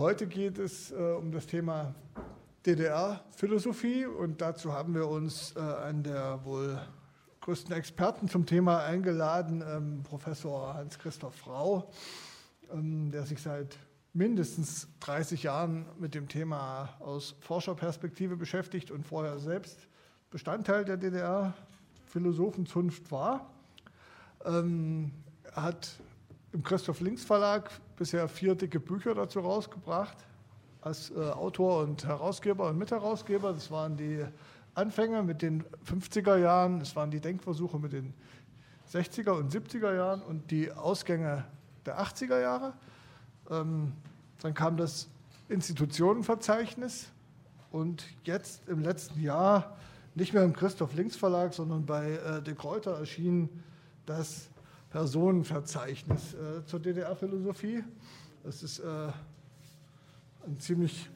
Heute 0.00 0.26
geht 0.26 0.58
es 0.58 0.90
äh, 0.92 0.94
um 0.94 1.30
das 1.30 1.46
Thema 1.46 1.94
DDR-Philosophie 2.64 4.06
und 4.06 4.40
dazu 4.40 4.72
haben 4.72 4.94
wir 4.94 5.06
uns 5.06 5.54
äh, 5.54 5.60
einen 5.60 6.02
der 6.02 6.42
wohl 6.42 6.80
größten 7.42 7.74
Experten 7.74 8.26
zum 8.26 8.46
Thema 8.46 8.82
eingeladen, 8.82 9.62
ähm, 9.62 10.02
Professor 10.02 10.72
Hans-Christoph 10.72 11.46
Rau, 11.46 11.90
ähm, 12.72 13.10
der 13.10 13.26
sich 13.26 13.42
seit 13.42 13.76
mindestens 14.14 14.88
30 15.00 15.42
Jahren 15.42 15.84
mit 15.98 16.14
dem 16.14 16.28
Thema 16.28 16.96
aus 17.00 17.36
Forscherperspektive 17.40 18.38
beschäftigt 18.38 18.90
und 18.90 19.06
vorher 19.06 19.38
selbst 19.38 19.86
Bestandteil 20.30 20.86
der 20.86 20.96
DDR-Philosophenzunft 20.96 23.12
war. 23.12 23.50
Ähm, 24.46 25.12
er 25.54 25.62
hat 25.62 26.00
im 26.52 26.62
Christoph 26.62 27.00
Links 27.00 27.22
Verlag 27.22 27.70
bisher 28.00 28.28
vier 28.28 28.54
dicke 28.54 28.80
Bücher 28.80 29.14
dazu 29.14 29.40
rausgebracht, 29.40 30.16
als 30.80 31.10
äh, 31.10 31.18
Autor 31.18 31.82
und 31.82 32.02
Herausgeber 32.06 32.70
und 32.70 32.78
Mitherausgeber. 32.78 33.52
Das 33.52 33.70
waren 33.70 33.98
die 33.98 34.24
Anfänge 34.72 35.22
mit 35.22 35.42
den 35.42 35.64
50er 35.86 36.38
Jahren, 36.38 36.78
das 36.78 36.96
waren 36.96 37.10
die 37.10 37.20
Denkversuche 37.20 37.78
mit 37.78 37.92
den 37.92 38.14
60er 38.90 39.32
und 39.32 39.52
70er 39.52 39.94
Jahren 39.94 40.22
und 40.22 40.50
die 40.50 40.72
Ausgänge 40.72 41.44
der 41.84 42.00
80er 42.00 42.40
Jahre. 42.40 42.72
Ähm, 43.50 43.92
dann 44.40 44.54
kam 44.54 44.78
das 44.78 45.10
Institutionenverzeichnis 45.50 47.10
und 47.70 48.06
jetzt 48.24 48.66
im 48.66 48.80
letzten 48.80 49.20
Jahr 49.20 49.76
nicht 50.14 50.32
mehr 50.32 50.44
im 50.44 50.54
Christoph 50.54 50.94
Links 50.94 51.16
Verlag, 51.16 51.52
sondern 51.52 51.84
bei 51.84 52.12
äh, 52.12 52.42
De 52.42 52.54
Kräuter 52.54 52.98
erschien 52.98 53.50
das 54.06 54.48
Personenverzeichnis 54.90 56.34
äh, 56.34 56.64
zur 56.66 56.80
DDR-Philosophie. 56.80 57.84
Das 58.42 58.62
ist 58.62 58.80
äh, 58.80 59.08
ein 60.46 60.58
ziemlich 60.58 61.08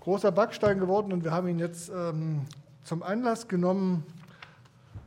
großer 0.00 0.30
Backstein 0.30 0.78
geworden 0.78 1.12
und 1.12 1.24
wir 1.24 1.32
haben 1.32 1.48
ihn 1.48 1.58
jetzt 1.58 1.90
ähm, 1.94 2.42
zum 2.84 3.02
Anlass 3.02 3.48
genommen, 3.48 4.04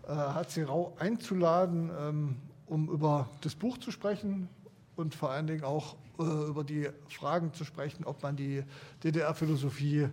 äh, 0.06 0.12
HC 0.12 0.64
Rau 0.64 0.94
einzuladen, 1.00 1.90
ähm, 1.98 2.36
um 2.68 2.90
über 2.90 3.30
das 3.40 3.56
Buch 3.56 3.78
zu 3.78 3.90
sprechen 3.92 4.50
und 4.98 5.16
vor 5.16 5.32
allen 5.32 5.48
Dingen 5.48 5.64
auch 5.64 5.96
äh, 6.20 6.24
über 6.24 6.66
die 6.66 6.90
Fragen 7.08 7.54
zu 7.54 7.64
sprechen, 7.64 8.04
ob 8.04 8.22
man 8.22 8.36
die 8.36 8.64
DDR-Philosophie 9.04 10.10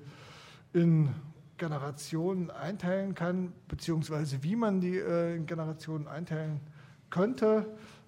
in 0.72 1.09
Generationen 1.56 2.50
einteilen 2.53 3.16
kann, 3.16 3.53
beziehungsweise 3.66 4.44
wie 4.44 4.55
man 4.55 4.81
die 4.81 4.97
äh, 4.97 5.34
in 5.34 5.47
Generationen 5.47 6.06
einteilen 6.06 6.61
könnte 7.11 7.66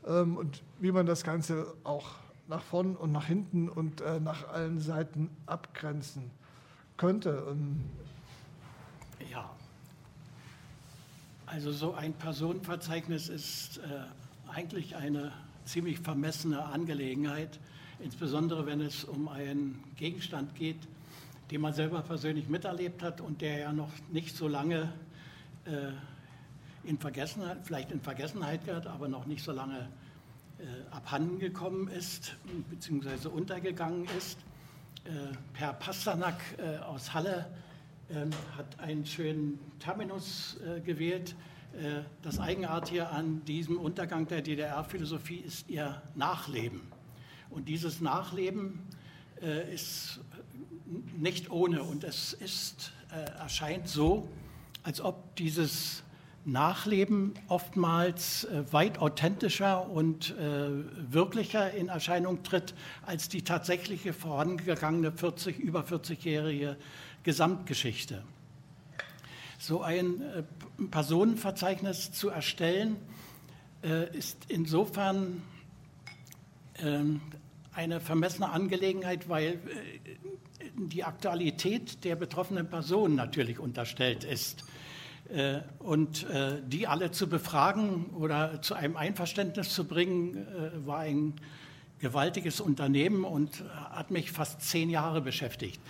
ähm, 0.09 0.37
und 0.37 0.62
wie 0.81 0.92
man 0.92 1.06
das 1.06 1.23
Ganze 1.23 1.75
auch 1.84 2.06
nach 2.48 2.62
vorn 2.62 2.97
und 2.97 3.12
nach 3.12 3.27
hinten 3.27 3.69
und 3.69 4.01
äh, 4.01 4.20
nach 4.20 4.48
allen 4.48 4.81
Seiten 4.81 5.31
abgrenzen 5.47 6.31
könnte. 6.97 7.47
Ähm, 7.51 7.84
ja, 9.31 9.51
also 11.47 11.73
so 11.73 11.95
ein 11.95 12.14
Personenverzeichnis 12.14 13.29
ist 13.29 13.79
äh, 13.79 14.53
eigentlich 14.53 14.97
eine 14.97 15.33
ziemlich 15.64 15.98
vermessene 16.01 16.64
Angelegenheit, 16.64 17.59
insbesondere 18.01 18.64
wenn 18.67 18.81
es 18.81 19.05
um 19.05 19.29
einen 19.29 19.83
Gegenstand 19.97 20.55
geht, 20.55 20.79
den 21.51 21.61
man 21.61 21.75
selber 21.75 22.01
persönlich 22.01 22.48
miterlebt 22.48 23.03
hat 23.03 23.20
und 23.20 23.41
der 23.42 23.59
ja 23.59 23.73
noch 23.73 23.91
nicht 24.11 24.36
so 24.36 24.48
lange 24.48 24.92
äh, 25.67 25.92
in 26.84 26.98
Vergessenheit, 26.98 27.59
vielleicht 27.64 27.91
in 27.92 28.01
Vergessenheit 28.01 28.64
gehört, 28.64 28.86
aber 28.86 29.09
noch 29.09 29.27
nicht 29.27 29.45
so 29.45 29.53
lange 29.53 29.89
abhanden 30.91 31.39
gekommen 31.39 31.89
ist, 31.89 32.37
beziehungsweise 32.69 33.31
untergegangen 33.31 34.06
ist. 34.17 34.39
Äh, 35.05 35.11
per 35.55 35.73
Pasternak 35.73 36.41
äh, 36.59 36.78
aus 36.78 37.14
Halle 37.14 37.47
ähm, 38.11 38.31
hat 38.56 38.81
einen 38.81 39.06
schönen 39.06 39.59
Terminus 39.79 40.59
äh, 40.61 40.81
gewählt. 40.81 41.34
Äh, 41.74 42.02
das 42.23 42.39
Eigenartige 42.39 43.08
an 43.08 43.45
diesem 43.45 43.79
Untergang 43.79 44.27
der 44.27 44.42
DDR-Philosophie 44.42 45.36
ist 45.36 45.69
ihr 45.70 46.02
Nachleben. 46.14 46.80
Und 47.48 47.69
dieses 47.69 48.01
Nachleben 48.01 48.80
äh, 49.40 49.75
ist 49.75 50.20
nicht 51.17 51.51
ohne 51.51 51.83
und 51.83 52.02
es 52.02 52.33
ist, 52.33 52.92
erscheint 53.39 53.89
so, 53.89 54.29
als 54.83 55.01
ob 55.02 55.36
dieses 55.36 56.02
Nachleben 56.45 57.35
oftmals 57.49 58.45
äh, 58.45 58.73
weit 58.73 58.99
authentischer 58.99 59.89
und 59.91 60.37
äh, 60.39 60.71
wirklicher 61.13 61.73
in 61.73 61.89
Erscheinung 61.89 62.43
tritt 62.43 62.75
als 63.05 63.29
die 63.29 63.43
tatsächliche 63.43 64.13
vorangegangene 64.13 65.13
40, 65.13 65.59
über 65.59 65.83
40-jährige 65.83 66.77
Gesamtgeschichte. 67.23 68.23
So 69.59 69.83
ein 69.83 70.23
äh, 70.23 70.43
Personenverzeichnis 70.91 72.13
zu 72.13 72.31
erstellen, 72.31 72.97
ist 74.13 74.39
insofern 74.49 75.41
ähm, 76.83 77.20
eine 77.73 78.01
vermessene 78.01 78.51
Angelegenheit, 78.51 79.29
weil 79.29 79.61
die 80.77 81.05
Aktualität 81.05 82.05
der 82.05 82.17
betroffenen 82.17 82.69
Person 82.69 83.15
natürlich 83.15 83.61
unterstellt 83.61 84.25
ist. 84.25 84.65
Äh, 85.28 85.61
und 85.78 86.28
äh, 86.30 86.62
die 86.66 86.86
alle 86.86 87.11
zu 87.11 87.28
befragen 87.28 88.06
oder 88.18 88.62
zu 88.62 88.74
einem 88.74 88.96
Einverständnis 88.96 89.74
zu 89.74 89.84
bringen, 89.84 90.36
äh, 90.36 90.86
war 90.86 91.00
ein 91.00 91.34
gewaltiges 91.98 92.61
Unternehmen 92.61 93.24
und 93.24 93.62
hat 93.90 94.11
mich 94.11 94.33
fast 94.33 94.62
zehn 94.62 94.89
Jahre 94.89 95.20
beschäftigt. 95.20 95.80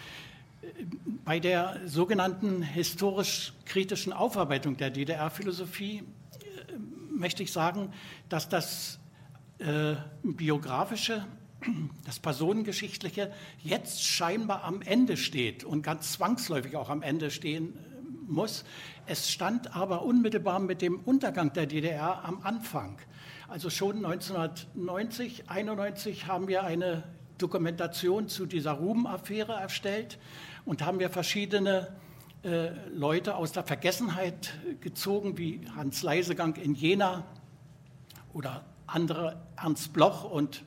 Bei 1.24 1.38
der 1.38 1.80
sogenannten 1.86 2.62
historisch-kritischen 2.62 4.12
Aufarbeitung 4.12 4.76
der 4.76 4.90
DDR-Philosophie 4.90 6.02
möchte 7.10 7.42
ich 7.42 7.52
sagen, 7.52 7.92
dass 8.30 8.48
das 8.48 8.98
biografische, 10.22 11.26
das 12.06 12.18
personengeschichtliche 12.18 13.30
jetzt 13.62 14.02
scheinbar 14.02 14.64
am 14.64 14.80
Ende 14.80 15.18
steht 15.18 15.62
und 15.62 15.82
ganz 15.82 16.12
zwangsläufig 16.12 16.74
auch 16.76 16.88
am 16.88 17.02
Ende 17.02 17.30
stehen 17.30 17.74
muss. 18.28 18.64
Es 19.10 19.30
stand 19.30 19.74
aber 19.74 20.02
unmittelbar 20.02 20.60
mit 20.60 20.82
dem 20.82 21.00
Untergang 21.00 21.54
der 21.54 21.64
DDR 21.64 22.26
am 22.26 22.42
Anfang. 22.42 22.98
Also 23.48 23.70
schon 23.70 24.04
1990, 24.04 25.48
91 25.48 26.26
haben 26.26 26.46
wir 26.46 26.64
eine 26.64 27.04
Dokumentation 27.38 28.28
zu 28.28 28.44
dieser 28.44 28.72
Ruben-Affäre 28.72 29.54
erstellt 29.54 30.18
und 30.66 30.84
haben 30.84 30.98
wir 30.98 31.08
verschiedene 31.08 31.88
äh, 32.42 32.68
Leute 32.90 33.36
aus 33.36 33.52
der 33.52 33.64
Vergessenheit 33.64 34.52
gezogen, 34.82 35.38
wie 35.38 35.62
Hans 35.74 36.02
Leisegang 36.02 36.56
in 36.56 36.74
Jena 36.74 37.24
oder 38.34 38.66
andere, 38.86 39.40
Ernst 39.56 39.94
Bloch 39.94 40.24
und 40.24 40.64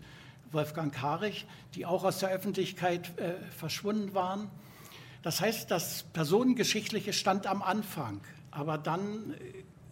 Wolfgang 0.51 0.91
Karich, 0.91 1.46
die 1.75 1.85
auch 1.85 2.03
aus 2.03 2.18
der 2.18 2.30
Öffentlichkeit 2.30 3.16
äh, 3.19 3.34
verschwunden 3.51 4.16
waren. 4.16 4.50
Das 5.21 5.39
heißt, 5.39 5.69
das 5.69 6.03
Personengeschichtliche 6.13 7.13
stand 7.13 7.45
am 7.45 7.61
Anfang, 7.61 8.21
aber 8.49 8.77
dann 8.77 9.35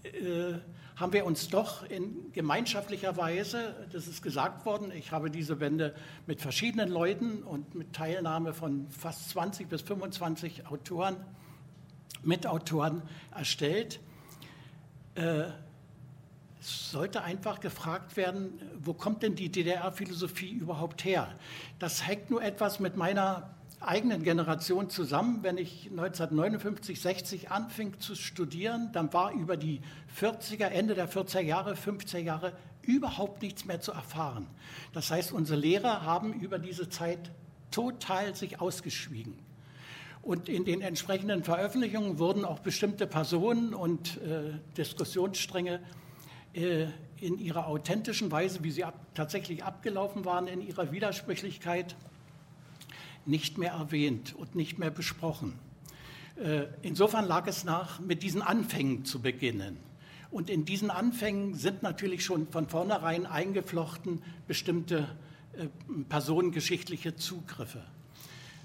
äh, 0.04 0.54
haben 0.96 1.14
wir 1.14 1.26
uns 1.26 1.48
doch 1.48 1.84
in 1.90 2.32
gemeinschaftlicher 2.34 3.16
Weise, 3.16 3.88
das 3.94 4.08
ist 4.08 4.22
gesagt 4.22 4.66
worden, 4.66 4.92
ich 4.92 5.12
habe 5.12 5.30
diese 5.30 5.60
Wende 5.60 5.96
mit 6.28 6.42
verschiedenen 6.42 6.90
Leuten 6.90 7.44
und 7.44 7.74
mit 7.76 7.94
Teilnahme 7.94 8.54
von 8.54 8.90
fast 8.90 9.30
20 9.30 9.70
bis 9.70 9.82
25 9.82 10.68
Autoren, 10.68 11.16
Mitautoren 12.24 13.02
erstellt. 13.34 14.00
Äh, 15.16 15.44
es 16.60 16.92
sollte 16.92 17.24
einfach 17.24 17.62
gefragt 17.62 18.18
werden, 18.18 18.60
wo 18.82 18.94
kommt 18.94 19.24
denn 19.24 19.36
die 19.36 19.50
DDR-Philosophie 19.50 20.52
überhaupt 20.52 21.06
her? 21.06 21.34
Das 21.78 22.06
hängt 22.06 22.30
nur 22.30 22.44
etwas 22.44 22.82
mit 22.82 22.98
meiner 22.98 23.56
eigenen 23.80 24.24
Generation 24.24 24.90
zusammen. 24.90 25.40
Wenn 25.42 25.58
ich 25.58 25.88
1959, 25.90 27.02
60 27.02 27.52
anfing 27.52 28.00
zu 28.00 28.16
studieren, 28.16 28.90
dann 28.94 29.14
war 29.14 29.34
über 29.34 29.58
die 29.58 29.82
40er, 30.20 30.68
Ende 30.68 30.96
der 30.96 31.10
40er 31.10 31.42
Jahre, 31.42 31.74
50er 31.74 32.20
Jahre 32.20 32.54
überhaupt 32.82 33.42
nichts 33.42 33.66
mehr 33.66 33.82
zu 33.82 33.92
erfahren. 33.92 34.48
Das 34.94 35.12
heißt, 35.12 35.32
unsere 35.32 35.60
Lehrer 35.60 36.04
haben 36.04 36.34
über 36.34 36.60
diese 36.60 36.90
Zeit 36.90 37.32
total 37.72 38.36
sich 38.36 38.60
ausgeschwiegen. 38.60 39.36
Und 40.22 40.50
in 40.50 40.66
den 40.66 40.82
entsprechenden 40.82 41.44
Veröffentlichungen 41.44 42.20
wurden 42.20 42.44
auch 42.44 42.60
bestimmte 42.60 43.08
Personen 43.08 43.74
und 43.74 44.18
äh, 44.22 44.60
Diskussionsstränge 44.76 45.80
äh, 46.54 46.88
in 47.22 47.38
ihrer 47.38 47.68
authentischen 47.68 48.32
Weise, 48.32 48.64
wie 48.64 48.72
sie 48.72 48.84
ab, 48.84 48.96
tatsächlich 49.14 49.64
abgelaufen 49.64 50.26
waren, 50.26 50.48
in 50.48 50.62
ihrer 50.62 50.92
Widersprüchlichkeit 50.92 51.96
nicht 53.26 53.58
mehr 53.58 53.72
erwähnt 53.72 54.36
und 54.36 54.56
nicht 54.56 54.80
mehr 54.80 54.92
besprochen. 54.92 55.54
Äh, 56.36 56.68
insofern 56.82 57.26
lag 57.26 57.48
es 57.48 57.64
nach, 57.64 58.00
mit 58.00 58.24
diesen 58.24 58.42
Anfängen 58.42 59.06
zu 59.06 59.22
beginnen. 59.22 59.78
Und 60.32 60.50
in 60.50 60.64
diesen 60.64 60.92
Anfängen 60.92 61.56
sind 61.56 61.82
natürlich 61.82 62.24
schon 62.24 62.48
von 62.48 62.68
vornherein 62.68 63.26
eingeflochten 63.26 64.22
bestimmte 64.48 65.08
äh, 65.54 65.68
personengeschichtliche 66.08 67.16
Zugriffe. 67.16 67.84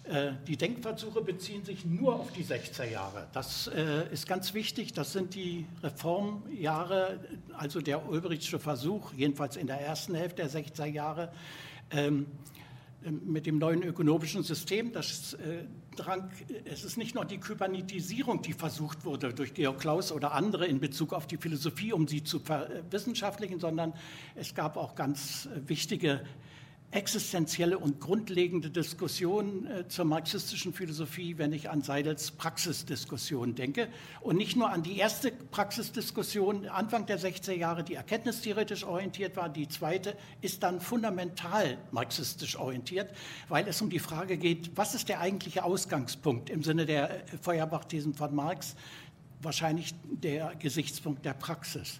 Äh, 0.05 0.33
die 0.47 0.59
Denkversuche 0.59 1.23
beziehen 1.23 1.65
sich 1.65 1.87
nur 1.87 2.15
auf 2.15 2.31
die 2.33 2.45
60er 2.45 2.85
Jahre. 2.85 3.27
Das 3.33 3.69
äh, 3.69 4.13
ist 4.13 4.29
ganz 4.29 4.53
wichtig. 4.53 4.93
Das 4.93 5.13
sind 5.13 5.35
die 5.35 5.65
Reformjahre, 5.83 7.21
also 7.57 7.81
der 7.81 8.07
Ulbrichsche 8.07 8.59
Versuch, 8.59 9.15
jedenfalls 9.15 9.57
in 9.57 9.67
der 9.67 9.81
ersten 9.81 10.15
Hälfte 10.15 10.43
der 10.43 10.51
60er 10.51 10.85
Jahre, 10.85 11.33
ähm, 11.91 12.27
mit 13.11 13.47
dem 13.47 13.59
neuen 13.59 13.83
ökonomischen 13.83 14.43
System. 14.43 14.93
Das, 14.93 15.35
äh, 15.35 15.65
drang, 15.97 16.31
es 16.65 16.85
ist 16.85 16.97
nicht 16.97 17.15
nur 17.15 17.25
die 17.25 17.39
Kybernetisierung, 17.39 18.43
die 18.43 18.53
versucht 18.53 19.05
wurde 19.05 19.33
durch 19.35 19.55
Georg 19.55 19.81
Klaus 19.81 20.13
oder 20.13 20.33
andere 20.33 20.67
in 20.67 20.81
Bezug 20.81 21.13
auf 21.13 21.27
die 21.27 21.37
Philosophie, 21.37 21.93
um 21.93 22.09
sie 22.09 22.25
zu 22.25 22.41
verwissenschaftlichen, 22.41 23.61
sondern 23.61 23.93
es 24.35 24.55
gab 24.55 24.77
auch 24.77 24.95
ganz 24.95 25.49
wichtige 25.67 26.23
existenzielle 26.95 27.77
und 27.77 28.01
grundlegende 28.01 28.71
Diskussion 28.71 29.67
äh, 29.67 29.89
zur 29.89 30.05
marxistischen 30.05 30.73
Philosophie, 30.73 31.39
wenn 31.39 31.53
ich 31.53 31.69
an 31.69 31.83
Seidels 31.83 32.31
Praxisdiskussion 32.31 33.57
denke. 33.57 33.89
Und 34.21 34.37
nicht 34.37 34.57
nur 34.57 34.71
an 34.71 34.85
die 34.85 34.97
erste 34.97 35.33
Praxisdiskussion 35.33 36.69
Anfang 36.69 37.07
der 37.07 37.19
60er 37.19 37.53
Jahre, 37.53 37.83
die 37.83 37.95
erkenntnistheoretisch 37.95 38.85
orientiert 38.85 39.37
war. 39.37 39.49
Die 39.49 39.69
zweite 39.69 40.17
ist 40.41 40.63
dann 40.63 40.81
fundamental 40.81 41.79
marxistisch 41.91 42.57
orientiert, 42.57 43.11
weil 43.49 43.67
es 43.67 43.83
um 43.83 43.91
die 43.91 43.99
Frage 43.99 44.37
geht, 44.37 44.71
was 44.77 44.95
ist 44.95 45.09
der 45.09 45.19
eigentliche 45.19 45.65
Ausgangspunkt 45.65 46.49
im 46.49 46.63
Sinne 46.63 46.87
der 46.87 47.25
Feuerbach-Thesen 47.43 48.15
von 48.15 48.33
Marx? 48.35 48.77
Wahrscheinlich 49.43 49.95
der 50.05 50.55
Gesichtspunkt 50.55 51.25
der 51.25 51.35
Praxis 51.35 51.99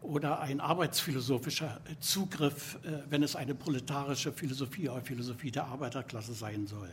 oder 0.00 0.40
ein 0.40 0.60
arbeitsphilosophischer 0.60 1.80
Zugriff, 2.00 2.78
äh, 2.84 3.02
wenn 3.10 3.22
es 3.22 3.36
eine 3.36 3.54
proletarische 3.54 4.32
Philosophie 4.32 4.88
oder 4.88 5.02
Philosophie 5.02 5.50
der 5.50 5.64
Arbeiterklasse 5.64 6.34
sein 6.34 6.66
soll. 6.66 6.90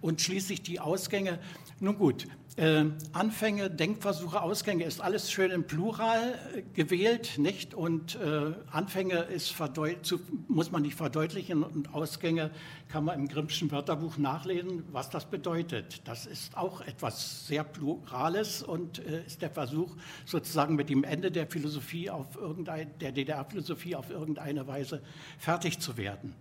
Und 0.00 0.20
schließlich 0.20 0.62
die 0.62 0.80
Ausgänge. 0.80 1.38
Nun 1.80 1.98
gut, 1.98 2.26
äh, 2.56 2.86
Anfänge, 3.12 3.68
Denkversuche, 3.68 4.40
Ausgänge 4.40 4.84
ist 4.84 5.02
alles 5.02 5.30
schön 5.30 5.50
im 5.50 5.66
Plural 5.66 6.38
äh, 6.54 6.62
gewählt, 6.72 7.36
nicht? 7.36 7.74
Und 7.74 8.14
äh, 8.16 8.54
Anfänge 8.70 9.18
ist 9.24 9.54
zu, 10.02 10.20
muss 10.48 10.70
man 10.70 10.80
nicht 10.80 10.94
verdeutlichen 10.94 11.62
und 11.62 11.92
Ausgänge 11.92 12.50
kann 12.88 13.04
man 13.04 13.18
im 13.18 13.28
Grimmschen 13.28 13.70
Wörterbuch 13.70 14.16
nachlesen, 14.16 14.84
was 14.90 15.10
das 15.10 15.26
bedeutet. 15.26 16.00
Das 16.08 16.24
ist 16.24 16.56
auch 16.56 16.80
etwas 16.80 17.46
sehr 17.46 17.62
Plurales 17.62 18.62
und 18.62 19.00
äh, 19.00 19.26
ist 19.26 19.42
der 19.42 19.50
Versuch, 19.50 19.94
sozusagen 20.24 20.76
mit 20.76 20.88
dem 20.88 21.04
Ende 21.04 21.30
der 21.30 21.46
Philosophie 21.46 22.08
auf 22.08 22.36
irgendein, 22.36 22.90
der 23.00 23.12
DDR-Philosophie 23.12 23.96
auf 23.96 24.08
irgendeine 24.08 24.66
Weise 24.66 25.02
fertig 25.38 25.78
zu 25.78 25.98
werden. 25.98 26.34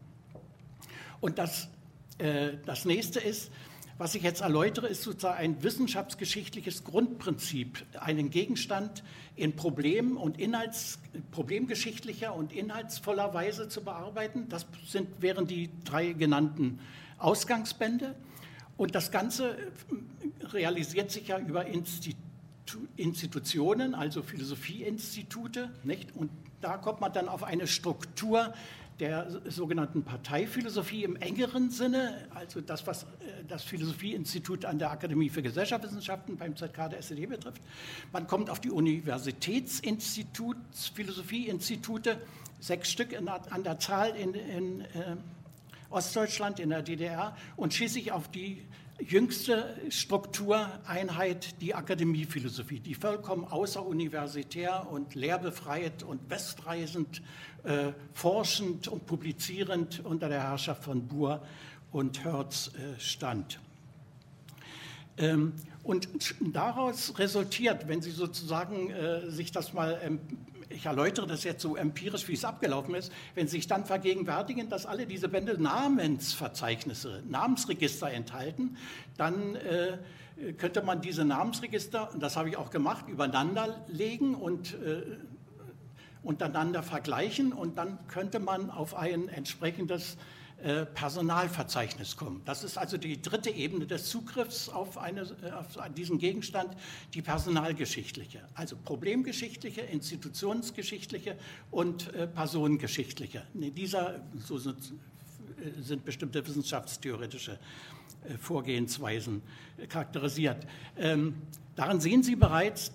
Und 1.19 1.40
das, 1.40 1.68
das 2.18 2.86
nächste 2.86 3.20
ist, 3.20 3.52
was 3.98 4.14
ich 4.14 4.24
jetzt 4.24 4.42
erläutere, 4.42 4.88
ist 4.88 5.04
sozusagen 5.04 5.38
ein 5.38 5.64
wissenschaftsgeschichtliches 5.64 6.84
Grundprinzip, 6.84 7.86
einen 8.00 8.30
Gegenstand 8.30 9.04
in 9.38 9.56
Problem- 9.56 10.18
und 10.18 10.38
Inhalts, 10.38 11.00
problemgeschichtlicher 11.32 12.36
und 12.36 12.52
inhaltsvoller 12.52 13.34
Weise 13.34 13.70
zu 13.70 13.84
bearbeiten. 13.84 14.50
Das 14.50 14.66
sind, 14.86 15.22
wären 15.22 15.48
die 15.48 15.70
drei 15.86 16.12
genannten 16.12 16.80
Ausgangsbände. 17.20 18.16
Und 18.76 18.96
das 18.96 19.12
Ganze 19.12 19.58
realisiert 20.52 21.12
sich 21.12 21.30
ja 21.30 21.40
über 21.40 21.66
Institu 21.66 22.18
Institutionen, 22.98 23.94
also 23.94 24.24
Philosophieinstitute. 24.24 25.70
Nicht? 25.84 26.16
Und 26.16 26.32
da 26.62 26.78
kommt 26.78 27.00
man 27.00 27.14
dann 27.14 27.30
auf 27.30 27.44
eine 27.44 27.68
Struktur 27.68 28.54
der 29.00 29.42
sogenannten 29.50 30.03
Parteiphilosophie 30.03 31.03
im 31.03 31.15
engeren 31.18 31.69
Sinne, 31.69 32.27
also 32.33 32.62
das, 32.62 32.88
was 32.88 33.03
äh, 33.03 33.44
das 33.47 33.63
Philosophieinstitut 33.63 34.65
an 34.65 34.80
der 34.80 34.89
Akademie 34.92 35.30
für 35.30 35.42
Gesellschaftswissenschaften 35.42 36.38
beim 36.38 36.56
ZK 36.56 36.89
der 36.89 37.00
SED 37.00 37.27
betrifft. 37.27 37.62
Man 38.13 38.25
kommt 38.27 38.50
auf 38.50 38.62
die 38.62 38.71
Universitätsinstituts, 38.71 40.88
Philosophieinstitute, 40.89 42.18
sechs 42.59 42.92
Stück 42.92 43.15
an 43.15 43.63
der 43.63 43.80
Zahl 43.80 44.15
in, 44.15 44.33
in 44.33 44.81
äh, 44.81 45.15
Ostdeutschland, 45.89 46.59
in 46.59 46.69
der 46.69 46.81
DDR, 46.81 47.38
und 47.57 47.74
schließlich 47.74 48.12
auf 48.12 48.27
die 48.30 48.62
jüngste 49.00 49.75
Struktureinheit 49.89 51.62
die 51.62 51.75
Akademiephilosophie, 51.75 52.80
die 52.80 52.95
vollkommen 52.95 53.45
außeruniversitär 53.45 54.88
und 54.89 55.15
lehrbefreit 55.15 56.03
und 56.03 56.30
westreisend 56.30 57.21
äh, 57.63 57.92
forschend 58.13 58.88
und 58.88 59.06
publizierend 59.06 60.03
unter 60.06 60.30
der 60.30 60.44
Herrschaft 60.44 60.83
von 60.83 61.07
Buhr 61.07 61.42
und 61.92 62.24
Hertz 62.24 62.71
äh, 62.75 63.00
stand. 63.00 63.59
Ähm, 65.18 65.53
und 65.83 66.07
daraus 66.42 67.18
resultiert, 67.19 67.88
wenn 67.88 68.01
Sie 68.01 68.12
sozusagen 68.12 68.89
äh, 68.89 69.30
sich 69.30 69.51
das 69.51 69.74
mal, 69.74 70.00
ähm, 70.03 70.19
ich 70.70 70.86
erläutere 70.86 71.28
das 71.28 71.44
jetzt 71.44 71.62
so 71.62 71.76
empirisch, 71.76 72.28
wie 72.28 72.34
es 72.34 72.46
abgelaufen 72.46 72.96
ist, 72.96 73.12
wenn 73.34 73.48
sich 73.48 73.68
dann 73.68 73.86
vergegenwärtigen, 73.86 74.70
dass 74.70 74.86
alle 74.86 75.06
diese 75.06 75.30
Bände 75.30 75.62
Namensverzeichnisse, 75.62 77.24
Namensregister 77.28 78.12
enthalten, 78.12 78.78
dann 79.18 79.56
äh, 79.56 79.98
könnte 80.58 80.82
man 80.82 81.02
diese 81.02 81.24
Namensregister, 81.24 82.10
das 82.20 82.36
habe 82.36 82.50
ich 82.50 82.58
auch 82.58 82.70
gemacht, 82.70 83.06
übereinander 83.08 83.86
legen 83.88 84.36
und 84.36 84.74
äh, 84.74 85.04
untereinander 86.24 86.84
vergleichen. 86.84 87.54
Und 87.54 87.78
dann 87.78 88.00
könnte 88.08 88.40
man 88.40 88.70
auf 88.70 88.96
ein 88.96 89.30
entsprechendes 89.30 90.18
äh, 90.66 90.88
Personalverzeichnis 90.88 92.18
kommen. 92.18 92.42
Das 92.44 92.64
ist 92.64 92.76
also 92.76 92.98
die 92.98 93.22
dritte 93.22 93.52
Ebene 93.52 93.86
des 93.86 94.10
Zugriffs 94.10 94.68
auf, 94.68 94.98
eine, 94.98 95.22
äh, 95.22 95.52
auf 95.52 95.78
diesen 95.96 96.18
Gegenstand, 96.18 96.76
die 97.14 97.22
personalgeschichtliche, 97.22 98.42
also 98.56 98.76
problemgeschichtliche, 98.76 99.82
institutionsgeschichtliche 99.82 101.38
und 101.70 102.12
äh, 102.16 102.26
personengeschichtliche. 102.26 103.44
In 103.54 103.76
dieser 103.76 104.22
so 104.44 104.58
sind, 104.58 104.92
sind 105.82 106.04
bestimmte 106.04 106.44
wissenschaftstheoretische 106.48 107.60
Vorgehensweisen 108.42 109.44
charakterisiert. 109.88 110.66
Ähm, 110.98 111.36
daran 111.76 112.02
sehen 112.02 112.24
Sie 112.24 112.36
bereits, 112.36 112.92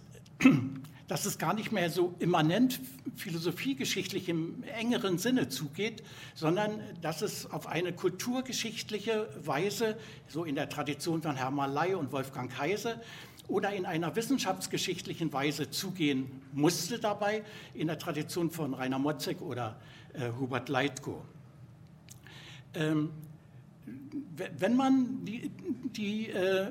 dass 1.11 1.25
es 1.27 1.39
gar 1.39 1.55
nicht 1.55 1.73
mehr 1.73 1.91
so 1.91 2.15
immanent 2.21 2.81
philosophiegeschichtlich 3.17 4.29
im 4.29 4.62
engeren 4.62 5.19
Sinne 5.19 5.49
zugeht, 5.49 6.05
sondern 6.37 6.81
dass 7.03 7.21
es 7.21 7.51
auf 7.51 7.67
eine 7.67 7.93
kulturgeschichtliche 7.93 9.29
Weise, 9.45 9.97
so 10.29 10.45
in 10.45 10.55
der 10.55 10.69
Tradition 10.69 11.21
von 11.21 11.35
Hermann 11.35 11.75
Ley 11.75 11.95
und 11.95 12.12
Wolfgang 12.12 12.57
Heise, 12.57 13.00
oder 13.49 13.73
in 13.73 13.87
einer 13.87 14.14
wissenschaftsgeschichtlichen 14.14 15.33
Weise 15.33 15.69
zugehen 15.69 16.31
musste 16.52 17.00
dabei, 17.00 17.43
in 17.75 17.88
der 17.88 17.99
Tradition 17.99 18.49
von 18.49 18.73
Rainer 18.73 19.00
Motzek 19.00 19.43
oder 19.43 19.81
äh, 20.12 20.31
Hubert 20.38 20.69
Leitko. 20.69 21.25
Ähm, 22.75 23.11
wenn 24.59 24.76
man 24.76 25.25
die, 25.25 25.50
die 25.97 26.29
äh, 26.29 26.71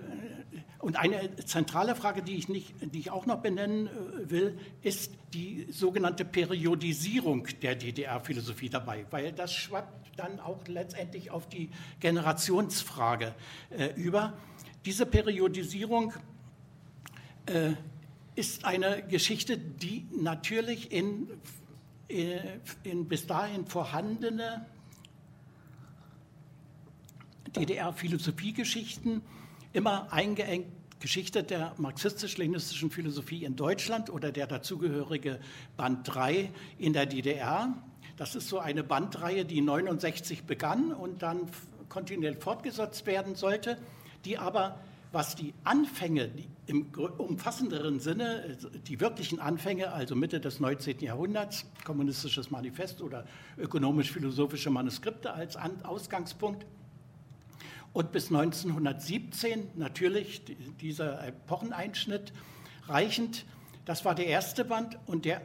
und 0.80 0.96
eine 0.96 1.36
zentrale 1.36 1.94
Frage, 1.94 2.24
die 2.24 2.36
ich, 2.36 2.48
nicht, 2.48 2.74
die 2.82 3.00
ich 3.00 3.12
auch 3.12 3.26
noch 3.26 3.40
benennen 3.42 3.88
äh, 3.88 4.30
will, 4.30 4.58
ist 4.82 5.12
die 5.34 5.68
sogenannte 5.70 6.24
Periodisierung 6.24 7.48
der 7.62 7.76
DDR-Philosophie 7.76 8.70
dabei, 8.70 9.06
weil 9.12 9.34
das 9.34 9.54
schwappt 9.54 10.18
dann 10.18 10.40
auch 10.40 10.68
letztendlich 10.68 11.32
auf 11.32 11.50
die 11.50 11.70
Generationsfrage 12.00 13.36
äh, 13.70 13.94
über. 13.96 14.34
Diese 14.86 15.06
Periodisierung 15.06 16.14
äh, 17.46 17.74
ist 18.36 18.64
eine 18.64 19.04
Geschichte, 19.04 19.58
die 19.58 20.08
natürlich 20.12 20.94
in, 20.94 21.30
äh, 22.08 22.40
in 22.84 23.06
bis 23.10 23.28
dahin 23.28 23.66
vorhandene 23.66 24.66
DDR-Philosophiegeschichten 27.54 29.22
immer 29.74 30.12
eingeengt 30.12 30.68
Geschichte 31.00 31.44
der 31.44 31.74
marxistisch-leninistischen 31.78 32.92
Philosophie 32.92 33.46
in 33.46 33.56
Deutschland 33.56 34.10
oder 34.10 34.32
der 34.32 34.48
dazugehörige 34.48 35.40
Band 35.78 36.02
3 36.04 36.52
in 36.78 36.92
der 36.92 37.06
DDR. 37.06 37.74
Das 38.18 38.36
ist 38.36 38.50
so 38.50 38.60
eine 38.60 38.84
Bandreihe, 38.84 39.46
die 39.46 39.62
69 39.62 40.44
begann 40.44 40.92
und 40.92 41.22
dann 41.22 41.50
kontinuierlich 41.88 42.44
fortgesetzt 42.44 43.06
werden 43.06 43.36
sollte, 43.36 43.78
die 44.26 44.38
aber, 44.38 44.80
was 45.14 45.36
die 45.36 45.54
Anfänge 45.64 46.30
im 46.66 46.92
umfassenderen 47.18 48.02
Sinne, 48.02 48.58
die 48.88 49.00
wirklichen 49.00 49.40
Anfänge, 49.40 49.94
also 49.94 50.16
Mitte 50.16 50.42
des 50.42 50.60
19. 50.60 51.00
Jahrhunderts, 51.00 51.66
kommunistisches 51.86 52.52
Manifest 52.52 53.02
oder 53.02 53.26
ökonomisch-philosophische 53.58 54.70
Manuskripte 54.70 55.34
als 55.34 55.56
Ausgangspunkt, 55.84 56.66
und 57.94 58.12
bis 58.12 58.28
1917 58.32 59.72
natürlich 59.76 60.42
dieser 60.80 61.26
Epocheneinschnitt 61.28 62.34
reichend. 62.88 63.46
Das 63.86 64.06
war 64.06 64.16
der 64.16 64.28
erste 64.28 64.66
Band 64.66 64.98
und 65.06 65.26
der 65.26 65.42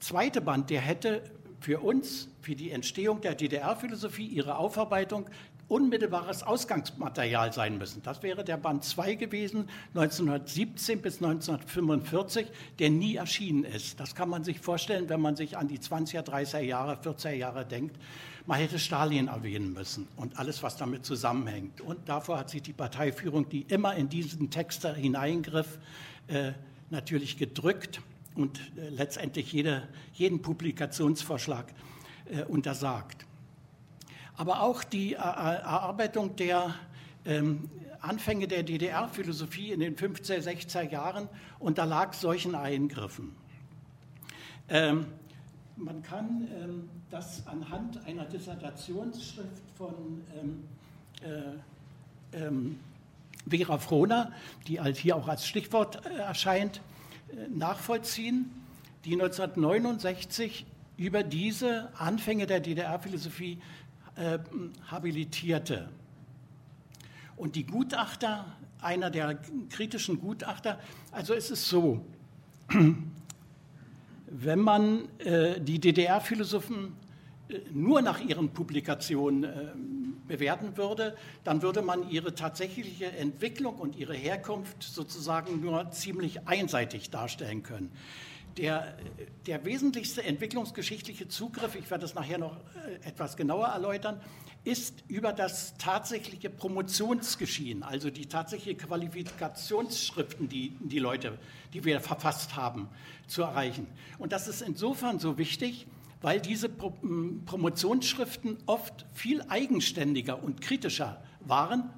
zweite 0.00 0.40
Band, 0.40 0.70
der 0.70 0.80
hätte 0.80 1.22
für 1.60 1.80
uns, 1.80 2.28
für 2.40 2.54
die 2.54 2.70
Entstehung 2.70 3.20
der 3.20 3.34
DDR-Philosophie, 3.34 4.26
ihre 4.26 4.56
Aufarbeitung 4.56 5.26
unmittelbares 5.68 6.44
Ausgangsmaterial 6.44 7.52
sein 7.52 7.76
müssen. 7.78 8.02
Das 8.02 8.22
wäre 8.22 8.44
der 8.44 8.56
Band 8.56 8.84
2 8.84 9.16
gewesen, 9.16 9.68
1917 9.94 11.02
bis 11.02 11.16
1945, 11.16 12.46
der 12.78 12.90
nie 12.90 13.16
erschienen 13.16 13.64
ist. 13.64 13.98
Das 13.98 14.14
kann 14.14 14.28
man 14.28 14.44
sich 14.44 14.60
vorstellen, 14.60 15.08
wenn 15.08 15.20
man 15.20 15.34
sich 15.34 15.56
an 15.56 15.66
die 15.66 15.78
20er, 15.78 16.22
30er 16.22 16.60
Jahre, 16.60 16.94
40er 17.02 17.32
Jahre 17.32 17.66
denkt. 17.66 17.96
Man 18.46 18.60
hätte 18.60 18.78
Stalin 18.78 19.26
erwähnen 19.26 19.72
müssen 19.72 20.06
und 20.14 20.38
alles, 20.38 20.62
was 20.62 20.76
damit 20.76 21.04
zusammenhängt. 21.04 21.80
Und 21.80 22.08
davor 22.08 22.38
hat 22.38 22.50
sich 22.50 22.62
die 22.62 22.72
Parteiführung, 22.72 23.48
die 23.48 23.62
immer 23.62 23.96
in 23.96 24.08
diesen 24.08 24.50
Text 24.50 24.86
hineingriff, 24.86 25.78
äh, 26.28 26.52
natürlich 26.90 27.38
gedrückt 27.38 28.00
und 28.36 28.60
äh, 28.76 28.88
letztendlich 28.90 29.52
jede, 29.52 29.88
jeden 30.12 30.42
Publikationsvorschlag 30.42 31.66
äh, 32.26 32.44
untersagt. 32.44 33.26
Aber 34.36 34.62
auch 34.62 34.84
die 34.84 35.14
Erarbeitung 35.14 36.36
der 36.36 36.74
ähm, 37.24 37.68
Anfänge 38.00 38.46
der 38.46 38.62
DDR-Philosophie 38.62 39.72
in 39.72 39.80
den 39.80 39.96
15er, 39.96 40.40
60er 40.40 40.88
Jahren 40.88 41.28
unterlag 41.58 42.14
solchen 42.14 42.54
Eingriffen. 42.54 43.34
Ähm, 44.68 45.06
man 45.76 46.02
kann 46.02 46.48
ähm, 46.58 46.88
das 47.10 47.46
anhand 47.46 48.04
einer 48.06 48.24
Dissertationsschrift 48.24 49.62
von 49.76 50.22
ähm, 50.38 50.64
äh, 52.32 52.36
ähm, 52.36 52.78
Vera 53.48 53.78
Frohner, 53.78 54.32
die 54.66 54.80
halt 54.80 54.96
hier 54.96 55.16
auch 55.16 55.28
als 55.28 55.46
Stichwort 55.46 56.04
äh, 56.06 56.16
erscheint, 56.16 56.80
äh, 57.30 57.48
nachvollziehen, 57.48 58.50
die 59.04 59.12
1969 59.12 60.66
über 60.96 61.22
diese 61.22 61.90
Anfänge 61.98 62.46
der 62.46 62.60
DDR-Philosophie 62.60 63.58
äh, 64.16 64.38
habilitierte. 64.90 65.88
Und 67.36 67.54
die 67.54 67.64
Gutachter, 67.64 68.46
einer 68.80 69.10
der 69.10 69.38
kritischen 69.68 70.18
Gutachter, 70.18 70.80
also 71.12 71.34
es 71.34 71.50
ist 71.50 71.68
so, 71.68 72.04
wenn 74.38 74.60
man 74.60 75.08
äh, 75.18 75.60
die 75.60 75.78
DDR-Philosophen 75.80 76.96
äh, 77.48 77.58
nur 77.72 78.02
nach 78.02 78.20
ihren 78.20 78.50
Publikationen 78.50 79.44
äh, 79.44 79.48
bewerten 80.28 80.76
würde, 80.76 81.16
dann 81.44 81.62
würde 81.62 81.82
man 81.82 82.10
ihre 82.10 82.34
tatsächliche 82.34 83.06
Entwicklung 83.06 83.76
und 83.76 83.96
ihre 83.96 84.14
Herkunft 84.14 84.82
sozusagen 84.82 85.60
nur 85.60 85.90
ziemlich 85.90 86.46
einseitig 86.46 87.10
darstellen 87.10 87.62
können. 87.62 87.90
Der, 88.56 88.96
der 89.46 89.64
wesentlichste 89.66 90.22
entwicklungsgeschichtliche 90.22 91.28
Zugriff, 91.28 91.74
ich 91.74 91.90
werde 91.90 92.02
das 92.02 92.14
nachher 92.14 92.38
noch 92.38 92.56
äh, 92.56 93.06
etwas 93.06 93.36
genauer 93.36 93.66
erläutern, 93.66 94.18
ist 94.64 95.04
über 95.08 95.32
das 95.32 95.76
tatsächliche 95.76 96.48
Promotionsgeschehen, 96.48 97.82
also 97.82 98.10
die 98.10 98.26
tatsächliche 98.26 98.76
Qualifikationsschriften, 98.76 100.48
die 100.48 100.76
die 100.80 100.98
Leute, 100.98 101.38
die 101.72 101.84
wir 101.84 102.00
verfasst 102.00 102.56
haben, 102.56 102.88
zu 103.26 103.42
erreichen. 103.42 103.86
Und 104.18 104.32
das 104.32 104.48
ist 104.48 104.62
insofern 104.62 105.18
so 105.18 105.38
wichtig, 105.38 105.86
weil 106.22 106.40
diese 106.40 106.68
Promotionsschriften 106.68 108.56
oft 108.66 109.06
viel 109.12 109.42
eigenständiger 109.48 110.42
und 110.42 110.60
kritischer 110.62 111.22
waren 111.40 111.90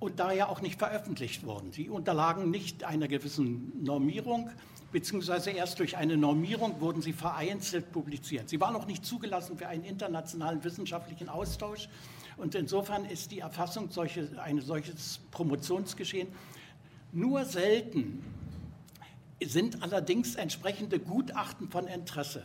und 0.00 0.18
daher 0.18 0.50
auch 0.50 0.60
nicht 0.60 0.78
veröffentlicht 0.78 1.46
wurden. 1.46 1.72
Sie 1.72 1.88
unterlagen 1.88 2.50
nicht 2.50 2.84
einer 2.84 3.08
gewissen 3.08 3.82
Normierung, 3.82 4.50
beziehungsweise 4.92 5.50
erst 5.50 5.78
durch 5.78 5.96
eine 5.96 6.16
Normierung 6.16 6.80
wurden 6.80 7.02
sie 7.02 7.12
vereinzelt 7.12 7.90
publiziert. 7.92 8.48
Sie 8.48 8.60
waren 8.60 8.74
noch 8.74 8.86
nicht 8.86 9.04
zugelassen 9.04 9.56
für 9.56 9.66
einen 9.66 9.84
internationalen 9.84 10.62
wissenschaftlichen 10.62 11.28
Austausch. 11.28 11.88
Und 12.36 12.54
insofern 12.54 13.04
ist 13.04 13.30
die 13.30 13.40
Erfassung 13.40 13.90
solche, 13.90 14.28
ein 14.42 14.60
solches 14.60 15.20
Promotionsgeschehen 15.30 16.28
nur 17.12 17.44
selten 17.44 18.24
sind 19.44 19.82
allerdings 19.82 20.34
entsprechende 20.34 20.98
Gutachten 20.98 21.68
von 21.68 21.86
Interesse. 21.86 22.42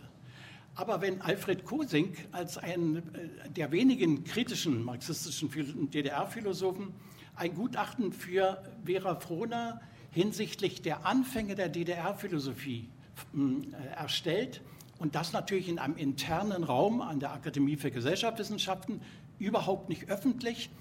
Aber 0.75 1.01
wenn 1.01 1.21
Alfred 1.21 1.63
Kosink 1.63 2.27
als 2.33 2.57
ein 2.57 2.97
äh, 2.97 3.49
der 3.49 3.71
wenigen 3.71 4.25
kritischen 4.25 4.83
marxistischen 4.83 5.49
DDR-Philosophen 5.89 6.93
ein 7.35 7.53
Gutachten 7.55 8.11
für 8.11 8.61
Vera 8.83 9.15
Frohner 9.15 9.79
hinsichtlich 10.17 10.81
der 10.81 11.05
Anfänge 11.05 11.53
der 11.53 11.69
DDR-Philosophie 11.69 12.89
äh, 13.35 13.95
erstellt 13.95 14.61
und 14.97 15.13
das 15.13 15.31
natürlich 15.31 15.69
in 15.69 15.77
einem 15.77 15.95
internen 15.95 16.63
Raum 16.63 17.01
an 17.01 17.19
der 17.19 17.33
Akademie 17.33 17.77
für 17.77 17.91
Gesellschaftswissenschaften 17.91 18.99
überhaupt 19.37 19.89
nicht 19.89 20.09
öffentlich, 20.09 20.71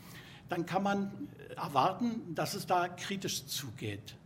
dann 0.49 0.65
kann 0.65 0.83
man 0.83 1.29
erwarten, 1.55 2.35
dass 2.35 2.55
es 2.55 2.67
da 2.67 2.89
kritisch 2.89 3.45
zugeht. 3.45 4.17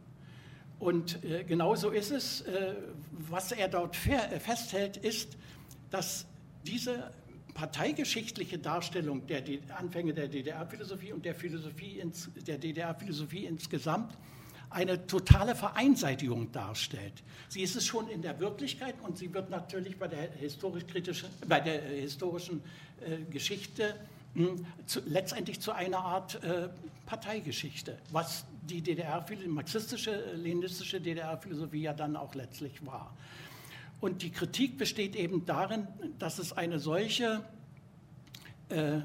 Und 0.79 1.25
äh, 1.25 1.43
genauso 1.43 1.91
ist 1.91 2.13
es, 2.13 2.43
äh, 2.43 2.75
was 3.11 3.51
er 3.51 3.67
dort 3.67 3.97
festhält, 3.97 4.97
ist, 4.97 5.37
dass 5.91 6.27
diese 6.65 7.11
parteigeschichtliche 7.55 8.59
Darstellung 8.59 9.27
der 9.27 9.43
Anfänge 9.77 10.15
der 10.15 10.29
DDR-Philosophie 10.29 11.13
und 11.13 11.25
der 11.25 11.35
der 11.35 12.59
DDR-Philosophie 12.59 13.47
insgesamt 13.47 14.17
eine 14.71 15.07
totale 15.07 15.55
Vereinseitigung 15.55 16.53
darstellt. 16.53 17.13
Sie 17.49 17.63
ist 17.63 17.75
es 17.75 17.85
schon 17.85 18.09
in 18.09 18.23
der 18.23 18.39
Wirklichkeit 18.39 18.95
und 19.03 19.19
sie 19.19 19.35
wird 19.35 19.51
natürlich 19.51 19.99
bei 19.99 20.07
der, 20.07 20.31
historisch 20.33 20.85
bei 21.47 21.61
der 21.61 21.83
historischen 21.83 22.63
äh, 23.01 23.19
Geschichte 23.31 23.97
hm, 24.35 24.65
zu, 24.87 25.01
letztendlich 25.07 25.61
zu 25.61 25.73
einer 25.73 25.99
Art 25.99 26.43
äh, 26.45 26.69
Parteigeschichte, 27.07 27.99
was 28.13 28.45
die 28.63 28.81
DDR, 28.81 29.27
marxistische, 29.49 30.33
leninistische 30.37 31.01
DDR-Philosophie 31.01 31.83
ja 31.83 31.93
dann 31.93 32.15
auch 32.15 32.37
letztlich 32.37 32.87
war. 32.87 33.13
Und 34.01 34.23
die 34.23 34.31
Kritik 34.31 34.79
besteht 34.79 35.17
eben 35.17 35.45
darin, 35.45 35.89
dass 36.21 36.39
es 36.39 36.53
eine 36.53 36.79
solche 36.79 37.45
äh, 38.69 39.01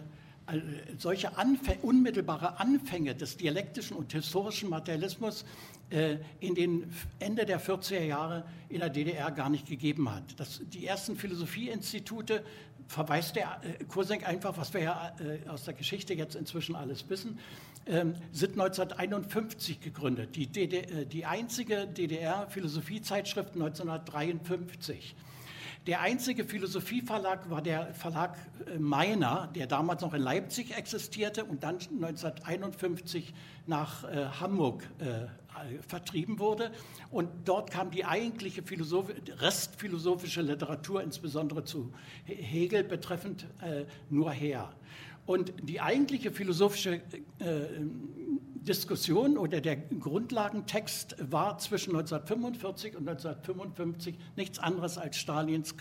solche 0.98 1.38
Anfäng, 1.38 1.80
unmittelbare 1.82 2.60
Anfänge 2.60 3.16
des 3.16 3.38
dialektischen 3.38 3.98
und 3.98 4.14
historischen 4.14 4.70
Materialismus 4.70 5.44
äh, 5.90 6.18
in 6.40 6.56
den 6.56 6.94
Ende 7.20 7.46
der 7.46 7.60
40er 7.60 8.04
Jahre 8.04 8.46
in 8.70 8.80
der 8.80 8.90
DDR 8.90 9.32
gar 9.32 9.50
nicht 9.50 9.68
gegeben 9.68 10.14
hat. 10.14 10.40
Das, 10.40 10.62
die 10.66 10.86
ersten 10.86 11.16
Philosophieinstitute 11.16 12.44
verweist 12.88 13.36
der 13.36 13.60
äh, 13.64 13.84
Kursenk 13.86 14.28
einfach, 14.28 14.58
was 14.58 14.74
wir 14.74 14.82
ja 14.82 15.16
äh, 15.20 15.50
aus 15.50 15.64
der 15.66 15.74
Geschichte 15.74 16.14
jetzt 16.14 16.36
inzwischen 16.36 16.76
alles 16.76 17.10
wissen, 17.10 17.40
ähm, 17.88 18.16
sind 18.32 18.54
1951 18.54 19.82
gegründet. 19.82 20.36
Die, 20.36 20.48
DDR, 20.48 21.06
die 21.06 21.26
einzige 21.26 21.88
DDR-Philosophiezeitschrift 21.88 23.54
1953. 23.54 25.16
Der 25.88 26.02
einzige 26.02 26.46
Philosophieverlag 26.46 27.50
war 27.52 27.62
der 27.62 27.94
Verlag 27.94 28.38
äh, 28.66 28.80
Meiner, 28.80 29.50
der 29.54 29.68
damals 29.68 30.02
noch 30.02 30.16
in 30.16 30.22
Leipzig 30.22 30.76
existierte 30.76 31.46
und 31.46 31.64
dann 31.64 31.76
1951 31.76 33.34
nach 33.68 34.04
äh, 34.04 34.26
Hamburg 34.40 34.84
äh, 34.98 35.28
vertrieben 35.88 36.40
wurde. 36.40 36.72
Und 37.12 37.30
dort 37.46 37.70
kam 37.70 37.92
die 37.92 38.04
eigentliche 38.04 38.64
Philosoph 38.64 39.14
restphilosophische 39.40 40.42
Literatur, 40.42 41.04
insbesondere 41.04 41.64
zu 41.64 41.94
Hegel 42.26 42.84
betreffend, 42.84 43.46
äh, 43.62 43.86
nur 44.10 44.32
her. 44.32 44.74
Und 45.28 45.54
die 45.62 45.82
eigentliche 45.82 46.32
philosophische 46.32 46.96
äh, 46.96 47.02
Diskussion 48.66 49.38
oder 49.38 49.62
der 49.62 49.76
Grundlagentext 49.76 51.16
war 51.32 51.58
zwischen 51.60 51.92
1945 51.96 52.96
und 52.96 53.08
1955 53.08 54.16
nichts 54.36 54.60
anderes 54.60 54.98
als 54.98 55.18
Stalins 55.18 55.76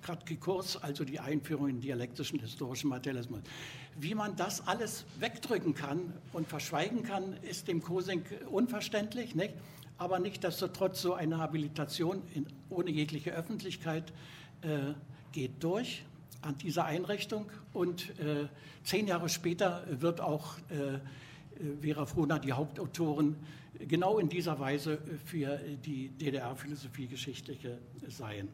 Kratkikurs, 0.00 0.82
also 0.82 1.04
die 1.04 1.20
Einführung 1.20 1.68
in 1.68 1.80
dialektischen 1.80 2.40
historischen 2.40 2.88
Materialismus. 2.88 3.40
Wie 4.00 4.14
man 4.14 4.36
das 4.36 4.66
alles 4.66 5.04
wegdrücken 5.20 5.74
kann 5.74 6.14
und 6.32 6.48
verschweigen 6.48 7.02
kann, 7.02 7.36
ist 7.42 7.68
dem 7.68 7.82
Kosink 7.82 8.24
unverständlich, 8.50 9.34
nicht? 9.34 9.54
aber 9.98 10.20
nichtsdestotrotz 10.20 11.02
so 11.02 11.14
eine 11.14 11.38
Habilitation 11.38 12.22
in, 12.34 12.46
ohne 12.70 12.90
jegliche 12.90 13.32
Öffentlichkeit 13.32 14.12
äh, 14.62 14.94
geht 15.32 15.62
durch 15.62 16.04
an 16.40 16.56
dieser 16.56 16.84
Einrichtung 16.84 17.50
und 17.72 18.10
äh, 18.20 18.46
zehn 18.84 19.08
Jahre 19.08 19.28
später 19.28 19.84
wird 19.90 20.20
auch 20.20 20.56
äh, 20.70 21.00
Vera 21.80 22.06
Frohner 22.06 22.38
die 22.38 22.52
Hauptautoren 22.52 23.36
genau 23.86 24.18
in 24.18 24.28
dieser 24.28 24.58
Weise 24.58 24.98
für 25.24 25.58
die 25.84 26.08
DDR-Philosophiegeschichtliche 26.10 27.78
seien. 28.06 28.48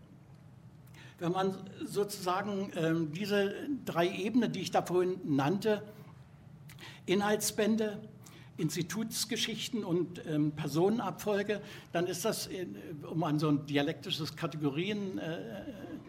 Wenn 1.19 1.33
man 1.33 1.57
sozusagen 1.85 2.73
ähm, 2.77 3.13
diese 3.13 3.55
drei 3.85 4.09
Ebenen, 4.09 4.53
die 4.53 4.61
ich 4.61 4.71
da 4.71 4.83
vorhin 4.83 5.21
nannte, 5.25 5.83
Inhaltsbände, 7.07 8.01
Institutsgeschichten 8.57 9.85
und 9.85 10.25
ähm, 10.27 10.53
Personenabfolge, 10.53 11.61
dann 11.93 12.07
ist 12.07 12.25
das, 12.25 12.47
in, 12.47 12.77
um 13.09 13.23
an 13.23 13.39
so 13.39 13.49
ein 13.49 13.67
dialektisches 13.67 14.37
Kategorien 14.37 15.19
äh, 15.19 15.39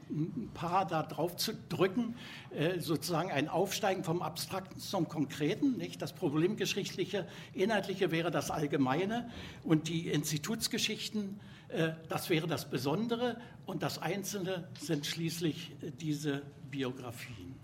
ein 0.10 0.50
paar 0.54 0.86
da 0.86 1.04
drauf 1.04 1.36
zu 1.36 1.54
drücken, 1.70 2.16
äh, 2.52 2.80
sozusagen 2.80 3.32
ein 3.32 3.50
Aufsteigen 3.50 4.04
vom 4.04 4.22
Abstrakten 4.22 4.80
zum 4.80 5.10
Konkreten. 5.10 5.78
Nicht? 5.78 6.02
Das 6.02 6.14
Problemgeschichtliche, 6.14 7.28
Inhaltliche 7.54 8.12
wäre 8.12 8.32
das 8.32 8.52
Allgemeine 8.52 9.30
und 9.64 9.88
die 9.88 10.10
Institutsgeschichten, 10.10 11.40
äh, 11.70 11.92
das 12.10 12.30
wäre 12.30 12.48
das 12.48 12.70
Besondere 12.70 13.38
und 13.66 13.84
das 13.84 14.00
Einzelne 14.00 14.68
sind 14.80 15.06
schließlich 15.06 15.72
äh, 15.82 15.92
diese 16.00 16.44
Biografien. 16.70 17.56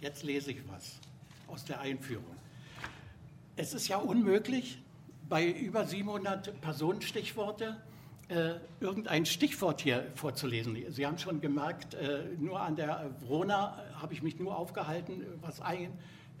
Jetzt 0.00 0.22
lese 0.22 0.52
ich 0.52 0.58
was 0.68 0.98
aus 1.46 1.64
der 1.64 1.80
Einführung. 1.80 2.36
Es 3.56 3.74
ist 3.74 3.88
ja 3.88 3.98
unmöglich, 3.98 4.80
bei 5.28 5.46
über 5.46 5.86
700 5.86 6.60
Personenstichworte 6.60 7.76
äh, 8.30 8.54
irgendein 8.80 9.26
Stichwort 9.26 9.80
hier 9.80 10.06
vorzulesen. 10.14 10.76
Sie 10.90 11.04
haben 11.04 11.18
schon 11.18 11.40
gemerkt, 11.40 11.94
äh, 11.94 12.22
nur 12.38 12.60
an 12.60 12.76
der 12.76 13.10
Vrona 13.20 13.76
habe 14.00 14.14
ich 14.14 14.22
mich 14.22 14.38
nur 14.38 14.56
aufgehalten, 14.56 15.24
was 15.40 15.60
ein 15.60 15.92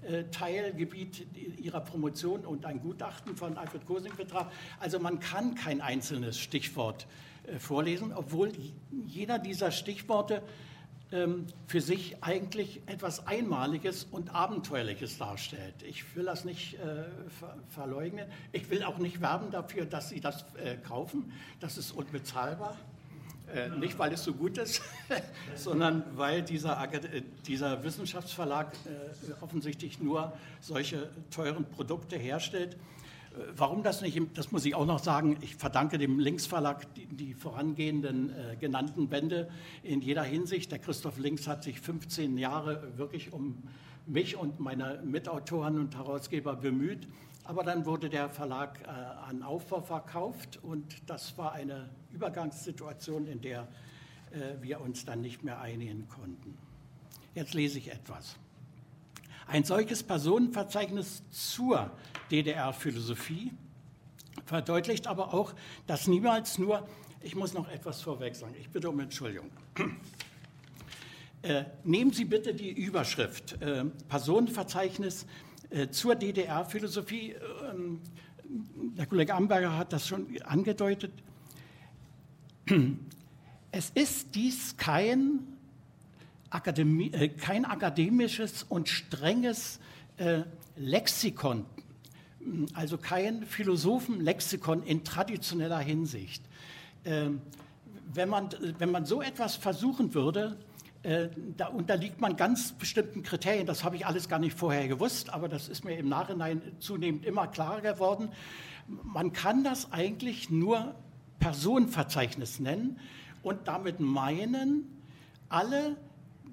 äh, 0.02 0.24
Teilgebiet 0.30 1.26
Ihrer 1.58 1.80
Promotion 1.80 2.46
und 2.46 2.64
ein 2.64 2.80
Gutachten 2.80 3.36
von 3.36 3.58
Alfred 3.58 3.86
Kosing 3.86 4.14
betraf. 4.16 4.52
Also 4.78 5.00
man 5.00 5.18
kann 5.18 5.56
kein 5.56 5.80
einzelnes 5.80 6.38
Stichwort 6.38 7.08
äh, 7.44 7.58
vorlesen, 7.58 8.12
obwohl 8.12 8.52
jeder 9.06 9.40
dieser 9.40 9.72
Stichworte 9.72 10.42
ähm, 11.12 11.46
für 11.66 11.80
sich 11.80 12.22
eigentlich 12.22 12.82
etwas 12.86 13.26
Einmaliges 13.26 14.04
und 14.04 14.34
Abenteuerliches 14.34 15.18
darstellt. 15.18 15.74
Ich 15.82 16.14
will 16.14 16.24
das 16.24 16.44
nicht 16.44 16.74
äh, 16.74 17.04
ver 17.38 17.56
verleugnen. 17.68 18.28
Ich 18.52 18.70
will 18.70 18.82
auch 18.84 18.98
nicht 18.98 19.20
werben 19.20 19.50
dafür, 19.50 19.86
dass 19.86 20.10
Sie 20.10 20.20
das 20.20 20.44
äh, 20.62 20.76
kaufen. 20.76 21.32
Das 21.58 21.78
ist 21.78 21.92
unbezahlbar. 21.92 22.76
Äh, 23.54 23.70
nicht, 23.70 23.98
weil 23.98 24.12
es 24.12 24.22
so 24.22 24.32
gut 24.32 24.58
ist, 24.58 24.80
sondern 25.56 26.04
weil 26.16 26.42
dieser, 26.42 26.80
äh, 26.92 27.22
dieser 27.46 27.82
Wissenschaftsverlag 27.82 28.72
äh, 28.84 29.32
offensichtlich 29.42 30.00
nur 30.00 30.32
solche 30.60 31.10
teuren 31.30 31.64
Produkte 31.64 32.16
herstellt. 32.16 32.76
Warum 33.56 33.84
das 33.84 34.00
nicht, 34.02 34.20
das 34.34 34.50
muss 34.50 34.64
ich 34.64 34.74
auch 34.74 34.86
noch 34.86 34.98
sagen, 34.98 35.36
ich 35.40 35.54
verdanke 35.54 35.98
dem 35.98 36.18
Linksverlag 36.18 36.92
die, 36.94 37.06
die 37.06 37.34
vorangehenden 37.34 38.30
äh, 38.30 38.56
genannten 38.56 39.08
Bände 39.08 39.48
in 39.84 40.00
jeder 40.00 40.24
Hinsicht. 40.24 40.72
Der 40.72 40.80
Christoph 40.80 41.16
Links 41.18 41.46
hat 41.46 41.62
sich 41.62 41.80
15 41.80 42.38
Jahre 42.38 42.98
wirklich 42.98 43.32
um 43.32 43.62
mich 44.06 44.36
und 44.36 44.58
meine 44.58 45.00
Mitautoren 45.04 45.78
und 45.78 45.96
Herausgeber 45.96 46.56
bemüht. 46.56 47.06
Aber 47.44 47.62
dann 47.62 47.86
wurde 47.86 48.10
der 48.10 48.30
Verlag 48.30 48.80
äh, 48.82 48.88
an 48.88 49.44
Aufbau 49.44 49.80
verkauft 49.80 50.58
und 50.62 50.96
das 51.06 51.38
war 51.38 51.52
eine 51.52 51.88
Übergangssituation, 52.12 53.28
in 53.28 53.40
der 53.40 53.68
äh, 54.32 54.60
wir 54.60 54.80
uns 54.80 55.04
dann 55.04 55.20
nicht 55.20 55.44
mehr 55.44 55.60
einigen 55.60 56.08
konnten. 56.08 56.58
Jetzt 57.34 57.54
lese 57.54 57.78
ich 57.78 57.92
etwas. 57.92 58.36
Ein 59.50 59.64
solches 59.64 60.04
Personenverzeichnis 60.04 61.24
zur 61.32 61.90
DDR-Philosophie 62.30 63.50
verdeutlicht 64.46 65.08
aber 65.08 65.34
auch, 65.34 65.54
dass 65.88 66.06
niemals 66.06 66.58
nur, 66.58 66.86
ich 67.20 67.34
muss 67.34 67.52
noch 67.52 67.68
etwas 67.68 68.00
vorweg 68.00 68.36
sagen, 68.36 68.54
ich 68.60 68.70
bitte 68.70 68.88
um 68.88 69.00
Entschuldigung. 69.00 69.50
Äh, 71.42 71.64
nehmen 71.82 72.12
Sie 72.12 72.26
bitte 72.26 72.54
die 72.54 72.70
Überschrift 72.70 73.60
äh, 73.60 73.86
Personenverzeichnis 74.08 75.26
äh, 75.70 75.88
zur 75.88 76.14
DDR-Philosophie. 76.14 77.34
Ähm, 77.72 78.02
der 78.44 79.06
Kollege 79.06 79.34
Amberger 79.34 79.76
hat 79.76 79.92
das 79.92 80.06
schon 80.06 80.28
angedeutet. 80.42 81.12
Es 83.72 83.90
ist 83.90 84.34
dies 84.34 84.76
kein 84.76 85.59
Akademie, 86.50 87.12
äh, 87.12 87.28
kein 87.28 87.64
akademisches 87.64 88.64
und 88.64 88.88
strenges 88.88 89.80
äh, 90.16 90.42
Lexikon, 90.76 91.64
also 92.74 92.98
kein 92.98 93.44
Philosophenlexikon 93.46 94.82
in 94.82 95.04
traditioneller 95.04 95.78
Hinsicht. 95.78 96.42
Ähm, 97.04 97.40
wenn, 98.12 98.28
man, 98.28 98.50
wenn 98.78 98.90
man 98.90 99.06
so 99.06 99.22
etwas 99.22 99.56
versuchen 99.56 100.14
würde, 100.14 100.56
äh, 101.02 101.28
da 101.56 101.68
unterliegt 101.68 102.20
man 102.20 102.36
ganz 102.36 102.72
bestimmten 102.72 103.22
Kriterien. 103.22 103.66
Das 103.66 103.84
habe 103.84 103.96
ich 103.96 104.04
alles 104.04 104.28
gar 104.28 104.38
nicht 104.38 104.58
vorher 104.58 104.86
gewusst, 104.86 105.32
aber 105.32 105.48
das 105.48 105.68
ist 105.68 105.84
mir 105.84 105.96
im 105.96 106.08
Nachhinein 106.08 106.60
zunehmend 106.78 107.24
immer 107.24 107.46
klarer 107.46 107.80
geworden. 107.80 108.28
Man 108.86 109.32
kann 109.32 109.64
das 109.64 109.92
eigentlich 109.92 110.50
nur 110.50 110.94
Personenverzeichnis 111.38 112.60
nennen 112.60 112.98
und 113.42 113.66
damit 113.66 114.00
meinen, 114.00 114.84
alle 115.48 115.96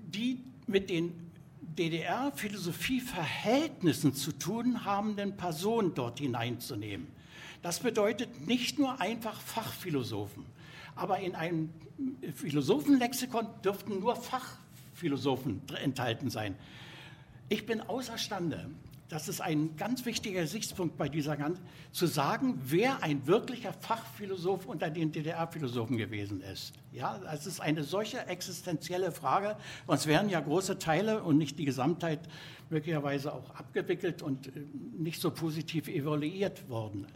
die 0.07 0.39
mit 0.67 0.89
den 0.89 1.27
DDR-Philosophie-Verhältnissen 1.77 4.13
zu 4.13 4.31
tun 4.31 4.85
habenden 4.85 5.35
Personen 5.37 5.93
dort 5.93 6.19
hineinzunehmen. 6.19 7.07
Das 7.61 7.79
bedeutet 7.79 8.47
nicht 8.47 8.79
nur 8.79 9.01
einfach 9.01 9.37
Fachphilosophen, 9.39 10.45
aber 10.95 11.19
in 11.19 11.35
einem 11.35 11.69
Philosophenlexikon 12.35 13.47
dürften 13.63 13.99
nur 13.99 14.15
Fachphilosophen 14.15 15.61
enthalten 15.83 16.29
sein. 16.29 16.55
Ich 17.49 17.65
bin 17.65 17.81
außerstande, 17.81 18.69
das 19.09 19.29
ist 19.29 19.39
ein 19.39 19.77
ganz 19.77 20.05
wichtiger 20.05 20.41
Gesichtspunkt 20.41 20.97
bei 20.97 21.07
dieser 21.07 21.37
ganzen, 21.37 21.63
zu 21.91 22.07
sagen, 22.07 22.59
wer 22.63 23.01
ein 23.03 23.25
wirklicher 23.25 23.71
Fachphilosoph 23.71 24.65
unter 24.65 24.89
den 24.89 25.11
DDR-Philosophen 25.11 25.97
gewesen 25.97 26.41
ist. 26.41 26.73
Ja, 26.91 27.17
das 27.19 27.47
ist 27.47 27.61
eine 27.61 27.83
solche 27.83 28.25
existenzielle 28.27 29.11
Frage, 29.11 29.55
sonst 29.87 30.07
wären 30.07 30.29
ja 30.29 30.41
große 30.41 30.77
Teile 30.77 31.23
und 31.23 31.37
nicht 31.37 31.57
die 31.57 31.65
Gesamtheit 31.65 32.19
möglicherweise 32.69 33.33
auch 33.33 33.49
abgewickelt 33.55 34.21
und 34.21 34.47
äh, 34.47 34.51
nicht 34.97 35.21
so 35.21 35.31
positiv 35.31 35.87
evaluiert 35.87 36.67
worden. 36.69 37.07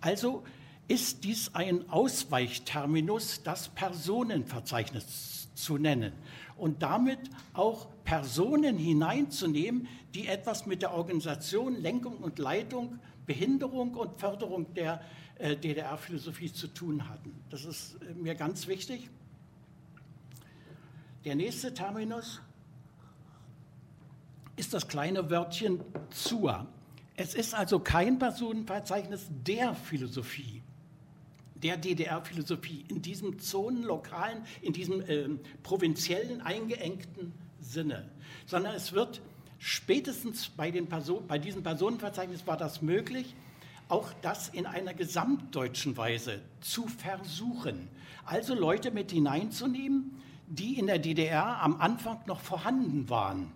Also 0.00 0.44
ist 0.86 1.24
dies 1.24 1.54
ein 1.54 1.88
Ausweichterminus, 1.90 3.42
das 3.42 3.68
Personenverzeichnis 3.68 5.48
zu 5.54 5.78
nennen 5.78 6.12
und 6.56 6.82
damit 6.82 7.18
auch 7.52 7.88
Personen 8.08 8.78
hineinzunehmen, 8.78 9.86
die 10.14 10.28
etwas 10.28 10.64
mit 10.64 10.80
der 10.80 10.94
Organisation, 10.94 11.78
Lenkung 11.78 12.16
und 12.16 12.38
Leitung, 12.38 13.00
Behinderung 13.26 13.92
und 13.92 14.18
Förderung 14.18 14.72
der 14.72 15.02
äh, 15.36 15.54
DDR-Philosophie 15.54 16.50
zu 16.50 16.68
tun 16.68 17.06
hatten. 17.06 17.34
Das 17.50 17.66
ist 17.66 17.98
äh, 18.00 18.14
mir 18.14 18.34
ganz 18.34 18.66
wichtig. 18.66 19.10
Der 21.26 21.34
nächste 21.34 21.74
Terminus 21.74 22.40
ist 24.56 24.72
das 24.72 24.88
kleine 24.88 25.28
Wörtchen 25.28 25.80
zur. 26.08 26.66
Es 27.14 27.34
ist 27.34 27.54
also 27.54 27.78
kein 27.78 28.18
Personenverzeichnis 28.18 29.26
der 29.46 29.74
Philosophie 29.74 30.62
der 31.56 31.76
DDR-Philosophie 31.76 32.86
in 32.88 33.02
diesem 33.02 33.38
zonenlokalen, 33.38 34.44
in 34.62 34.72
diesem 34.72 35.02
äh, 35.02 35.28
provinziellen, 35.62 36.40
eingeengten 36.40 37.34
Sinne, 37.68 38.08
sondern 38.46 38.74
es 38.74 38.92
wird 38.92 39.20
spätestens 39.58 40.48
bei, 40.48 40.70
den 40.70 40.88
Person, 40.88 41.26
bei 41.26 41.38
diesem 41.38 41.62
Personenverzeichnis 41.62 42.46
war 42.46 42.56
das 42.56 42.82
möglich, 42.82 43.34
auch 43.88 44.12
das 44.22 44.48
in 44.48 44.66
einer 44.66 44.94
gesamtdeutschen 44.94 45.96
Weise 45.96 46.40
zu 46.60 46.86
versuchen. 46.86 47.88
Also 48.24 48.54
Leute 48.54 48.90
mit 48.90 49.12
hineinzunehmen, 49.12 50.20
die 50.46 50.78
in 50.78 50.86
der 50.86 50.98
DDR 50.98 51.62
am 51.62 51.80
Anfang 51.80 52.20
noch 52.26 52.40
vorhanden 52.40 53.08
waren 53.08 53.52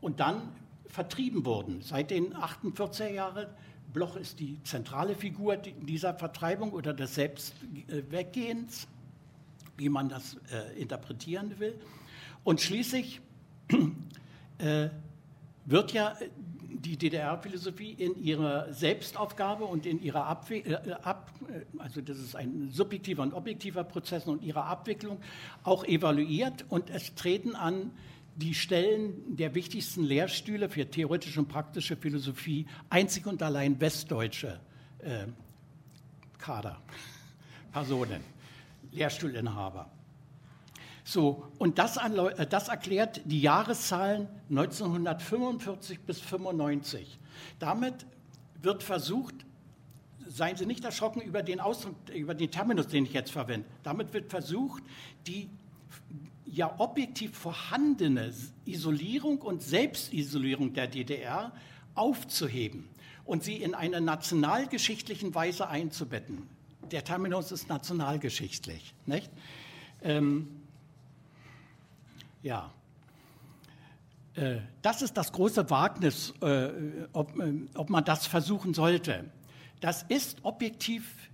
und 0.00 0.20
dann 0.20 0.48
vertrieben 0.88 1.44
wurden. 1.44 1.82
Seit 1.82 2.10
den 2.10 2.34
48er 2.34 3.08
Jahren 3.08 3.46
Bloch 3.92 4.16
ist 4.16 4.40
die 4.40 4.62
zentrale 4.62 5.14
Figur 5.14 5.56
dieser 5.56 6.14
Vertreibung 6.14 6.72
oder 6.72 6.92
des 6.92 7.14
Selbstweggehens, 7.14 8.86
wie 9.76 9.88
man 9.88 10.08
das 10.08 10.36
äh, 10.52 10.78
interpretieren 10.78 11.58
will. 11.58 11.78
Und 12.44 12.60
schließlich 12.60 13.20
äh, 14.58 14.88
wird 15.64 15.92
ja 15.92 16.16
die 16.86 16.96
DDR-Philosophie 16.96 17.92
in 17.92 18.22
ihrer 18.22 18.72
Selbstaufgabe 18.72 19.64
und 19.64 19.86
in 19.86 20.02
ihrer 20.02 20.26
Abwicklung, 20.26 20.74
äh, 20.84 20.92
ab, 21.02 21.32
äh, 21.48 21.64
also 21.78 22.00
das 22.00 22.18
ist 22.18 22.36
ein 22.36 22.70
subjektiver 22.70 23.22
und 23.22 23.34
objektiver 23.34 23.84
Prozess 23.84 24.26
und 24.26 24.42
ihrer 24.42 24.66
Abwicklung 24.66 25.18
auch 25.62 25.84
evaluiert 25.84 26.64
und 26.68 26.90
es 26.90 27.14
treten 27.14 27.54
an 27.56 27.90
die 28.36 28.54
Stellen 28.54 29.36
der 29.36 29.54
wichtigsten 29.54 30.04
Lehrstühle 30.04 30.68
für 30.68 30.88
theoretische 30.88 31.40
und 31.40 31.48
praktische 31.48 31.96
Philosophie 31.96 32.66
einzig 32.90 33.26
und 33.26 33.42
allein 33.42 33.80
westdeutsche 33.80 34.60
äh, 34.98 35.26
Kader, 36.38 36.80
Personen, 37.72 38.20
Lehrstuhlinhaber. 38.92 39.90
So, 41.08 41.46
und 41.58 41.78
das, 41.78 41.98
äh, 41.98 42.46
das, 42.48 42.66
erklärt 42.66 43.20
die 43.26 43.40
Jahreszahlen 43.40 44.26
1945 44.50 46.00
bis 46.00 46.16
1995. 46.16 47.20
Damit 47.60 47.94
wird 48.60 48.82
versucht, 48.82 49.36
seien 50.26 50.56
Sie 50.56 50.66
nicht 50.66 50.84
erschrocken 50.84 51.20
über 51.20 51.44
den 51.44 51.60
Ausdruck, 51.60 51.94
über 52.12 52.34
den 52.34 52.50
Terminus, 52.50 52.88
den 52.88 53.04
ich 53.04 53.12
jetzt 53.12 53.30
verwende. 53.30 53.68
Damit 53.84 54.12
wird 54.12 54.30
versucht, 54.30 54.82
die 55.28 55.48
ja 56.44 56.74
objektiv 56.80 57.38
vorhandene 57.38 58.32
Isolierung 58.64 59.40
und 59.42 59.62
Selbstisolierung 59.62 60.72
der 60.72 60.88
DDR 60.88 61.52
aufzuheben 61.94 62.88
und 63.24 63.44
sie 63.44 63.54
in 63.54 63.76
einer 63.76 64.00
nationalgeschichtlichen 64.00 65.36
Weise 65.36 65.68
einzubetten. 65.68 66.48
Der 66.90 67.04
Terminus 67.04 67.52
ist 67.52 67.68
nationalgeschichtlich. 67.68 68.92
Nicht? 69.06 69.30
Ähm, 70.02 70.65
ja. 72.42 72.70
Äh, 74.34 74.58
das 74.82 75.02
ist 75.02 75.16
das 75.16 75.32
große 75.32 75.68
Wagnis, 75.70 76.34
äh, 76.40 76.68
ob, 77.12 77.38
äh, 77.38 77.54
ob 77.74 77.90
man 77.90 78.04
das 78.04 78.26
versuchen 78.26 78.74
sollte. 78.74 79.24
Das 79.80 80.02
ist 80.04 80.38
objektiv 80.44 81.30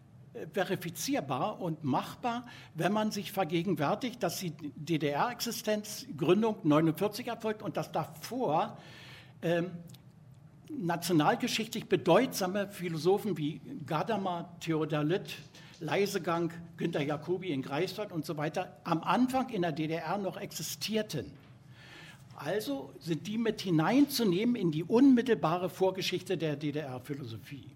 verifizierbar 0.55 1.61
und 1.61 1.85
machbar, 1.85 2.47
wenn 2.75 2.91
man 2.91 3.11
sich 3.11 3.33
vergegenwärtigt, 3.33 4.23
dass 4.23 4.39
die 4.39 4.53
DDR-Existenz, 4.77 6.07
Gründung 6.17 6.57
49 6.63 7.29
erfolgt 7.29 7.63
und 7.63 7.77
dass 7.77 7.93
davor 7.93 8.79
ähm, 9.43 9.73
nationalgeschichtlich 10.71 11.87
bedeutsame 11.87 12.69
Philosophen 12.69 13.37
wie 13.37 13.61
Gadamer, 13.85 14.57
Theodor 14.61 15.05
Litt, 15.05 15.37
Leisegang, 15.83 16.53
Günter 16.77 17.03
Jacobi 17.03 17.51
in 17.51 17.63
Greifswald 17.63 18.13
und 18.13 18.25
so 18.25 18.37
weiter 18.37 18.77
am 18.85 19.03
Anfang 19.03 19.51
in 19.51 19.63
der 19.63 19.73
DDR 19.73 20.17
noch 20.17 20.37
existierten. 20.37 21.33
Also 22.37 22.93
sind 22.99 23.27
die 23.27 23.37
mit 23.37 23.61
hineinzunehmen 23.61 24.57
in 24.57 24.71
die 24.71 24.85
unmittelbare 24.85 25.69
Vorgeschichte 25.69 26.39
der 26.39 26.57
DDR-Philosophie. 26.57 27.71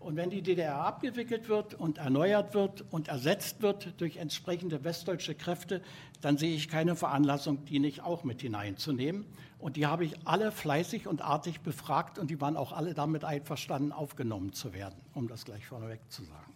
Und 0.00 0.16
wenn 0.16 0.30
die 0.30 0.42
DDR 0.42 0.76
abgewickelt 0.76 1.48
wird 1.48 1.74
und 1.74 1.98
erneuert 1.98 2.54
wird 2.54 2.84
und 2.90 3.08
ersetzt 3.08 3.60
wird 3.60 4.00
durch 4.00 4.18
entsprechende 4.18 4.84
westdeutsche 4.84 5.34
Kräfte, 5.34 5.82
dann 6.20 6.38
sehe 6.38 6.54
ich 6.54 6.68
keine 6.68 6.94
Veranlassung, 6.94 7.64
die 7.64 7.80
nicht 7.80 8.02
auch 8.02 8.22
mit 8.22 8.40
hineinzunehmen. 8.40 9.26
Und 9.58 9.76
die 9.76 9.86
habe 9.86 10.04
ich 10.04 10.14
alle 10.26 10.52
fleißig 10.52 11.06
und 11.06 11.22
artig 11.22 11.60
befragt 11.60 12.18
und 12.18 12.30
die 12.30 12.40
waren 12.40 12.56
auch 12.56 12.72
alle 12.72 12.94
damit 12.94 13.24
einverstanden, 13.24 13.92
aufgenommen 13.92 14.52
zu 14.52 14.72
werden, 14.72 15.00
um 15.12 15.28
das 15.28 15.44
gleich 15.44 15.66
vorneweg 15.66 16.00
zu 16.08 16.22
sagen. 16.22 16.55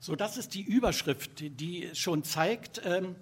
So, 0.00 0.14
das 0.14 0.36
ist 0.36 0.54
die 0.54 0.62
Überschrift, 0.62 1.40
die 1.40 1.90
schon 1.94 2.22
zeigt, 2.22 2.80
ähm, 2.84 3.16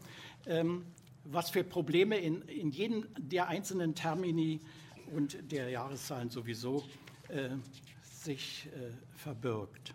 ähm, 0.46 0.84
was 1.24 1.48
für 1.48 1.64
Probleme 1.64 2.18
in, 2.18 2.42
in 2.42 2.70
jedem 2.70 3.06
der 3.18 3.48
einzelnen 3.48 3.94
Termini 3.94 4.60
und 5.14 5.38
der 5.50 5.70
Jahreszahlen 5.70 6.28
sowieso 6.28 6.84
äh, 7.28 7.48
sich 8.02 8.66
äh, 8.66 8.90
verbirgt. 9.16 9.94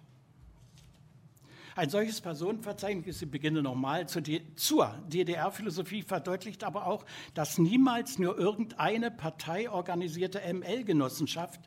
Ein 1.76 1.90
solches 1.90 2.20
Personenverzeichnis, 2.20 3.22
ich 3.22 3.30
beginne 3.30 3.62
nochmal, 3.62 4.10
zur 4.10 4.22
DDR-Philosophie 4.24 6.02
verdeutlicht 6.02 6.64
aber 6.64 6.88
auch, 6.88 7.06
dass 7.34 7.60
niemals 7.60 8.20
nur 8.20 8.38
irgendeine 8.38 9.10
parteiorganisierte 9.10 10.42
ML-Genossenschaft, 10.52 11.62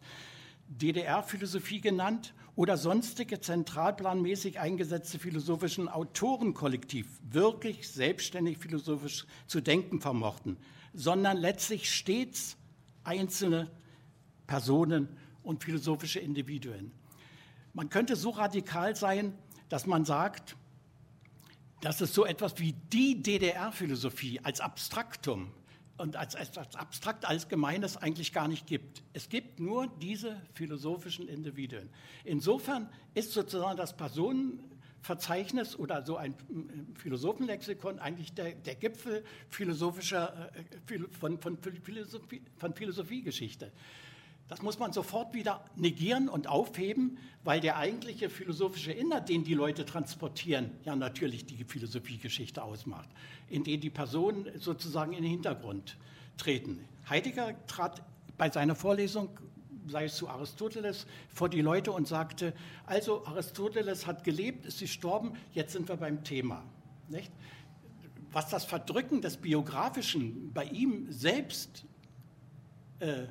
DDR-Philosophie 0.69 1.81
genannt, 1.81 2.35
oder 2.57 2.77
sonstige 2.77 3.41
zentralplanmäßig 3.41 4.61
eingesetzte 4.61 5.19
philosophischen 5.19 5.89
Autorenkollektiv 5.89 7.07
wirklich 7.29 7.89
selbstständig 7.89 8.59
philosophisch 8.59 9.27
zu 9.47 9.61
denken 9.61 10.01
vermochten, 10.01 10.57
sondern 10.93 11.37
letztlich 11.37 11.93
stets 11.93 12.57
einzelne 13.03 13.71
Personen 14.47 15.09
und 15.43 15.65
philosophische 15.65 16.21
Individuen. 16.21 16.93
Man 17.73 17.89
könnte 17.89 18.15
so 18.15 18.31
radikal 18.31 18.95
sein, 18.95 19.37
dass 19.69 19.87
man 19.87 20.05
sagt, 20.05 20.57
dass 21.81 22.01
es 22.01 22.15
so 22.15 22.25
etwas 22.25 22.59
wie 22.61 22.73
die 22.93 23.21
DDR-Philosophie 23.21 24.41
als 24.43 24.61
Abstraktum 24.61 25.51
und 25.97 26.17
als 26.17 26.35
etwas 26.35 26.75
abstrakt 26.75 27.25
Allgemeines 27.25 27.97
eigentlich 27.97 28.33
gar 28.33 28.49
nicht 28.49 28.67
gibt. 28.67 29.03
Es 29.13 29.29
gibt 29.29 29.61
nur 29.61 29.87
diese 30.01 30.41
philosophischen 30.55 31.29
Individuen. 31.29 31.89
Insofern 32.25 32.89
ist 33.15 33.33
sozusagen 33.33 33.77
das 33.77 33.97
Personenverzeichnis 33.97 35.79
oder 35.79 36.05
so 36.05 36.17
ein 36.17 36.35
Philosophenlexikon 36.97 38.01
eigentlich 38.01 38.33
der, 38.33 38.55
der 38.55 38.75
Gipfel 38.75 39.25
philosophischer, 39.49 40.51
äh, 40.91 40.99
von, 41.19 41.39
von, 41.39 41.59
Philosophie, 41.59 42.43
von 42.57 42.75
Philosophiegeschichte. 42.75 43.71
Das 44.49 44.61
muss 44.61 44.79
man 44.79 44.93
sofort 44.93 45.33
wieder 45.33 45.65
negieren 45.75 46.29
und 46.29 46.49
aufheben, 46.49 47.19
weil 47.45 47.61
der 47.61 47.79
eigentliche 47.79 48.29
philosophische 48.29 48.93
Inhalt, 48.93 49.29
den 49.29 49.43
die 49.43 49.55
Leute 49.55 49.87
transportieren, 49.87 50.71
ja 50.85 50.95
natürlich 50.95 51.47
die 51.47 51.65
Philosophiegeschichte 51.65 52.63
ausmacht, 52.63 53.09
in 53.49 53.65
der 53.65 53.79
die 53.79 53.91
Personen 53.91 54.49
sozusagen 54.59 55.13
in 55.13 55.23
den 55.23 55.31
Hintergrund 55.31 55.97
treten. 56.37 56.85
Heidegger 57.09 57.55
trat 57.67 58.03
bei 58.37 58.51
seiner 58.51 58.75
Vorlesung, 58.75 59.31
sei 59.87 60.05
es 60.05 60.17
zu 60.17 60.29
Aristoteles, 60.29 61.07
vor 61.29 61.49
die 61.49 61.61
Leute 61.63 61.93
und 61.93 62.07
sagte, 62.07 62.53
also 62.87 63.25
Aristoteles 63.27 64.07
hat 64.07 64.25
gelebt, 64.25 64.67
ist 64.67 64.81
gestorben, 64.81 65.33
jetzt 65.53 65.73
sind 65.73 65.89
wir 65.89 65.97
beim 65.97 66.23
Thema. 66.23 66.63
Nicht? 67.09 67.33
Was 68.33 68.49
das 68.49 68.65
Verdrücken 68.65 69.23
des 69.23 69.37
Biografischen 69.37 70.53
bei 70.53 70.65
ihm 70.65 71.11
selbst 71.11 71.85
äh, 72.99 73.27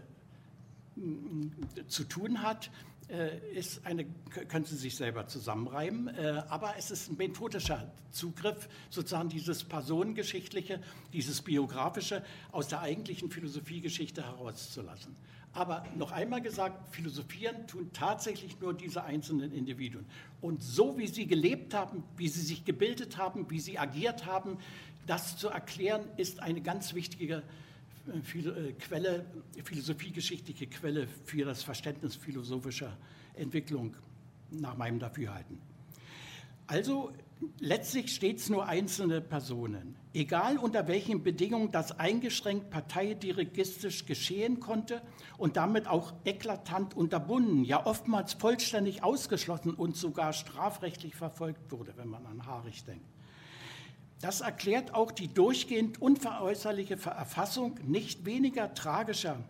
zu 1.88 2.04
tun 2.04 2.42
hat, 2.42 2.70
äh, 3.10 3.38
ist 3.58 3.86
eine, 3.86 4.06
können 4.48 4.66
Sie 4.66 4.76
sich 4.76 4.96
selber 4.96 5.28
zusammenreimen, 5.28 6.08
äh, 6.08 6.44
aber 6.48 6.76
es 6.78 6.90
ist 6.90 7.12
ein 7.12 7.18
methodischer 7.18 7.92
Zugriff, 8.12 8.70
sozusagen 8.90 9.30
dieses 9.30 9.64
personengeschichtliche, 9.64 10.80
dieses 11.12 11.42
biografische 11.42 12.24
aus 12.52 12.70
der 12.70 12.82
eigentlichen 12.82 13.30
Philosophiegeschichte 13.30 14.24
herauszulassen. 14.24 15.16
Aber 15.52 15.86
noch 15.96 16.12
einmal 16.12 16.42
gesagt, 16.42 16.96
philosophieren 16.96 17.68
tun 17.68 17.92
tatsächlich 17.94 18.60
nur 18.60 18.74
diese 18.74 19.04
einzelnen 19.04 19.52
Individuen. 19.52 20.06
Und 20.42 20.64
so 20.64 20.98
wie 20.98 21.08
sie 21.08 21.28
gelebt 21.28 21.76
haben, 21.76 22.04
wie 22.18 22.28
sie 22.28 22.42
sich 22.42 22.66
gebildet 22.66 23.18
haben, 23.18 23.50
wie 23.52 23.60
sie 23.60 23.78
agiert 23.78 24.26
haben, 24.26 24.58
das 25.06 25.38
zu 25.38 25.50
erklären, 25.50 26.08
ist 26.18 26.40
eine 26.40 26.62
ganz 26.62 26.96
wichtige 26.96 27.36
äh, 27.36 27.42
Quelle, 28.80 29.26
philosophiegeschichtliche 29.64 30.68
Quelle 30.68 31.08
für 31.26 31.46
das 31.46 31.64
Verständnis 31.64 32.16
philosophischer 32.16 32.98
Entwicklung 33.34 33.96
nach 34.52 34.76
meinem 34.76 35.00
Dafürhalten. 35.00 35.60
Also 36.68 37.12
letztlich 37.60 38.14
stets 38.14 38.50
nur 38.50 38.68
einzelne 38.68 39.22
Personen. 39.22 39.96
Egal 40.14 40.58
unter 40.58 40.88
welchen 40.88 41.24
Bedingungen 41.24 41.72
das 41.72 41.98
eingeschränkt 42.00 42.70
parteidirigistisch 42.70 44.06
geschehen 44.06 44.60
konnte 44.60 45.02
und 45.38 45.58
damit 45.58 45.88
auch 45.88 46.14
eklatant 46.24 46.96
unterbunden, 46.96 47.64
ja 47.64 47.86
oftmals 47.86 48.34
vollständig 48.34 49.04
ausgeschlossen 49.04 49.74
und 49.74 49.98
sogar 49.98 50.34
strafrechtlich 50.34 51.16
verfolgt 51.16 51.72
wurde, 51.72 51.94
wenn 51.98 52.10
man 52.10 52.26
an 52.26 52.46
Haarig 52.46 52.84
denkt. 52.86 53.06
Das 54.24 54.40
erklärt 54.40 54.94
auch 54.94 55.12
die 55.12 55.28
durchgehend 55.28 56.02
unveräußerliche 56.02 56.94
Erfassung 56.94 57.78
nicht 57.84 58.24
weniger 58.24 58.74
tragischer, 58.74 59.44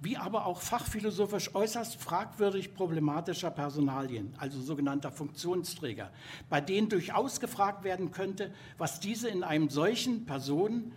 wie 0.00 0.16
aber 0.16 0.46
auch 0.46 0.62
fachphilosophisch 0.62 1.54
äußerst 1.54 1.94
fragwürdig 1.94 2.74
problematischer 2.74 3.52
Personalien, 3.52 4.34
also 4.38 4.60
sogenannter 4.60 5.12
Funktionsträger, 5.12 6.10
bei 6.48 6.60
denen 6.60 6.88
durchaus 6.88 7.38
gefragt 7.38 7.84
werden 7.84 8.10
könnte, 8.10 8.52
was 8.78 8.98
diese 8.98 9.28
in 9.28 9.44
einem 9.44 9.68
solchen 9.68 10.26
Personen 10.26 10.90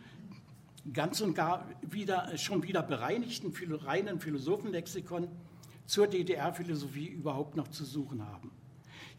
ganz 0.92 1.22
und 1.22 1.36
gar 1.36 1.70
wieder, 1.84 2.36
schon 2.36 2.64
wieder 2.64 2.82
bereinigten 2.82 3.54
reinen 3.86 4.20
Philosophenlexikon 4.20 5.28
zur 5.86 6.08
DDR-Philosophie 6.08 7.10
überhaupt 7.10 7.56
noch 7.56 7.68
zu 7.68 7.86
suchen 7.86 8.26
haben. 8.26 8.50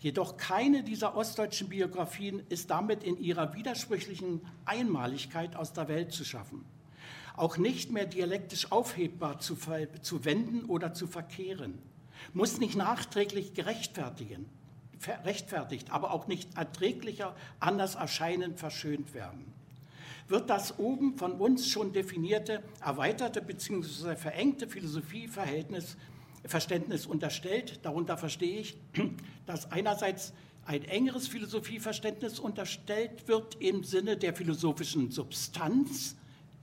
Jedoch 0.00 0.38
keine 0.38 0.82
dieser 0.82 1.14
ostdeutschen 1.14 1.68
Biografien 1.68 2.42
ist 2.48 2.70
damit 2.70 3.04
in 3.04 3.18
ihrer 3.18 3.54
widersprüchlichen 3.54 4.40
Einmaligkeit 4.64 5.56
aus 5.56 5.74
der 5.74 5.88
Welt 5.88 6.12
zu 6.12 6.24
schaffen. 6.24 6.64
Auch 7.36 7.58
nicht 7.58 7.92
mehr 7.92 8.06
dialektisch 8.06 8.72
aufhebbar 8.72 9.40
zu, 9.40 9.56
zu 10.00 10.24
wenden 10.24 10.64
oder 10.64 10.94
zu 10.94 11.06
verkehren. 11.06 11.78
Muss 12.32 12.58
nicht 12.58 12.76
nachträglich 12.76 13.52
gerechtfertigen, 13.52 14.46
rechtfertigt, 15.24 15.90
aber 15.90 16.12
auch 16.12 16.26
nicht 16.26 16.56
erträglicher 16.56 17.36
anders 17.60 17.94
erscheinen 17.94 18.56
verschönt 18.56 19.12
werden. 19.12 19.52
Wird 20.28 20.48
das 20.48 20.78
oben 20.78 21.18
von 21.18 21.32
uns 21.32 21.66
schon 21.68 21.92
definierte, 21.92 22.62
erweiterte 22.82 23.42
bzw. 23.42 24.16
verengte 24.16 24.66
Philosophieverhältnis 24.66 25.96
Verständnis 26.44 27.06
unterstellt. 27.06 27.80
Darunter 27.82 28.16
verstehe 28.16 28.60
ich, 28.60 28.76
dass 29.46 29.70
einerseits 29.70 30.32
ein 30.64 30.84
engeres 30.84 31.28
Philosophieverständnis 31.28 32.38
unterstellt 32.38 33.26
wird 33.28 33.56
im 33.60 33.82
Sinne 33.84 34.16
der 34.16 34.34
philosophischen 34.34 35.10
Substanz 35.10 36.16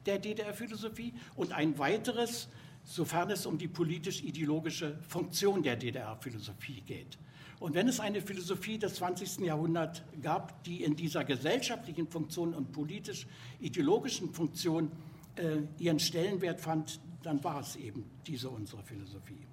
der 0.06 0.20
DDR-Philosophie 0.20 1.14
und 1.36 1.52
ein 1.52 1.78
weiteres 1.78 2.48
sofern 2.88 3.30
es 3.32 3.46
um 3.46 3.58
die 3.58 3.68
politisch-ideologische 3.68 4.98
Funktion 5.08 5.62
der 5.62 5.76
DDR-Philosophie 5.76 6.82
geht. 6.82 7.18
Und 7.60 7.74
wenn 7.74 7.88
es 7.88 8.00
eine 8.00 8.22
Philosophie 8.22 8.78
des 8.78 8.96
20. 8.96 9.40
Jahrhunderts 9.40 10.02
gab, 10.22 10.64
die 10.64 10.84
in 10.84 10.96
dieser 10.96 11.24
gesellschaftlichen 11.26 12.08
Funktion 12.08 12.54
und 12.54 12.72
politisch-ideologischen 12.72 14.32
Funktion 14.32 14.92
äh, 15.36 15.58
ihren 15.80 16.00
Stellenwert 16.00 16.62
fand, 16.62 17.00
dann 17.24 17.44
war 17.44 17.60
es 17.60 17.76
eben 17.76 18.06
diese 18.26 18.50
unsere 18.50 18.84
Philosophie. 18.84 19.46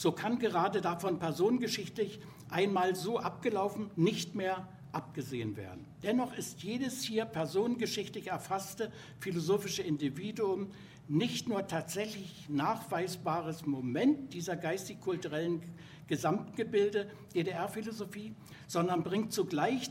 So 0.00 0.12
kann 0.12 0.38
gerade 0.38 0.80
davon 0.80 1.18
personengeschichtlich 1.18 2.20
einmal 2.48 2.96
so 2.96 3.18
abgelaufen 3.18 3.90
nicht 3.96 4.34
mehr 4.34 4.66
abgesehen 4.92 5.58
werden. 5.58 5.84
Dennoch 6.02 6.32
ist 6.32 6.62
jedes 6.62 7.02
hier 7.02 7.26
personengeschichtlich 7.26 8.28
erfasste 8.28 8.90
philosophische 9.18 9.82
Individuum 9.82 10.70
nicht 11.06 11.50
nur 11.50 11.66
tatsächlich 11.66 12.48
nachweisbares 12.48 13.66
Moment 13.66 14.32
dieser 14.32 14.56
geistig-kulturellen 14.56 15.60
Gesamtgebilde 16.06 17.10
DDR-Philosophie, 17.34 18.34
sondern 18.68 19.02
bringt 19.02 19.34
zugleich 19.34 19.90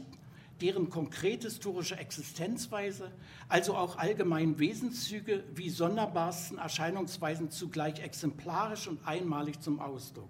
deren 0.62 0.90
konkrete 0.90 1.48
historische 1.48 1.98
Existenzweise, 1.98 3.12
also 3.48 3.76
auch 3.76 3.98
allgemein 3.98 4.60
Wesenszüge 4.60 5.44
wie 5.56 5.70
sonderbarsten 5.70 6.58
Erscheinungsweisen 6.58 7.50
zugleich 7.50 8.00
exemplarisch 8.00 8.88
und 8.88 9.06
einmalig 9.08 9.62
zum 9.62 9.80
Ausdruck. 9.80 10.30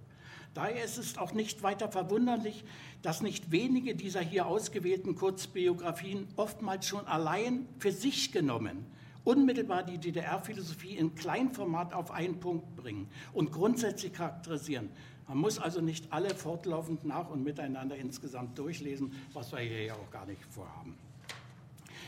Daher 0.54 0.84
ist 0.84 0.98
es 0.98 1.18
auch 1.18 1.34
nicht 1.34 1.64
weiter 1.64 1.90
verwunderlich, 1.90 2.64
dass 3.02 3.22
nicht 3.22 3.52
wenige 3.52 3.96
dieser 3.96 4.22
hier 4.22 4.46
ausgewählten 4.46 5.16
Kurzbiografien 5.16 6.28
oftmals 6.36 6.88
schon 6.88 7.06
allein 7.08 7.68
für 7.78 7.92
sich 7.92 8.32
genommen 8.32 8.86
unmittelbar 9.24 9.84
die 9.84 9.98
DDR-Philosophie 9.98 10.96
in 10.96 11.16
Kleinformat 11.16 11.94
auf 11.94 12.12
einen 12.12 12.40
Punkt 12.40 12.76
bringen 12.76 13.08
und 13.34 13.52
grundsätzlich 13.52 14.14
charakterisieren. 14.14 14.90
Man 15.28 15.38
muss 15.38 15.60
also 15.60 15.80
nicht 15.82 16.12
alle 16.12 16.34
fortlaufend 16.34 17.06
nach 17.06 17.30
und 17.30 17.44
miteinander 17.44 17.96
insgesamt 17.96 18.58
durchlesen, 18.58 19.14
was 19.34 19.52
wir 19.52 19.60
hier 19.60 19.84
ja 19.84 19.94
auch 19.94 20.12
gar 20.12 20.26
nicht 20.26 20.44
vorhaben. 20.46 20.96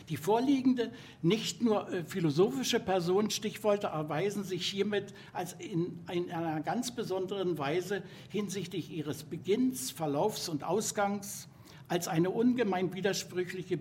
Die 0.09 0.17
vorliegende, 0.17 0.91
nicht 1.21 1.61
nur 1.61 1.89
äh, 1.91 2.03
philosophische 2.03 2.79
Personenstichworte 2.79 3.87
erweisen 3.87 4.43
sich 4.43 4.67
hiermit 4.67 5.13
als 5.33 5.53
in, 5.53 5.99
in, 6.11 6.31
einer 6.31 6.61
ganz 6.61 6.91
besonderen 6.91 7.57
Weise 7.57 8.03
hinsichtlich 8.29 8.91
ihres 8.91 9.23
Beginns, 9.23 9.91
Verlaufs 9.91 10.49
und 10.49 10.63
Ausgangs 10.63 11.47
als 11.87 12.07
eine 12.07 12.29
ungemein 12.29 12.93
widersprüchliche 12.93 13.77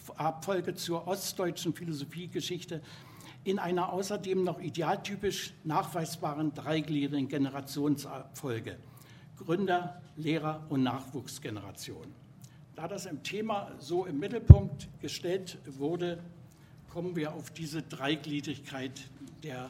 Biografienabfolge 0.00 0.74
zur 0.74 1.06
ostdeutschen 1.06 1.74
Philosophiegeschichte 1.74 2.82
in 3.44 3.58
einer 3.58 3.92
außerdem 3.92 4.44
noch 4.44 4.60
idealtypisch 4.60 5.54
nachweisbaren 5.64 6.52
dreigliedrigen 6.54 7.28
Generationsfolge. 7.28 8.76
Gründer, 9.38 10.02
Lehrer 10.16 10.66
und 10.68 10.82
Nachwuchsgeneration. 10.82 12.14
Da 12.76 12.86
das 12.86 13.06
im 13.06 13.22
Thema 13.22 13.72
so 13.78 14.04
im 14.04 14.18
Mittelpunkt 14.18 14.88
gestellt 15.00 15.58
wurde, 15.66 16.22
kommen 16.90 17.16
wir 17.16 17.32
auf 17.32 17.50
diese 17.50 17.82
Dreigliedrigkeit 17.82 19.00
der 19.42 19.66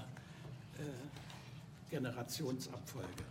äh, 0.78 1.90
Generationsabfolge. 1.90 3.24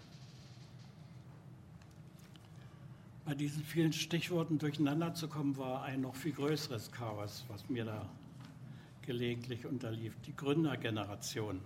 Bei 3.30 3.36
diesen 3.36 3.64
vielen 3.64 3.94
Stichworten 3.94 4.58
durcheinander 4.58 5.14
zu 5.14 5.28
kommen, 5.28 5.56
war 5.56 5.84
ein 5.84 6.02
noch 6.02 6.16
viel 6.16 6.32
größeres 6.32 6.92
Chaos, 6.92 7.46
was 7.48 7.70
mir 7.70 7.86
da 7.86 8.10
gelegentlich 9.04 9.68
unterlief, 9.68 10.16
die 10.26 10.36
Gründergeneration. 10.36 11.62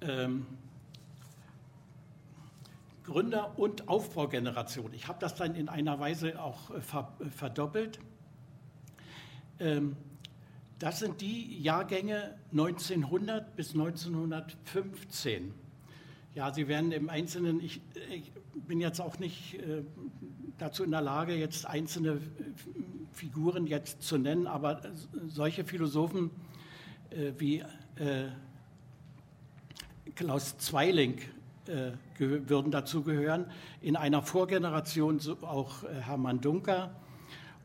Ähm, 0.00 0.46
Gründer- 3.04 3.56
und 3.56 3.86
Aufbaugeneration. 3.86 4.92
Ich 4.92 5.06
habe 5.06 5.20
das 5.20 5.36
dann 5.36 5.54
in 5.54 5.68
einer 5.68 6.00
Weise 6.00 6.42
auch 6.42 6.70
äh, 6.70 6.78
äh, 6.78 7.30
verdoppelt. 7.30 8.00
Ähm, 9.60 9.96
das 10.80 10.98
sind 10.98 11.20
die 11.20 11.62
Jahrgänge 11.62 12.36
1900 12.50 13.54
bis 13.54 13.74
1915. 13.74 15.54
Ja, 16.36 16.52
Sie 16.52 16.68
werden 16.68 16.92
im 16.92 17.08
Einzelnen, 17.08 17.64
ich, 17.64 17.80
ich 18.10 18.30
bin 18.68 18.78
jetzt 18.78 19.00
auch 19.00 19.18
nicht 19.18 19.54
äh, 19.54 19.82
dazu 20.58 20.84
in 20.84 20.90
der 20.90 21.00
Lage, 21.00 21.34
jetzt 21.34 21.66
einzelne 21.66 22.20
Figuren 23.14 23.66
jetzt 23.66 24.02
zu 24.02 24.18
nennen, 24.18 24.46
aber 24.46 24.82
solche 25.28 25.64
Philosophen 25.64 26.30
äh, 27.08 27.32
wie 27.38 27.60
äh, 27.60 28.26
Klaus 30.14 30.58
Zweiling 30.58 31.22
äh, 31.68 31.92
würden 32.18 32.70
dazu 32.70 33.02
gehören. 33.02 33.46
In 33.80 33.96
einer 33.96 34.20
Vorgeneration 34.20 35.20
so 35.20 35.38
auch 35.40 35.84
äh, 35.84 36.02
Hermann 36.02 36.42
Dunker 36.42 36.94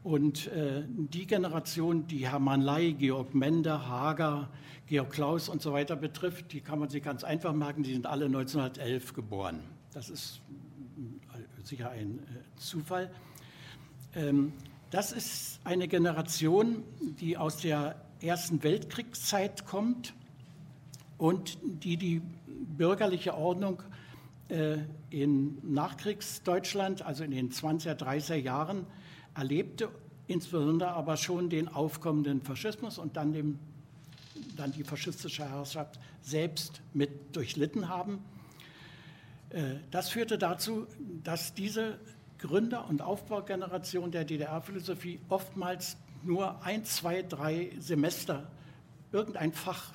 und 0.03 0.47
äh, 0.47 0.83
die 0.87 1.27
Generation, 1.27 2.07
die 2.07 2.27
Hermann 2.27 2.61
Ley, 2.61 2.93
Georg 2.93 3.35
Mende, 3.35 3.87
Hager, 3.87 4.49
Georg 4.87 5.11
Klaus 5.11 5.47
und 5.47 5.61
so 5.61 5.73
weiter 5.73 5.95
betrifft, 5.95 6.53
die 6.53 6.61
kann 6.61 6.79
man 6.79 6.89
sich 6.89 7.03
ganz 7.03 7.23
einfach 7.23 7.53
merken, 7.53 7.83
die 7.83 7.93
sind 7.93 8.07
alle 8.07 8.25
1911 8.25 9.13
geboren. 9.13 9.59
Das 9.93 10.09
ist 10.09 10.41
äh, 11.33 11.63
sicher 11.63 11.91
ein 11.91 12.19
Zufall. 12.55 13.11
Ähm, 14.15 14.53
das 14.89 15.11
ist 15.11 15.59
eine 15.63 15.87
Generation, 15.87 16.83
die 16.99 17.37
aus 17.37 17.57
der 17.57 17.95
Ersten 18.21 18.61
Weltkriegszeit 18.63 19.65
kommt 19.65 20.13
und 21.17 21.57
die 21.63 21.97
die 21.97 22.21
bürgerliche 22.47 23.35
Ordnung 23.35 23.83
äh, 24.49 24.79
in 25.09 25.57
Nachkriegsdeutschland, 25.73 27.03
also 27.03 27.23
in 27.23 27.31
den 27.31 27.51
20er, 27.51 27.93
30er 27.93 28.35
Jahren, 28.35 28.85
erlebte, 29.33 29.89
insbesondere 30.27 30.91
aber 30.91 31.17
schon 31.17 31.49
den 31.49 31.67
aufkommenden 31.67 32.41
Faschismus 32.41 32.97
und 32.97 33.17
dann, 33.17 33.33
dem, 33.33 33.59
dann 34.55 34.71
die 34.71 34.83
faschistische 34.83 35.49
Herrschaft 35.49 35.99
selbst 36.21 36.81
mit 36.93 37.35
durchlitten 37.35 37.89
haben. 37.89 38.23
Äh, 39.49 39.75
das 39.91 40.09
führte 40.09 40.37
dazu, 40.37 40.87
dass 41.23 41.53
diese 41.53 41.99
Gründer- 42.37 42.87
und 42.89 43.01
Aufbaugeneration 43.01 44.11
der 44.11 44.25
DDR-Philosophie 44.25 45.19
oftmals 45.29 45.97
nur 46.23 46.63
ein, 46.63 46.85
zwei, 46.85 47.21
drei 47.21 47.71
Semester 47.79 48.51
irgendein 49.11 49.53
Fach, 49.53 49.93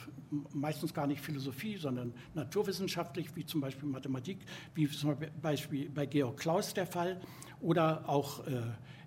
meistens 0.52 0.92
gar 0.92 1.06
nicht 1.06 1.20
Philosophie, 1.20 1.76
sondern 1.76 2.12
naturwissenschaftlich, 2.34 3.34
wie 3.34 3.46
zum 3.46 3.60
Beispiel 3.60 3.88
Mathematik, 3.88 4.38
wie 4.74 4.88
zum 4.88 5.16
Beispiel 5.40 5.88
bei 5.88 6.06
Georg 6.06 6.36
Klaus 6.36 6.74
der 6.74 6.86
Fall, 6.86 7.20
oder 7.60 8.08
auch 8.08 8.46
äh, 8.46 8.60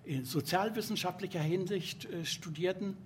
in 0.04 0.24
sozialwissenschaftlicher 0.24 1.40
Hinsicht 1.40 2.06
äh, 2.06 2.24
studierten 2.24 2.96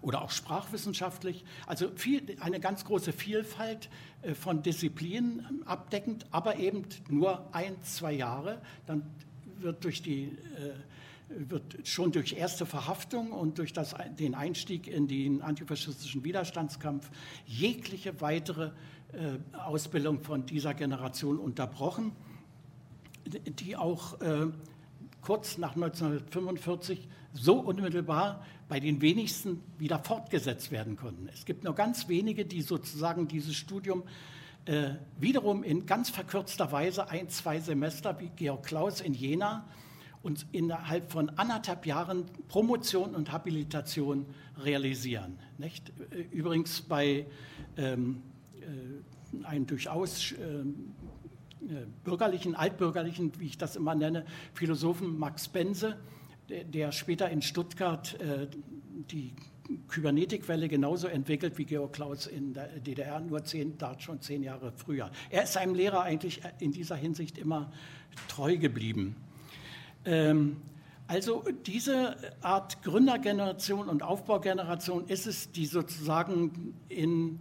oder 0.00 0.22
auch 0.22 0.30
sprachwissenschaftlich. 0.30 1.44
Also 1.66 1.90
viel, 1.96 2.36
eine 2.40 2.60
ganz 2.60 2.84
große 2.84 3.12
Vielfalt 3.12 3.88
äh, 4.22 4.34
von 4.34 4.62
Disziplinen 4.62 5.62
abdeckend, 5.64 6.26
aber 6.30 6.56
eben 6.56 6.84
nur 7.08 7.48
ein, 7.54 7.82
zwei 7.82 8.12
Jahre. 8.12 8.60
Dann 8.86 9.02
wird 9.58 9.84
durch 9.84 10.02
die 10.02 10.24
äh, 10.24 10.72
wird 11.28 11.88
schon 11.88 12.12
durch 12.12 12.34
erste 12.34 12.66
Verhaftung 12.66 13.32
und 13.32 13.58
durch 13.58 13.72
das, 13.72 13.94
den 14.18 14.34
Einstieg 14.34 14.86
in 14.86 15.08
den 15.08 15.40
antifaschistischen 15.40 16.22
Widerstandskampf 16.22 17.10
jegliche 17.46 18.20
weitere 18.20 18.70
Ausbildung 19.52 20.20
von 20.20 20.44
dieser 20.44 20.74
Generation 20.74 21.38
unterbrochen, 21.38 22.12
die 23.24 23.74
auch 23.74 24.18
kurz 25.24 25.58
nach 25.58 25.74
1945 25.74 27.08
so 27.32 27.54
unmittelbar 27.60 28.44
bei 28.68 28.78
den 28.78 29.00
wenigsten 29.00 29.62
wieder 29.78 29.98
fortgesetzt 29.98 30.70
werden 30.70 30.96
konnten. 30.96 31.28
Es 31.32 31.44
gibt 31.44 31.64
nur 31.64 31.74
ganz 31.74 32.08
wenige, 32.08 32.44
die 32.44 32.62
sozusagen 32.62 33.26
dieses 33.26 33.56
Studium 33.56 34.04
äh, 34.66 34.90
wiederum 35.18 35.62
in 35.62 35.86
ganz 35.86 36.10
verkürzter 36.10 36.70
Weise 36.72 37.08
ein, 37.08 37.28
zwei 37.28 37.58
Semester 37.58 38.18
wie 38.20 38.30
Georg 38.36 38.64
Klaus 38.64 39.00
in 39.00 39.14
Jena 39.14 39.66
und 40.22 40.46
innerhalb 40.52 41.10
von 41.10 41.30
anderthalb 41.30 41.86
Jahren 41.86 42.24
Promotion 42.48 43.14
und 43.14 43.32
Habilitation 43.32 44.26
realisieren. 44.58 45.38
Nicht? 45.58 45.92
Übrigens 46.30 46.82
bei 46.82 47.26
ähm, 47.76 48.22
äh, 48.60 49.44
einem 49.44 49.66
durchaus 49.66 50.32
äh, 50.32 50.36
bürgerlichen, 52.04 52.54
altbürgerlichen, 52.54 53.32
wie 53.38 53.46
ich 53.46 53.58
das 53.58 53.76
immer 53.76 53.94
nenne, 53.94 54.24
Philosophen 54.54 55.18
Max 55.18 55.48
Bense, 55.48 55.96
der, 56.48 56.92
später 56.92 57.30
in 57.30 57.42
Stuttgart 57.42 58.18
äh, 58.20 58.48
die 59.10 59.32
Kybernetikwelle 59.88 60.68
genauso 60.68 61.06
entwickelt 61.08 61.56
wie 61.56 61.64
Georg 61.64 61.94
Klaus 61.94 62.26
in 62.26 62.52
der 62.52 62.68
DDR, 62.80 63.20
nur 63.20 63.44
zehn, 63.44 63.78
da 63.78 63.98
schon 63.98 64.20
zehn 64.20 64.42
Jahre 64.42 64.72
früher. 64.76 65.10
Er 65.30 65.44
ist 65.44 65.54
seinem 65.54 65.74
Lehrer 65.74 66.02
eigentlich 66.02 66.42
in 66.60 66.70
dieser 66.72 66.96
Hinsicht 66.96 67.38
immer 67.38 67.72
treu 68.28 68.58
geblieben. 68.58 69.16
Ähm, 70.04 70.56
Also 71.06 71.44
diese 71.66 72.16
Art 72.40 72.82
Gründergeneration 72.82 73.88
und 73.90 74.02
Aufbaugeneration 74.02 75.06
ist 75.06 75.26
es, 75.26 75.52
die 75.52 75.66
sozusagen 75.66 76.74
in 76.88 77.40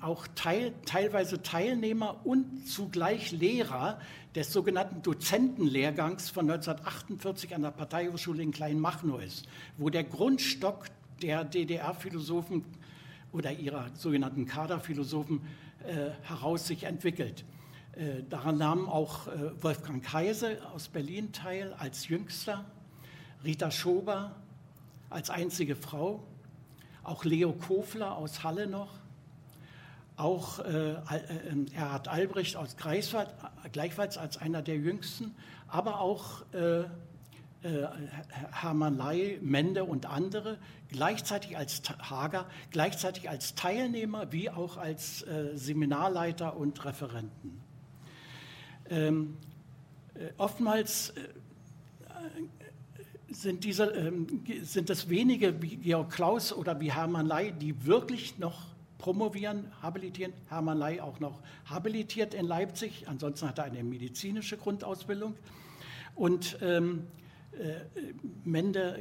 auch 0.00 0.26
teil, 0.34 0.72
teilweise 0.86 1.42
Teilnehmer 1.42 2.20
und 2.24 2.68
zugleich 2.68 3.32
Lehrer 3.32 3.98
des 4.34 4.52
sogenannten 4.52 5.02
Dozentenlehrgangs 5.02 6.30
von 6.30 6.50
1948 6.50 7.54
an 7.54 7.62
der 7.62 7.70
Parteihochschule 7.70 8.42
in 8.42 8.52
Kleinmachnow 8.52 9.20
ist, 9.20 9.46
wo 9.76 9.90
der 9.90 10.04
Grundstock 10.04 10.86
der 11.22 11.44
DDR-Philosophen 11.44 12.64
oder 13.32 13.52
ihrer 13.52 13.90
sogenannten 13.94 14.46
Kaderphilosophen 14.46 15.40
äh, 15.86 16.10
heraus 16.22 16.66
sich 16.66 16.84
entwickelt. 16.84 17.44
Äh, 17.92 18.22
daran 18.28 18.58
nahmen 18.58 18.88
auch 18.88 19.26
äh, 19.28 19.62
Wolfgang 19.62 20.12
Heise 20.12 20.58
aus 20.74 20.88
Berlin 20.88 21.32
teil 21.32 21.74
als 21.78 22.08
jüngster, 22.08 22.64
Rita 23.44 23.70
Schober 23.70 24.36
als 25.10 25.28
einzige 25.28 25.76
Frau, 25.76 26.22
auch 27.02 27.24
Leo 27.24 27.52
Kofler 27.52 28.16
aus 28.16 28.44
Halle 28.44 28.66
noch, 28.66 29.01
auch 30.22 30.60
äh, 30.60 30.92
äh, 30.92 30.96
Erhard 31.74 32.08
Albrecht 32.08 32.56
aus 32.56 32.76
Greifswald, 32.76 33.28
gleichfalls 33.72 34.16
als 34.16 34.38
einer 34.38 34.62
der 34.62 34.76
jüngsten, 34.76 35.34
aber 35.66 36.00
auch 36.00 36.42
äh, 36.52 36.80
äh, 36.80 36.86
Hermann 38.52 38.96
Ley, 38.96 39.38
Mende 39.42 39.84
und 39.84 40.06
andere, 40.06 40.58
gleichzeitig 40.88 41.56
als 41.56 41.82
Hager, 41.98 42.46
gleichzeitig 42.70 43.28
als 43.28 43.54
Teilnehmer 43.54 44.32
wie 44.32 44.50
auch 44.50 44.76
als 44.76 45.22
äh, 45.22 45.56
Seminarleiter 45.56 46.56
und 46.56 46.84
Referenten. 46.84 47.60
Ähm, 48.90 49.36
äh, 50.14 50.28
oftmals 50.38 51.12
sind, 53.28 53.64
diese, 53.64 53.84
ähm, 53.86 54.44
sind 54.62 54.90
es 54.90 55.08
wenige 55.08 55.60
wie 55.62 55.76
Georg 55.76 56.10
Klaus 56.10 56.52
oder 56.52 56.80
wie 56.80 56.92
Hermann 56.92 57.26
Ley, 57.26 57.52
die 57.52 57.86
wirklich 57.86 58.38
noch 58.38 58.71
promovieren, 59.02 59.64
habilitieren. 59.82 60.32
Hermann 60.48 60.78
Ley 60.78 61.00
auch 61.00 61.18
noch 61.18 61.40
habilitiert 61.64 62.34
in 62.34 62.46
Leipzig, 62.46 63.08
ansonsten 63.08 63.48
hat 63.48 63.58
er 63.58 63.64
eine 63.64 63.82
medizinische 63.82 64.56
Grundausbildung. 64.56 65.34
Und 66.14 66.56
ähm, 66.62 67.08
äh, 67.58 67.80
Mende 68.44 68.98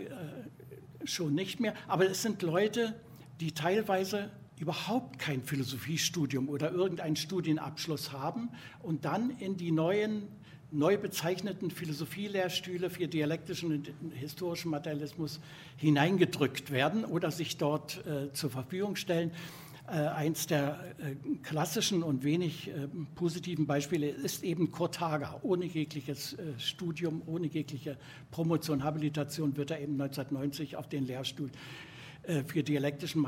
äh, 1.04 1.08
schon 1.08 1.36
nicht 1.36 1.60
mehr. 1.60 1.76
Aber 1.88 2.10
es 2.10 2.24
sind 2.24 2.42
Leute, 2.42 2.96
die 3.40 3.52
teilweise 3.52 4.32
überhaupt 4.58 5.20
kein 5.20 5.44
Philosophiestudium 5.44 6.50
oder 6.50 6.72
irgendeinen 6.72 7.16
Studienabschluss 7.16 8.12
haben 8.12 8.50
und 8.82 9.06
dann 9.06 9.30
in 9.38 9.56
die 9.56 9.72
neuen, 9.72 10.24
neu 10.72 10.98
bezeichneten 10.98 11.70
Philosophielehrstühle 11.70 12.90
für 12.90 13.08
dialektischen 13.08 13.72
und 13.72 13.94
historischen 14.16 14.72
Materialismus 14.72 15.40
hineingedrückt 15.78 16.72
werden 16.72 17.06
oder 17.06 17.30
sich 17.30 17.58
dort 17.58 18.04
äh, 18.08 18.34
zur 18.34 18.50
Verfügung 18.50 18.96
stellen. 18.96 19.32
Äh, 19.92 20.08
eins 20.08 20.48
der 20.48 20.80
äh, 21.00 21.16
klassischen 21.44 22.02
und 22.02 22.24
wenig 22.24 22.70
äh, 22.70 22.88
positiven 23.16 23.68
Beispiele 23.68 24.08
ist 24.08 24.42
eben 24.42 24.72
Kurt 24.72 25.02
Hager. 25.02 25.42
Ohne 25.44 25.66
jegliches 25.66 26.38
Studium, 26.58 27.22
ohne 27.26 27.48
jegliche 27.48 27.98
Promotion, 28.32 28.86
Habilitation 28.86 29.58
wird 29.58 29.72
er 29.72 29.82
eben 29.82 30.00
1990 30.00 30.78
auf 30.78 30.88
den 30.88 31.06
Lehrstuhl 31.06 31.50
für 32.46 32.62
dialektischen, 32.62 33.28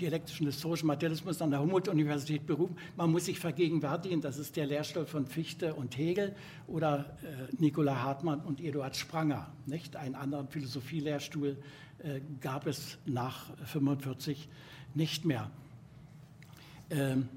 dialektischen 0.00 0.46
historischen 0.46 0.86
Materialismus 0.86 1.42
an 1.42 1.50
der 1.50 1.60
Humboldt-Universität 1.60 2.46
berufen. 2.46 2.76
Man 2.96 3.12
muss 3.12 3.26
sich 3.26 3.38
vergegenwärtigen, 3.38 4.22
das 4.22 4.38
ist 4.38 4.56
der 4.56 4.64
Lehrstuhl 4.64 5.04
von 5.04 5.26
Fichte 5.26 5.74
und 5.74 5.98
Hegel 5.98 6.34
oder 6.66 7.18
äh, 7.22 7.54
Nikola 7.58 8.02
Hartmann 8.02 8.40
und 8.40 8.62
Eduard 8.62 8.96
Spranger. 8.96 9.52
Nicht? 9.66 9.96
Einen 9.96 10.14
anderen 10.14 10.48
Philosophielehrstuhl 10.48 11.58
äh, 11.98 12.20
gab 12.40 12.66
es 12.66 12.96
nach 13.04 13.50
1945 13.50 14.48
nicht 14.94 15.26
mehr. 15.26 15.50
Ähm, 16.92 17.28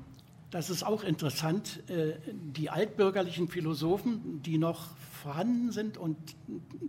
das 0.52 0.70
ist 0.70 0.84
auch 0.84 1.04
interessant. 1.04 1.82
Äh, 1.90 2.14
die 2.32 2.70
altbürgerlichen 2.70 3.48
Philosophen, 3.48 4.42
die 4.44 4.58
noch 4.58 4.96
vorhanden 5.24 5.72
sind 5.72 5.98
und 5.98 6.18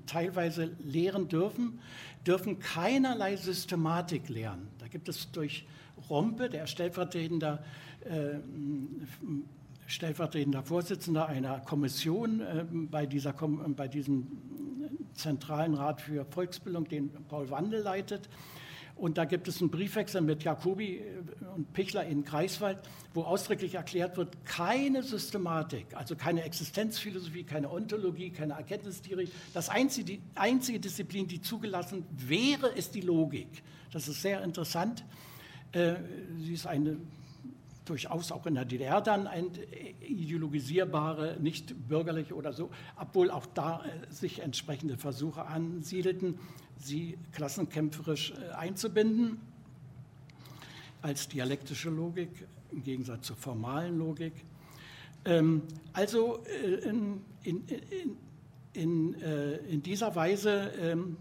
teilweise 0.06 0.70
lehren 0.84 1.28
dürfen, 1.28 1.80
dürfen 2.26 2.58
keinerlei 2.58 3.36
Systematik 3.36 4.28
lehren. 4.28 4.68
Da 4.78 4.88
gibt 4.88 5.08
es 5.08 5.30
durch 5.32 5.66
Rompe, 6.10 6.50
der 6.50 6.66
stellvertretender, 6.66 7.64
äh, 8.04 8.38
stellvertretender 9.86 10.62
Vorsitzender 10.62 11.26
einer 11.26 11.60
Kommission 11.60 12.40
äh, 12.40 12.64
bei, 12.70 13.06
dieser, 13.06 13.32
bei 13.32 13.88
diesem 13.88 14.26
Zentralen 15.14 15.74
Rat 15.74 16.02
für 16.02 16.24
Volksbildung, 16.26 16.86
den 16.88 17.10
Paul 17.28 17.48
Wandel 17.50 17.80
leitet, 17.80 18.28
und 18.96 19.18
da 19.18 19.26
gibt 19.26 19.46
es 19.46 19.60
einen 19.60 19.70
Briefwechsel 19.70 20.22
mit 20.22 20.42
Jacobi 20.42 20.96
äh, 20.96 21.44
und 21.54 21.72
Pichler 21.74 22.04
in 22.06 22.24
Greifswald, 22.24 22.78
wo 23.12 23.22
ausdrücklich 23.22 23.74
erklärt 23.74 24.16
wird, 24.16 24.44
keine 24.46 25.02
Systematik, 25.02 25.86
also 25.94 26.16
keine 26.16 26.42
Existenzphilosophie, 26.42 27.44
keine 27.44 27.70
Ontologie, 27.70 28.30
keine 28.30 28.54
Erkenntnistheorie. 28.54 29.28
Das 29.52 29.68
einzige, 29.68 30.04
die 30.06 30.22
einzige 30.34 30.80
Disziplin, 30.80 31.28
die 31.28 31.42
zugelassen 31.42 32.06
wäre, 32.10 32.68
ist 32.68 32.94
die 32.94 33.02
Logik. 33.02 33.62
Das 33.92 34.08
ist 34.08 34.22
sehr 34.22 34.42
interessant. 34.42 35.04
Äh, 35.72 35.96
sie 36.38 36.54
ist 36.54 36.66
eine 36.66 36.96
durchaus 37.84 38.32
auch 38.32 38.46
in 38.46 38.54
der 38.54 38.64
DDR 38.64 39.00
dann 39.00 39.26
eine 39.26 39.48
ideologisierbare, 40.00 41.36
nicht 41.40 41.88
bürgerliche 41.88 42.34
oder 42.34 42.52
so, 42.52 42.70
obwohl 42.96 43.30
auch 43.30 43.46
da 43.46 43.84
äh, 43.84 44.12
sich 44.12 44.40
entsprechende 44.40 44.96
Versuche 44.96 45.46
ansiedelten 45.46 46.38
sie 46.78 47.18
klassenkämpferisch 47.32 48.32
äh, 48.32 48.52
einzubinden 48.52 49.38
als 51.02 51.28
dialektische 51.28 51.90
Logik 51.90 52.46
im 52.72 52.82
Gegensatz 52.82 53.26
zur 53.26 53.36
formalen 53.36 53.98
Logik. 53.98 54.32
Ähm, 55.24 55.62
also 55.92 56.42
äh, 56.44 56.88
in, 56.88 57.20
in, 57.42 57.64
in, 58.72 59.14
äh, 59.20 59.56
in, 59.56 59.82
dieser 59.82 60.14
Weise 60.14 60.72
ähm, 60.80 61.16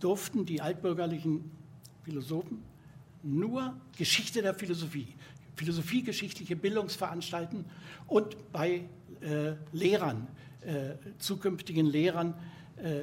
durften 0.00 0.44
die 0.44 0.60
altbürgerlichen 0.60 1.50
Philosophen 2.02 2.62
nur 3.22 3.74
Geschichte 3.96 4.42
der 4.42 4.54
Philosophie, 4.54 5.08
philosophiegeschichtliche 5.56 6.56
Bildungsveranstalten 6.56 7.64
und 8.06 8.52
bei 8.52 8.84
äh, 9.20 9.52
Lehrern, 9.72 10.28
äh, 10.60 10.94
zukünftigen 11.18 11.86
Lehrern 11.86 12.34
äh, 12.76 13.02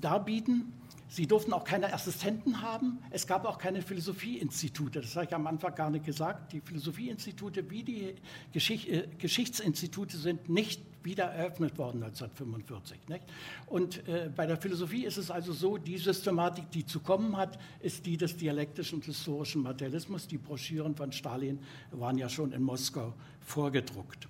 darbieten. 0.00 0.72
Sie 1.14 1.28
durften 1.28 1.52
auch 1.52 1.62
keine 1.62 1.94
Assistenten 1.94 2.60
haben. 2.60 2.98
Es 3.10 3.28
gab 3.28 3.44
auch 3.44 3.56
keine 3.56 3.82
Philosophieinstitute. 3.82 5.00
Das 5.00 5.14
habe 5.14 5.26
ich 5.26 5.32
am 5.32 5.46
Anfang 5.46 5.72
gar 5.72 5.88
nicht 5.88 6.04
gesagt. 6.04 6.52
Die 6.52 6.60
Philosophieinstitute 6.60 7.70
wie 7.70 7.84
die 7.84 8.16
Geschicht, 8.52 8.88
äh, 8.88 9.06
Geschichtsinstitute 9.16 10.16
sind 10.16 10.48
nicht 10.48 10.82
wieder 11.04 11.26
eröffnet 11.26 11.78
worden 11.78 12.02
1945. 12.02 13.08
Nicht? 13.08 13.22
Und 13.66 14.08
äh, 14.08 14.28
bei 14.34 14.44
der 14.44 14.56
Philosophie 14.56 15.04
ist 15.04 15.16
es 15.16 15.30
also 15.30 15.52
so, 15.52 15.78
die 15.78 15.98
Systematik, 15.98 16.68
die 16.72 16.84
zu 16.84 16.98
kommen 16.98 17.36
hat, 17.36 17.60
ist 17.78 18.06
die 18.06 18.16
des 18.16 18.36
dialektischen 18.36 18.96
und 18.96 19.04
historischen 19.04 19.62
Materialismus. 19.62 20.26
Die 20.26 20.38
Broschüren 20.38 20.96
von 20.96 21.12
Stalin 21.12 21.60
waren 21.92 22.18
ja 22.18 22.28
schon 22.28 22.50
in 22.50 22.64
Moskau 22.64 23.14
vorgedruckt. 23.40 24.26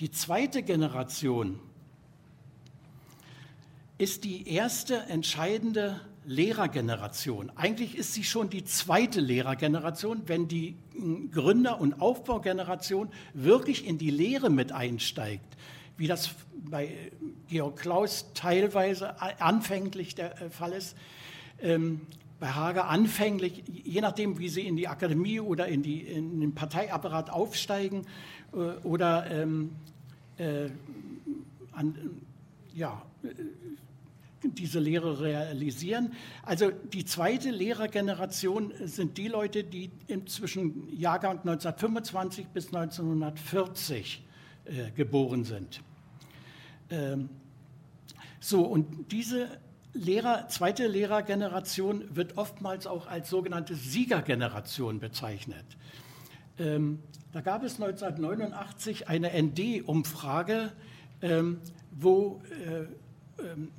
Die 0.00 0.10
zweite 0.10 0.64
Generation 0.64 1.60
ist 3.98 4.24
die 4.24 4.48
erste 4.48 4.96
entscheidende 5.02 6.00
Lehrergeneration. 6.26 7.50
Eigentlich 7.56 7.96
ist 7.96 8.14
sie 8.14 8.24
schon 8.24 8.50
die 8.50 8.64
zweite 8.64 9.20
Lehrergeneration, 9.20 10.22
wenn 10.26 10.48
die 10.48 10.76
hm, 10.92 11.30
Gründer- 11.30 11.80
und 11.80 12.00
Aufbaugeneration 12.00 13.08
wirklich 13.34 13.86
in 13.86 13.98
die 13.98 14.10
Lehre 14.10 14.50
mit 14.50 14.72
einsteigt, 14.72 15.56
wie 15.96 16.06
das 16.06 16.34
bei 16.54 17.10
Georg 17.48 17.76
Klaus 17.78 18.32
teilweise 18.34 19.20
anfänglich 19.40 20.14
der 20.14 20.40
äh, 20.40 20.50
Fall 20.50 20.72
ist. 20.72 20.96
Ähm, 21.60 22.00
bei 22.40 22.48
Hager 22.48 22.88
anfänglich, 22.88 23.62
je 23.66 24.00
nachdem, 24.00 24.38
wie 24.38 24.48
sie 24.48 24.66
in 24.66 24.76
die 24.76 24.88
Akademie 24.88 25.40
oder 25.40 25.68
in, 25.68 25.82
die, 25.82 26.00
in 26.00 26.40
den 26.40 26.54
Parteiapparat 26.54 27.30
aufsteigen 27.30 28.06
äh, 28.52 28.56
oder 28.82 29.30
ähm, 29.30 29.72
äh, 30.36 30.68
an, 31.72 31.94
ja, 32.74 33.02
diese 34.52 34.78
Lehre 34.78 35.20
realisieren. 35.20 36.12
Also 36.42 36.70
die 36.70 37.04
zweite 37.04 37.50
Lehrergeneration 37.50 38.72
sind 38.84 39.16
die 39.18 39.28
Leute, 39.28 39.64
die 39.64 39.90
zwischen 40.26 40.88
Jahrgang 40.94 41.38
1925 41.38 42.48
bis 42.48 42.66
1940 42.66 44.24
äh, 44.64 44.90
geboren 44.92 45.44
sind. 45.44 45.82
Ähm, 46.90 47.28
so, 48.40 48.62
und 48.62 49.10
diese 49.12 49.48
Lehrer, 49.94 50.48
zweite 50.48 50.86
Lehrergeneration 50.86 52.04
wird 52.14 52.36
oftmals 52.36 52.86
auch 52.86 53.06
als 53.06 53.30
sogenannte 53.30 53.74
Siegergeneration 53.74 55.00
bezeichnet. 55.00 55.64
Ähm, 56.58 56.98
da 57.32 57.40
gab 57.40 57.62
es 57.62 57.80
1989 57.80 59.08
eine 59.08 59.30
ND-Umfrage, 59.40 60.72
ähm, 61.22 61.60
wo 61.90 62.42
äh, 62.66 63.42
ähm, 63.42 63.70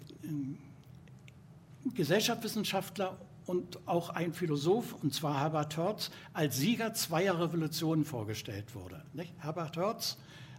Gesellschaftswissenschaftler 1.94 3.18
und 3.46 3.88
auch 3.88 4.10
ein 4.10 4.34
Philosoph, 4.34 4.96
und 5.04 5.14
zwar 5.14 5.40
Herbert 5.40 5.78
Hertz, 5.78 6.10
als 6.34 6.58
Sieger 6.58 6.94
zweier 6.94 7.40
Revolutionen 7.40 8.04
vorgestellt 8.04 8.74
wurde. 8.74 9.04
Nicht? 9.14 9.34
Herbert 9.38 9.78
Hertz, 9.78 10.18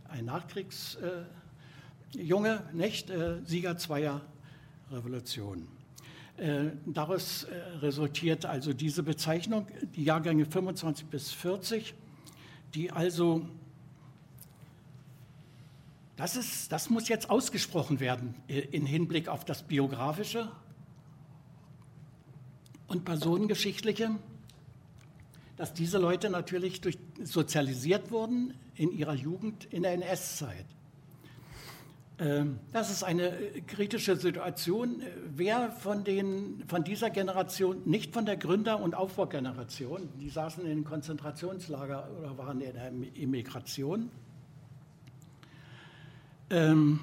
ein 0.08 0.26
Nachkriegsjunge, 0.26 2.62
äh? 2.72 3.10
Äh, 3.10 3.44
Sieger 3.44 3.76
zweier 3.76 4.20
Revolutionen. 4.90 5.68
Äh, 6.36 6.70
daraus 6.84 7.44
äh, 7.44 7.54
resultiert 7.80 8.44
also 8.44 8.72
diese 8.72 9.02
Bezeichnung, 9.02 9.66
die 9.94 10.04
Jahrgänge 10.04 10.44
25 10.44 11.06
bis 11.06 11.32
40, 11.32 11.94
die 12.74 12.92
also, 12.92 13.48
das, 16.16 16.36
ist, 16.36 16.72
das 16.72 16.90
muss 16.90 17.08
jetzt 17.08 17.30
ausgesprochen 17.30 18.00
werden 18.00 18.34
äh, 18.48 18.60
im 18.72 18.86
Hinblick 18.86 19.28
auf 19.28 19.44
das 19.44 19.62
Biografische 19.62 20.50
und 22.88 23.04
Personengeschichtliche, 23.04 24.10
dass 25.56 25.74
diese 25.74 25.98
Leute 25.98 26.30
natürlich 26.30 26.80
durch, 26.80 26.98
sozialisiert 27.22 28.10
wurden 28.10 28.54
in 28.74 28.90
ihrer 28.92 29.14
Jugend 29.14 29.64
in 29.66 29.82
der 29.82 29.92
NS-Zeit. 29.92 30.66
Ähm, 32.18 32.60
das 32.72 32.90
ist 32.90 33.02
eine 33.02 33.28
äh, 33.28 33.60
kritische 33.60 34.16
Situation. 34.16 35.02
Wer 35.34 35.70
von, 35.70 36.02
den, 36.02 36.64
von 36.66 36.82
dieser 36.82 37.10
Generation, 37.10 37.82
nicht 37.84 38.14
von 38.14 38.24
der 38.24 38.36
Gründer- 38.38 38.80
und 38.80 38.94
Aufbaugeneration, 38.94 40.08
die 40.18 40.30
saßen 40.30 40.64
in 40.64 40.84
Konzentrationslager 40.84 42.08
oder 42.18 42.38
waren 42.38 42.60
in 42.60 42.72
der 42.72 42.92
Immigration, 43.14 44.10
ähm, 46.50 47.00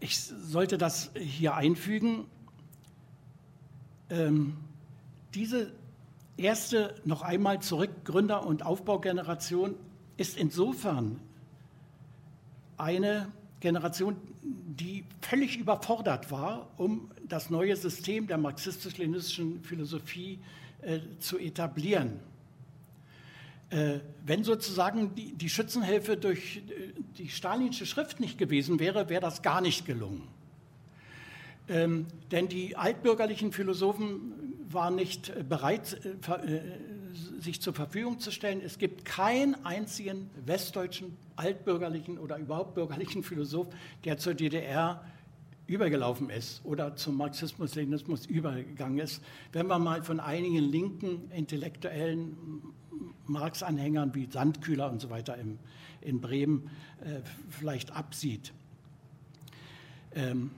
ich 0.00 0.18
sollte 0.20 0.78
das 0.78 1.10
hier 1.18 1.54
einfügen. 1.54 2.24
Ähm, 4.10 4.56
diese 5.34 5.72
erste 6.36 6.94
noch 7.04 7.22
einmal 7.22 7.60
zurück 7.60 7.90
Gründer- 8.04 8.46
und 8.46 8.64
Aufbaugeneration 8.64 9.74
ist 10.16 10.36
insofern 10.38 11.20
eine 12.76 13.30
Generation, 13.60 14.16
die 14.42 15.04
völlig 15.20 15.58
überfordert 15.58 16.30
war, 16.30 16.70
um 16.76 17.10
das 17.28 17.50
neue 17.50 17.76
System 17.76 18.26
der 18.26 18.38
marxistisch-leninistischen 18.38 19.62
Philosophie 19.62 20.38
äh, 20.82 21.00
zu 21.18 21.38
etablieren. 21.38 22.20
Äh, 23.70 24.00
wenn 24.24 24.44
sozusagen 24.44 25.14
die, 25.14 25.34
die 25.34 25.50
Schützenhilfe 25.50 26.16
durch 26.16 26.62
äh, 26.68 26.92
die 27.18 27.28
stalinische 27.28 27.84
Schrift 27.84 28.18
nicht 28.18 28.38
gewesen 28.38 28.80
wäre, 28.80 29.10
wäre 29.10 29.20
das 29.20 29.42
gar 29.42 29.60
nicht 29.60 29.84
gelungen. 29.84 30.26
Ähm, 31.68 32.06
denn 32.30 32.48
die 32.48 32.76
altbürgerlichen 32.76 33.52
Philosophen 33.52 34.32
waren 34.70 34.94
nicht 34.94 35.32
bereit, 35.50 36.00
äh, 36.02 36.60
sich 37.40 37.60
zur 37.60 37.74
Verfügung 37.74 38.20
zu 38.20 38.30
stellen. 38.30 38.62
Es 38.64 38.78
gibt 38.78 39.04
keinen 39.04 39.54
einzigen 39.66 40.30
westdeutschen 40.46 41.16
altbürgerlichen 41.36 42.18
oder 42.18 42.38
überhaupt 42.38 42.74
bürgerlichen 42.74 43.22
Philosoph, 43.22 43.68
der 44.04 44.16
zur 44.16 44.32
DDR 44.32 45.04
übergelaufen 45.66 46.30
ist 46.30 46.62
oder 46.64 46.96
zum 46.96 47.18
Marxismus, 47.18 47.74
Leninismus 47.74 48.24
übergegangen 48.24 48.98
ist. 48.98 49.22
Wenn 49.52 49.66
man 49.66 49.84
mal 49.84 50.02
von 50.02 50.20
einigen 50.20 50.64
linken 50.64 51.30
intellektuellen 51.30 52.34
Marx-Anhängern 53.26 54.14
wie 54.14 54.26
Sandkühler 54.30 54.90
und 54.90 55.00
so 55.00 55.10
weiter 55.10 55.36
im, 55.36 55.58
in 56.00 56.20
Bremen 56.20 56.70
äh, 57.00 57.20
vielleicht 57.50 57.92
absieht. 57.92 58.52
Ähm, 60.14 60.50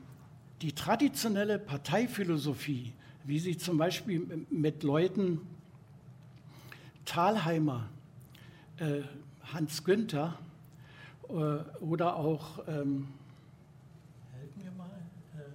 die 0.62 0.72
traditionelle 0.72 1.58
Parteiphilosophie, 1.58 2.92
wie 3.24 3.38
sie 3.38 3.56
zum 3.56 3.78
Beispiel 3.78 4.46
mit 4.50 4.82
Leuten 4.82 5.40
Thalheimer, 7.04 7.88
äh, 8.78 9.00
Hans 9.52 9.84
Günther 9.84 10.38
äh, 11.28 11.32
oder 11.82 12.16
auch, 12.16 12.66
ähm, 12.68 13.08
ähm, 14.54 15.48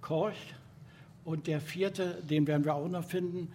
Korch 0.00 0.54
und 1.24 1.46
der 1.46 1.60
vierte, 1.60 2.22
den 2.28 2.46
werden 2.46 2.64
wir 2.64 2.74
auch 2.74 2.88
noch 2.88 3.04
finden, 3.04 3.52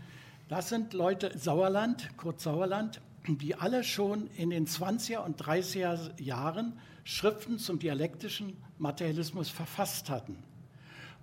das 0.53 0.69
sind 0.69 0.93
Leute, 0.93 1.35
Sauerland, 1.35 2.15
Kurt 2.15 2.39
Sauerland, 2.39 3.01
die 3.27 3.55
alle 3.55 3.83
schon 3.83 4.29
in 4.37 4.51
den 4.51 4.67
20er 4.67 5.17
und 5.25 5.41
30er 5.41 6.21
Jahren 6.21 6.73
Schriften 7.03 7.57
zum 7.57 7.79
dialektischen 7.79 8.55
Materialismus 8.77 9.49
verfasst 9.49 10.11
hatten. 10.11 10.37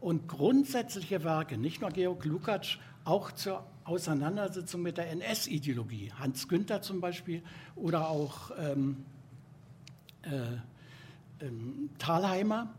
Und 0.01 0.27
grundsätzliche 0.27 1.23
Werke, 1.23 1.59
nicht 1.59 1.81
nur 1.81 1.91
Georg 1.91 2.25
Lukács, 2.25 2.79
auch 3.05 3.31
zur 3.31 3.65
Auseinandersetzung 3.85 4.83
mit 4.83 4.99
der 4.99 5.09
NS-Ideologie. 5.13 6.11
Hans 6.19 6.49
Günther 6.49 6.83
zum 6.83 7.01
Beispiel 7.01 7.45
oder 7.77 8.09
auch 8.09 8.51
ähm, 8.59 9.05
äh, 10.23 11.45
ähm, 11.47 11.91
Thalheimer. 12.01 12.75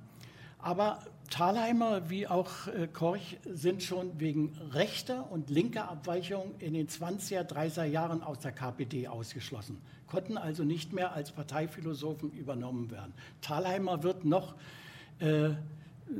Aber 0.59 0.99
Thalheimer 1.31 2.09
wie 2.09 2.27
auch 2.27 2.67
äh, 2.67 2.87
Korch 2.87 3.37
sind 3.45 3.81
schon 3.81 4.19
wegen 4.19 4.51
rechter 4.73 5.31
und 5.31 5.49
linker 5.49 5.89
Abweichung 5.89 6.53
in 6.59 6.73
den 6.73 6.87
20er, 6.87 7.43
30er 7.49 7.85
Jahren 7.85 8.21
aus 8.21 8.39
der 8.39 8.51
KPD 8.51 9.07
ausgeschlossen, 9.07 9.77
konnten 10.07 10.37
also 10.37 10.65
nicht 10.65 10.91
mehr 10.91 11.13
als 11.13 11.31
Parteiphilosophen 11.31 12.31
übernommen 12.31 12.91
werden. 12.91 13.13
Thalheimer 13.41 14.03
wird 14.03 14.25
noch 14.25 14.55
äh, 15.19 15.51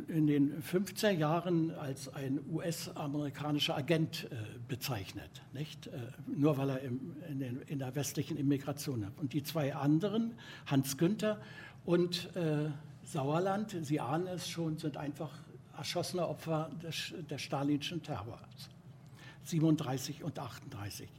in 0.07 0.27
den 0.27 0.63
50er 0.63 1.11
Jahren 1.11 1.71
als 1.71 2.07
ein 2.13 2.39
US-amerikanischer 2.49 3.75
Agent 3.75 4.29
äh, 4.31 4.35
bezeichnet, 4.69 5.41
nicht? 5.51 5.87
Äh, 5.87 5.97
nur 6.25 6.57
weil 6.57 6.69
er 6.69 6.79
im, 6.79 7.17
in, 7.29 7.39
den, 7.39 7.61
in, 7.63 7.79
der 7.79 7.93
westlichen 7.95 8.37
Immigration 8.37 9.05
hat. 9.05 9.19
Und 9.19 9.33
die 9.33 9.43
zwei 9.43 9.75
anderen, 9.75 10.35
Hans 10.67 10.97
Günther 10.97 11.41
und 11.83 12.33
äh, 12.37 12.69
Sauerland, 13.03 13.75
Sie 13.81 13.99
ahnen 13.99 14.27
es 14.27 14.47
schon, 14.49 14.77
sind 14.77 14.97
einfach 14.97 15.31
erschossene 15.77 16.27
Opfer 16.27 16.69
des, 16.83 17.13
des 17.29 17.41
stalinischen 17.41 18.03
Terrors. 18.03 18.69
37 19.43 20.23
und 20.23 20.37
38. 20.37 21.09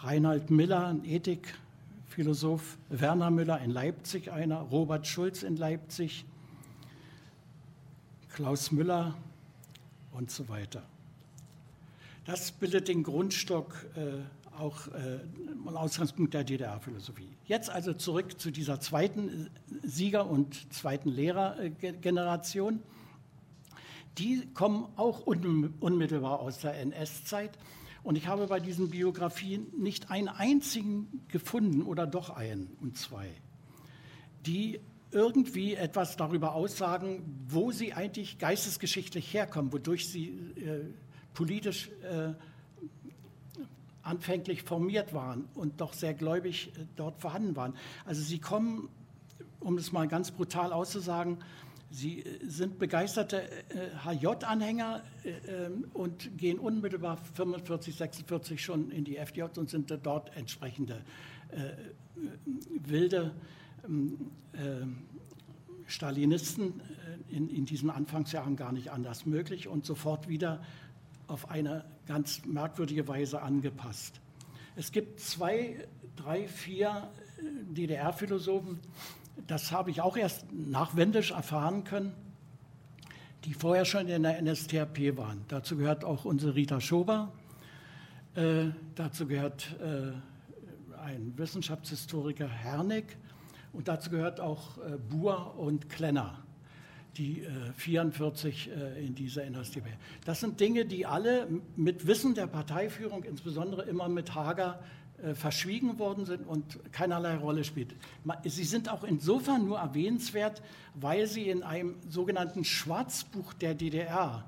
Reinhard 0.00 0.50
Miller, 0.50 0.88
ein 0.88 1.02
Ethikphilosoph, 1.02 2.76
Werner 2.90 3.30
Müller 3.30 3.58
in 3.62 3.70
Leipzig 3.70 4.30
einer, 4.30 4.58
Robert 4.58 5.06
Schulz 5.06 5.42
in 5.42 5.56
Leipzig, 5.56 6.26
Klaus 8.28 8.70
Müller 8.70 9.14
und 10.12 10.30
so 10.30 10.46
weiter. 10.50 10.82
Das 12.26 12.52
bildet 12.52 12.88
den 12.88 13.02
Grundstock 13.02 13.86
äh, 13.96 14.60
auch 14.60 14.88
äh, 14.88 15.20
Ausgangspunkt 15.74 16.34
der 16.34 16.44
DDR-Philosophie. 16.44 17.30
Jetzt 17.46 17.70
also 17.70 17.94
zurück 17.94 18.38
zu 18.38 18.50
dieser 18.50 18.78
zweiten 18.78 19.48
Sieger- 19.82 20.28
und 20.28 20.70
zweiten 20.70 21.08
Lehrergeneration. 21.08 22.82
Die 24.18 24.48
kommen 24.54 24.86
auch 24.96 25.20
unmittelbar 25.20 26.40
aus 26.40 26.58
der 26.60 26.78
NS-Zeit. 26.80 27.58
Und 28.02 28.16
ich 28.16 28.28
habe 28.28 28.46
bei 28.46 28.60
diesen 28.60 28.90
Biografien 28.90 29.66
nicht 29.76 30.10
einen 30.10 30.28
einzigen 30.28 31.24
gefunden 31.28 31.82
oder 31.82 32.06
doch 32.06 32.30
einen 32.30 32.76
und 32.80 32.96
zwei, 32.96 33.28
die 34.46 34.80
irgendwie 35.10 35.74
etwas 35.74 36.16
darüber 36.16 36.54
aussagen, 36.54 37.22
wo 37.48 37.72
sie 37.72 37.94
eigentlich 37.94 38.38
geistesgeschichtlich 38.38 39.32
herkommen, 39.32 39.72
wodurch 39.72 40.08
sie 40.08 40.28
äh, 40.28 40.84
politisch 41.34 41.90
äh, 42.02 42.34
anfänglich 44.02 44.62
formiert 44.62 45.12
waren 45.12 45.48
und 45.54 45.80
doch 45.80 45.92
sehr 45.92 46.14
gläubig 46.14 46.72
äh, 46.76 46.86
dort 46.94 47.18
vorhanden 47.18 47.56
waren. 47.56 47.74
Also 48.04 48.22
sie 48.22 48.38
kommen, 48.38 48.88
um 49.58 49.78
es 49.78 49.90
mal 49.90 50.06
ganz 50.06 50.30
brutal 50.30 50.72
auszusagen, 50.72 51.38
sie 51.96 52.20
äh, 52.20 52.38
sind 52.46 52.78
begeisterte 52.78 53.42
HJ-Anhänger 54.04 55.02
äh, 55.24 55.30
ähm, 55.66 55.86
und 55.92 56.36
gehen 56.36 56.58
unmittelbar 56.58 57.16
45, 57.16 57.96
46 57.96 58.62
schon 58.62 58.90
in 58.90 59.04
die 59.04 59.16
FDJ 59.16 59.58
und 59.58 59.70
sind 59.70 59.92
dort 60.02 60.36
entsprechende 60.36 61.02
wilde 62.68 63.32
ähm, 63.84 64.98
Stalinisten 65.86 66.80
in, 67.28 67.48
in 67.48 67.66
diesen 67.66 67.88
Anfangsjahren 67.88 68.56
gar 68.56 68.72
nicht 68.72 68.90
anders 68.90 69.26
möglich 69.26 69.68
und 69.68 69.86
sofort 69.86 70.28
wieder 70.28 70.60
auf 71.28 71.50
eine 71.50 71.84
ganz 72.06 72.44
merkwürdige 72.44 73.06
Weise 73.08 73.42
angepasst. 73.42 74.20
Es 74.76 74.92
gibt 74.92 75.20
zwei, 75.20 75.86
drei, 76.16 76.46
vier 76.48 77.10
äh, 77.38 77.42
DDR-Philosophen, 77.74 78.78
das 79.46 79.72
habe 79.72 79.90
ich 79.90 80.00
auch 80.00 80.16
erst 80.16 80.46
nachwendig 80.52 81.30
erfahren 81.30 81.84
können, 81.84 82.12
die 83.44 83.54
vorher 83.54 83.84
schon 83.84 84.08
in 84.08 84.22
der 84.22 84.42
NSDAP 84.42 85.16
waren. 85.16 85.44
Dazu 85.48 85.76
gehört 85.76 86.04
auch 86.04 86.24
unsere 86.24 86.54
Rita 86.54 86.80
Schober, 86.80 87.32
äh, 88.34 88.66
dazu 88.94 89.26
gehört 89.26 89.76
äh, 89.80 90.12
ein 91.00 91.32
Wissenschaftshistoriker 91.36 92.48
Hernig 92.48 93.16
und 93.72 93.88
dazu 93.88 94.10
gehört 94.10 94.40
auch 94.40 94.78
äh, 94.78 94.96
Buhr 95.10 95.58
und 95.58 95.88
Klenner 95.88 96.38
die 97.16 97.42
äh, 97.42 97.72
44 97.76 98.70
äh, 98.70 99.04
in 99.04 99.14
dieser 99.14 99.48
NSDAP. 99.48 99.84
Das 100.24 100.40
sind 100.40 100.60
Dinge, 100.60 100.84
die 100.84 101.06
alle 101.06 101.48
mit 101.76 102.06
Wissen 102.06 102.34
der 102.34 102.46
Parteiführung, 102.46 103.24
insbesondere 103.24 103.82
immer 103.82 104.08
mit 104.08 104.34
Hager, 104.34 104.80
verschwiegen 105.34 105.98
worden 105.98 106.26
sind 106.26 106.46
und 106.46 106.78
keinerlei 106.92 107.36
Rolle 107.36 107.64
spielt. 107.64 107.94
Sie 108.44 108.64
sind 108.64 108.90
auch 108.90 109.02
insofern 109.02 109.64
nur 109.64 109.78
erwähnenswert, 109.78 110.62
weil 110.94 111.26
sie 111.26 111.48
in 111.48 111.62
einem 111.62 111.96
sogenannten 112.08 112.64
Schwarzbuch 112.64 113.54
der 113.54 113.74
DDR 113.74 114.44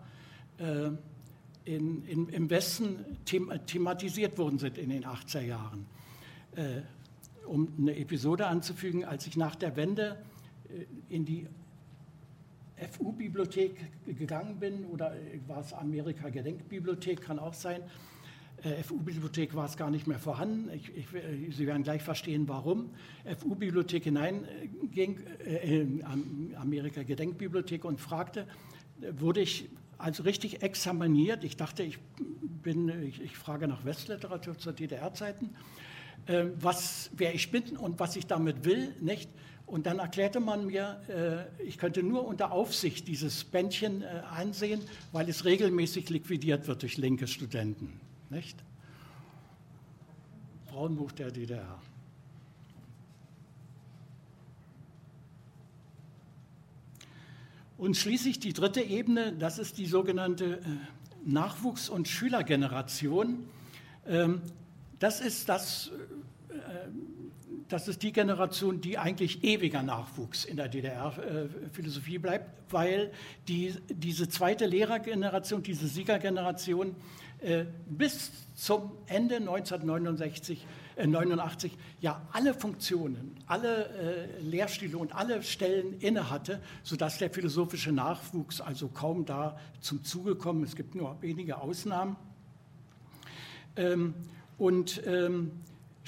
äh, 0.59 0.91
in, 1.65 2.05
in, 2.07 2.29
im 2.29 2.51
Westen 2.51 3.05
them 3.27 3.53
thematisiert 3.67 4.39
worden 4.39 4.59
sind 4.59 4.79
in 4.79 4.91
den 4.91 5.05
80er 5.05 5.41
Jahren. 5.41 5.87
Äh, 6.57 6.83
um 7.47 7.73
eine 7.79 7.97
Episode 7.97 8.47
anzufügen, 8.47 9.05
als 9.05 9.27
ich 9.27 9.37
nach 9.37 9.55
der 9.55 9.77
Wende 9.77 10.17
äh, 10.69 11.15
in 11.15 11.25
die 11.25 11.47
FU-Bibliothek 12.93 13.75
gegangen 14.07 14.57
bin 14.59 14.85
oder 14.87 15.15
war 15.47 15.61
es 15.61 15.73
Amerika-Gedenkbibliothek, 15.73 17.21
kann 17.21 17.39
auch 17.39 17.55
sein. 17.55 17.83
Äh, 18.63 18.83
FU-Bibliothek 18.83 19.55
war 19.55 19.67
es 19.67 19.77
gar 19.77 19.91
nicht 19.91 20.07
mehr 20.07 20.19
vorhanden. 20.19 20.71
Ich, 20.75 20.91
ich, 20.97 21.57
Sie 21.57 21.67
werden 21.67 21.83
gleich 21.83 22.03
verstehen, 22.03 22.49
warum. 22.49 22.91
FU-Bibliothek 23.39 24.05
hineinging, 24.05 25.21
äh, 25.45 25.87
Amerika-Gedenkbibliothek 26.57 27.85
und 27.85 28.01
fragte, 28.01 28.47
wurde 29.19 29.41
ich 29.41 29.69
also 29.97 30.23
richtig 30.23 30.63
examiniert. 30.63 31.45
Ich 31.45 31.57
dachte, 31.57 31.83
ich, 31.83 31.99
bin, 32.63 32.89
ich, 33.03 33.21
ich 33.21 33.37
frage 33.37 33.69
nach 33.69 33.85
Westliteratur 33.85 34.59
zur 34.59 34.73
DDR-Zeiten, 34.73 35.51
äh, 36.27 36.47
wer 37.17 37.35
ich 37.35 37.51
bin 37.51 37.77
und 37.77 38.01
was 38.01 38.17
ich 38.17 38.27
damit 38.27 38.65
will, 38.65 38.95
nicht? 39.01 39.31
Und 39.67 39.87
dann 39.87 39.99
erklärte 39.99 40.41
man 40.41 40.67
mir, 40.67 41.01
äh, 41.09 41.63
ich 41.63 41.77
könnte 41.77 42.03
nur 42.03 42.27
unter 42.27 42.53
Aufsicht 42.53 43.07
dieses 43.07 43.45
Bändchen 43.45 44.03
äh, 44.03 44.07
ansehen, 44.31 44.81
weil 45.13 45.29
es 45.29 45.45
regelmäßig 45.45 46.09
liquidiert 46.09 46.67
wird 46.67 46.83
durch 46.83 46.97
linke 46.97 47.27
Studenten. 47.27 48.01
Nicht? 48.31 48.63
Frauenbuch 50.67 51.13
der 51.13 51.31
DDR. 51.31 51.79
Und 57.79 57.97
schließlich 57.97 58.41
die 58.41 58.53
dritte 58.53 58.83
Ebene, 58.83 59.33
das 59.33 59.59
ist 59.59 59.79
die 59.79 59.87
sogenannte 59.87 60.59
äh, 60.59 60.63
Nachwuchs- 61.25 61.89
und 61.89 62.09
Schülergeneration. 62.09 63.49
Ähm, 64.07 64.43
das 64.99 65.21
ist 65.21 65.49
das 65.49 65.93
das 67.69 67.87
ist 67.87 68.03
die 68.03 68.13
Generation, 68.13 68.81
die 68.81 68.99
eigentlich 68.99 69.45
ewiger 69.45 69.83
Nachwuchs 69.83 70.45
in 70.45 70.57
der 70.57 70.69
DDR-Philosophie 70.69 72.17
äh, 72.17 72.19
bleibt, 72.19 72.73
weil 72.73 73.13
die, 73.47 73.75
diese 73.89 74.29
zweite 74.29 74.67
Lehrergeneration, 74.67 75.63
diese 75.63 75.87
Siegergeneration 75.87 76.89
äh, 76.89 76.95
bis 77.89 78.33
zum 78.55 78.93
Ende 79.07 79.37
1969 79.37 80.67
89 81.07 81.73
äh, 81.73 81.77
ja 82.01 82.21
alle 82.33 82.55
Funktionen, 82.55 83.37
alle 83.47 83.89
äh, 83.89 84.41
Lehrstile 84.41 84.99
und 84.99 85.15
alle 85.15 85.43
Stellen 85.43 85.99
innehatte, 86.01 86.61
sodass 86.83 87.19
der 87.19 87.31
philosophische 87.31 87.93
Nachwuchs 87.93 88.61
also 88.61 88.89
kaum 88.89 89.25
da 89.25 89.59
zum 89.81 90.03
Zuge 90.03 90.35
kommt. 90.35 90.67
Es 90.67 90.75
gibt 90.75 90.95
nur 90.95 91.21
wenige 91.23 91.59
Ausnahmen. 91.61 92.17
Ähm, 93.77 94.15
und 94.57 95.01
ähm, 95.07 95.53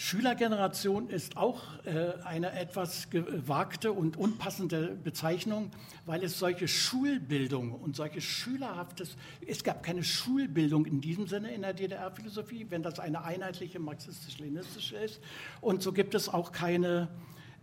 Schülergeneration 0.03 1.11
ist 1.11 1.37
auch 1.37 1.61
äh, 1.85 2.15
eine 2.25 2.53
etwas 2.59 3.11
gewagte 3.11 3.93
und 3.93 4.17
unpassende 4.17 4.97
Bezeichnung, 5.05 5.71
weil 6.07 6.25
es 6.25 6.39
solche 6.39 6.69
Schulbildung 6.69 7.73
und 7.73 7.97
solche 7.97 8.23
schülerhaftes, 8.23 9.19
es 9.47 9.63
gab 9.63 9.83
keine 9.83 10.03
Schulbildung 10.03 10.87
in 10.87 11.03
diesem 11.03 11.27
Sinne 11.27 11.53
in 11.53 11.61
der 11.61 11.75
DDR-Philosophie, 11.75 12.65
wenn 12.71 12.83
das 12.83 12.99
eine 12.99 13.25
einheitliche 13.25 13.79
marxistisch-leninistische 13.79 14.97
ist. 14.97 15.21
Und 15.61 15.83
so 15.83 15.93
gibt 15.93 16.15
es 16.15 16.31
auch 16.31 16.51
keine 16.51 17.09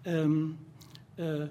ähm, 0.06 0.60
äh, 1.18 1.46
äh, 1.46 1.50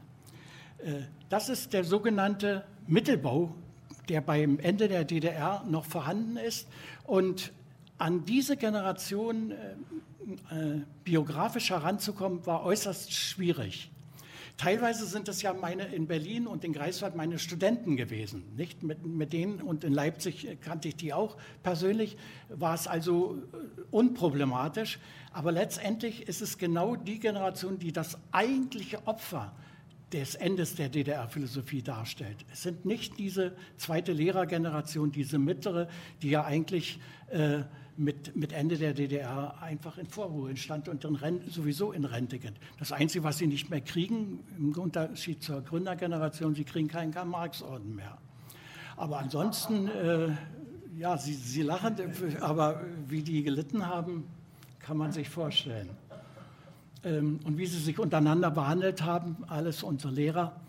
Äh, 0.79 1.01
das 1.29 1.49
ist 1.49 1.73
der 1.73 1.83
sogenannte 1.83 2.65
Mittelbau 2.87 3.55
der 4.11 4.19
beim 4.19 4.59
Ende 4.59 4.89
der 4.89 5.05
DDR 5.05 5.63
noch 5.69 5.85
vorhanden 5.85 6.35
ist. 6.35 6.67
Und 7.05 7.53
an 7.97 8.25
diese 8.25 8.57
Generation 8.57 9.51
äh, 9.51 9.55
äh, 10.53 10.81
biografisch 11.05 11.69
heranzukommen, 11.69 12.45
war 12.45 12.65
äußerst 12.65 13.13
schwierig. 13.13 13.89
Teilweise 14.57 15.05
sind 15.05 15.29
es 15.29 15.41
ja 15.41 15.53
meine 15.53 15.85
in 15.85 16.07
Berlin 16.07 16.45
und 16.45 16.65
in 16.65 16.73
Greifswald 16.73 17.15
meine 17.15 17.39
Studenten 17.39 17.95
gewesen. 17.95 18.43
Nicht 18.57 18.83
mit, 18.83 19.05
mit 19.05 19.31
denen 19.31 19.61
und 19.61 19.85
in 19.85 19.93
Leipzig 19.93 20.57
kannte 20.59 20.89
ich 20.89 20.97
die 20.97 21.13
auch 21.13 21.37
persönlich, 21.63 22.17
war 22.49 22.75
es 22.75 22.87
also 22.87 23.37
äh, 23.53 23.81
unproblematisch. 23.91 24.99
Aber 25.31 25.53
letztendlich 25.53 26.27
ist 26.27 26.41
es 26.41 26.57
genau 26.57 26.97
die 26.97 27.19
Generation, 27.19 27.79
die 27.79 27.93
das 27.93 28.17
eigentliche 28.33 29.07
Opfer 29.07 29.53
des 30.13 30.35
Endes 30.35 30.75
der 30.75 30.89
DDR-Philosophie 30.89 31.81
darstellt. 31.81 32.45
Es 32.51 32.63
sind 32.63 32.85
nicht 32.85 33.17
diese 33.17 33.55
zweite 33.77 34.11
Lehrergeneration, 34.11 35.11
diese 35.11 35.37
mittlere, 35.37 35.87
die 36.21 36.29
ja 36.29 36.43
eigentlich 36.43 36.99
äh, 37.29 37.61
mit, 37.97 38.35
mit 38.35 38.51
Ende 38.51 38.77
der 38.77 38.93
DDR 38.93 39.61
einfach 39.61 39.97
in 39.97 40.07
Vorruhe 40.07 40.55
stand 40.57 40.89
und 40.89 41.05
in 41.05 41.15
Rente, 41.15 41.49
sowieso 41.49 41.91
in 41.91 42.05
Rente 42.05 42.39
geht. 42.39 42.53
Das 42.79 42.91
Einzige, 42.91 43.23
was 43.23 43.37
sie 43.37 43.47
nicht 43.47 43.69
mehr 43.69 43.81
kriegen, 43.81 44.43
im 44.57 44.77
Unterschied 44.77 45.43
zur 45.43 45.61
Gründergeneration, 45.61 46.55
sie 46.55 46.63
kriegen 46.63 46.87
keinen 46.87 47.11
Karl-Marx-Orden 47.11 47.95
mehr. 47.95 48.17
Aber 48.97 49.19
ansonsten, 49.19 49.87
äh, 49.87 50.29
ja, 50.97 51.17
sie, 51.17 51.33
sie 51.33 51.61
lachen, 51.61 51.95
aber 52.41 52.81
wie 53.07 53.21
die 53.21 53.43
gelitten 53.43 53.85
haben, 53.85 54.25
kann 54.79 54.97
man 54.97 55.11
sich 55.11 55.29
vorstellen. 55.29 55.89
Ähm, 57.03 57.39
und 57.43 57.57
wie 57.57 57.65
sie 57.65 57.79
sich 57.79 57.99
untereinander 57.99 58.51
behandelt 58.51 59.01
haben, 59.01 59.37
alles 59.47 59.83
unsere 59.83 60.13
Lehrer 60.13 60.61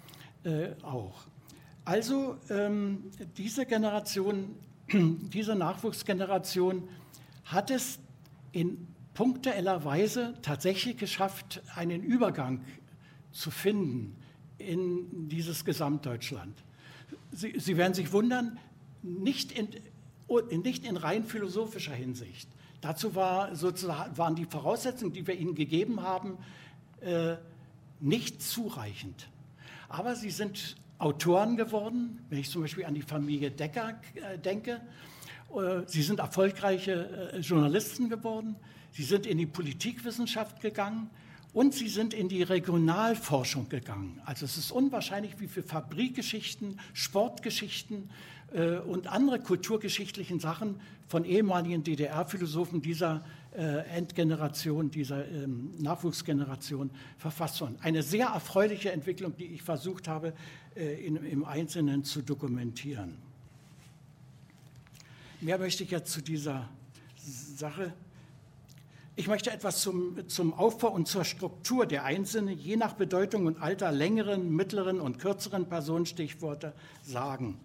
äh, 0.45 0.71
auch. 0.83 1.27
Also 1.85 2.37
ähm, 2.49 3.11
diese 3.37 3.67
Generation, 3.67 4.55
diese 4.93 5.55
Nachwuchsgeneration 5.55 6.89
hat 7.45 7.71
es 7.71 7.99
in 8.53 8.87
punktueller 9.15 9.85
Weise 9.85 10.35
tatsächlich 10.43 10.97
geschafft, 10.97 11.63
einen 11.75 12.03
Übergang 12.03 12.65
zu 13.33 13.51
finden 13.51 14.17
in 14.59 15.29
dieses 15.29 15.65
Gesamtdeutschland. 15.65 16.63
Sie, 17.33 17.59
Sie 17.59 17.77
werden 17.77 17.95
sich 17.95 18.13
wundern, 18.13 18.59
nicht 19.03 19.53
in, 19.53 19.69
nicht 20.63 20.87
in 20.87 20.97
rein 20.97 21.25
philosophischer 21.25 21.95
Hinsicht. 21.95 22.49
Dazu 22.83 23.15
war 23.15 23.57
sozusagen, 23.57 24.19
waren 24.19 24.35
die 24.35 24.45
Voraussetzungen, 24.45 25.15
die 25.15 25.27
wir 25.27 25.35
ihnen 25.35 25.55
gegeben 25.55 26.03
haben, 26.03 26.37
äh, 27.01 27.37
nicht 28.01 28.43
zureichend. 28.43 29.29
Aber 29.89 30.15
sie 30.17 30.31
sind 30.31 30.77
Autoren 30.99 31.57
geworden, 31.57 32.25
wenn 32.29 32.39
ich 32.39 32.51
zum 32.51 32.63
Beispiel 32.63 32.85
an 32.85 32.95
die 32.95 33.03
Familie 33.03 33.51
Decker 33.51 34.01
äh, 34.15 34.39
denke 34.39 34.83
äh, 35.55 35.83
sie 35.87 36.03
sind 36.03 36.21
erfolgreiche 36.21 37.33
äh, 37.33 37.39
Journalisten 37.39 38.09
geworden. 38.09 38.57
Sie 38.91 39.05
sind 39.05 39.27
in 39.27 39.39
die 39.39 39.47
Politikwissenschaft 39.47 40.61
gegangen 40.61 41.11
und 41.53 41.75
sie 41.75 41.89
sind 41.89 42.15
in 42.15 42.29
die 42.29 42.43
Regionalforschung 42.43 43.69
gegangen. 43.69 44.21
Also 44.25 44.45
es 44.45 44.57
ist 44.57 44.73
unwahrscheinlich, 44.73 45.39
wie 45.39 45.49
viele 45.49 45.67
Fabrikgeschichten, 45.67 46.81
Sportgeschichten 46.95 48.11
äh, 48.53 48.79
und 48.79 49.07
andere 49.07 49.39
kulturgeschichtlichen 49.39 50.41
Sachen 50.41 50.81
von 51.09 51.25
ehemaligen 51.25 51.85
DDR-Philosophen 51.85 52.83
dieser 52.83 53.25
Endgeneration, 53.55 54.91
dieser 54.91 55.29
ähm, 55.29 55.75
Nachwuchsgeneration 55.79 56.91
verfasst 57.19 57.61
wurden. 57.61 57.77
Eine 57.83 58.03
sehr 58.03 58.29
erfreuliche 58.29 58.93
Entwicklung, 58.93 59.37
die 59.37 59.45
ich 59.45 59.63
versucht 59.63 60.09
habe, 60.09 60.33
im 60.75 61.45
Einzelnen 61.45 62.03
zu 62.03 62.23
dokumentieren. 62.23 63.19
Mehr 65.43 65.59
möchte 65.59 65.83
ich 65.85 65.91
jetzt 65.91 66.11
zu 66.11 66.23
dieser 66.23 66.67
Sache. 67.55 67.93
Ich 69.17 69.27
möchte 69.27 69.51
etwas 69.51 69.83
zum, 69.83 70.27
zum 70.29 70.55
Aufbau 70.55 70.89
und 70.89 71.07
zur 71.07 71.25
Struktur 71.25 71.85
der 71.85 72.05
einzelnen, 72.05 72.59
je 72.59 72.77
nach 72.77 72.95
Bedeutung 72.95 73.45
und 73.45 73.61
Alter, 73.61 73.93
längeren, 73.93 74.55
mittleren 74.57 74.99
und 74.99 75.19
kürzeren 75.19 75.69
Personenstichworte 75.69 76.73
sagen 77.03 77.61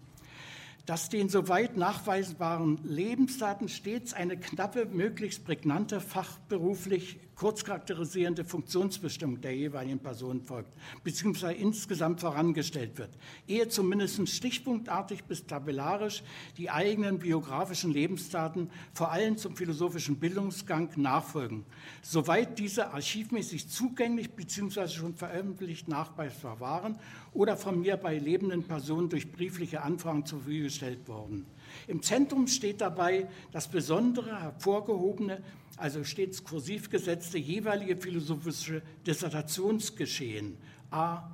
dass 0.87 1.09
den 1.09 1.27
soweit 1.27 1.75
nachweisbaren 1.75 2.79
Lebensdaten 2.85 3.67
stets 3.67 4.13
eine 4.13 4.37
knappe, 4.37 4.85
möglichst 4.85 5.43
prägnante, 5.43 5.99
fachberuflich 5.99 7.19
kurz 7.37 7.63
charakterisierende 7.63 8.43
Funktionsbestimmung 8.43 9.41
der 9.41 9.55
jeweiligen 9.55 9.99
Person 9.99 10.41
folgt, 10.41 10.73
beziehungsweise 11.03 11.53
insgesamt 11.53 12.21
vorangestellt 12.21 12.97
wird, 12.97 13.11
ehe 13.47 13.67
zumindest 13.67 14.27
stichpunktartig 14.27 15.25
bis 15.25 15.45
tabellarisch 15.45 16.23
die 16.57 16.69
eigenen 16.69 17.19
biografischen 17.19 17.91
Lebensdaten 17.91 18.71
vor 18.93 19.11
allem 19.11 19.37
zum 19.37 19.55
philosophischen 19.55 20.19
Bildungsgang 20.19 20.89
nachfolgen, 20.95 21.65
soweit 22.01 22.57
diese 22.57 22.93
archivmäßig 22.93 23.69
zugänglich 23.69 24.31
beziehungsweise 24.31 24.93
schon 24.93 25.13
veröffentlicht 25.13 25.87
nachweisbar 25.87 26.59
waren 26.59 26.97
oder 27.37 27.55
von 27.55 27.79
mir 27.81 27.97
bei 27.97 28.17
lebenden 28.17 28.63
Personen 28.63 29.09
durch 29.09 29.31
briefliche 29.31 29.83
Anfragen 29.83 30.25
zur 30.25 30.39
Verfügung 30.39 30.63
gestellt 30.63 31.07
worden. 31.07 31.45
Im 31.87 32.01
Zentrum 32.01 32.47
steht 32.47 32.81
dabei 32.81 33.27
das 33.51 33.67
besondere, 33.67 34.41
hervorgehobene, 34.41 35.43
also 35.77 36.03
stets 36.03 36.43
kursiv 36.43 36.89
gesetzte 36.89 37.37
jeweilige 37.37 37.95
philosophische 37.95 38.81
Dissertationsgeschehen. 39.05 40.57
A. 40.89 41.29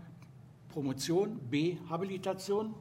Promotion, 0.73 1.39
B. 1.49 1.77
Habilitation 1.89 2.73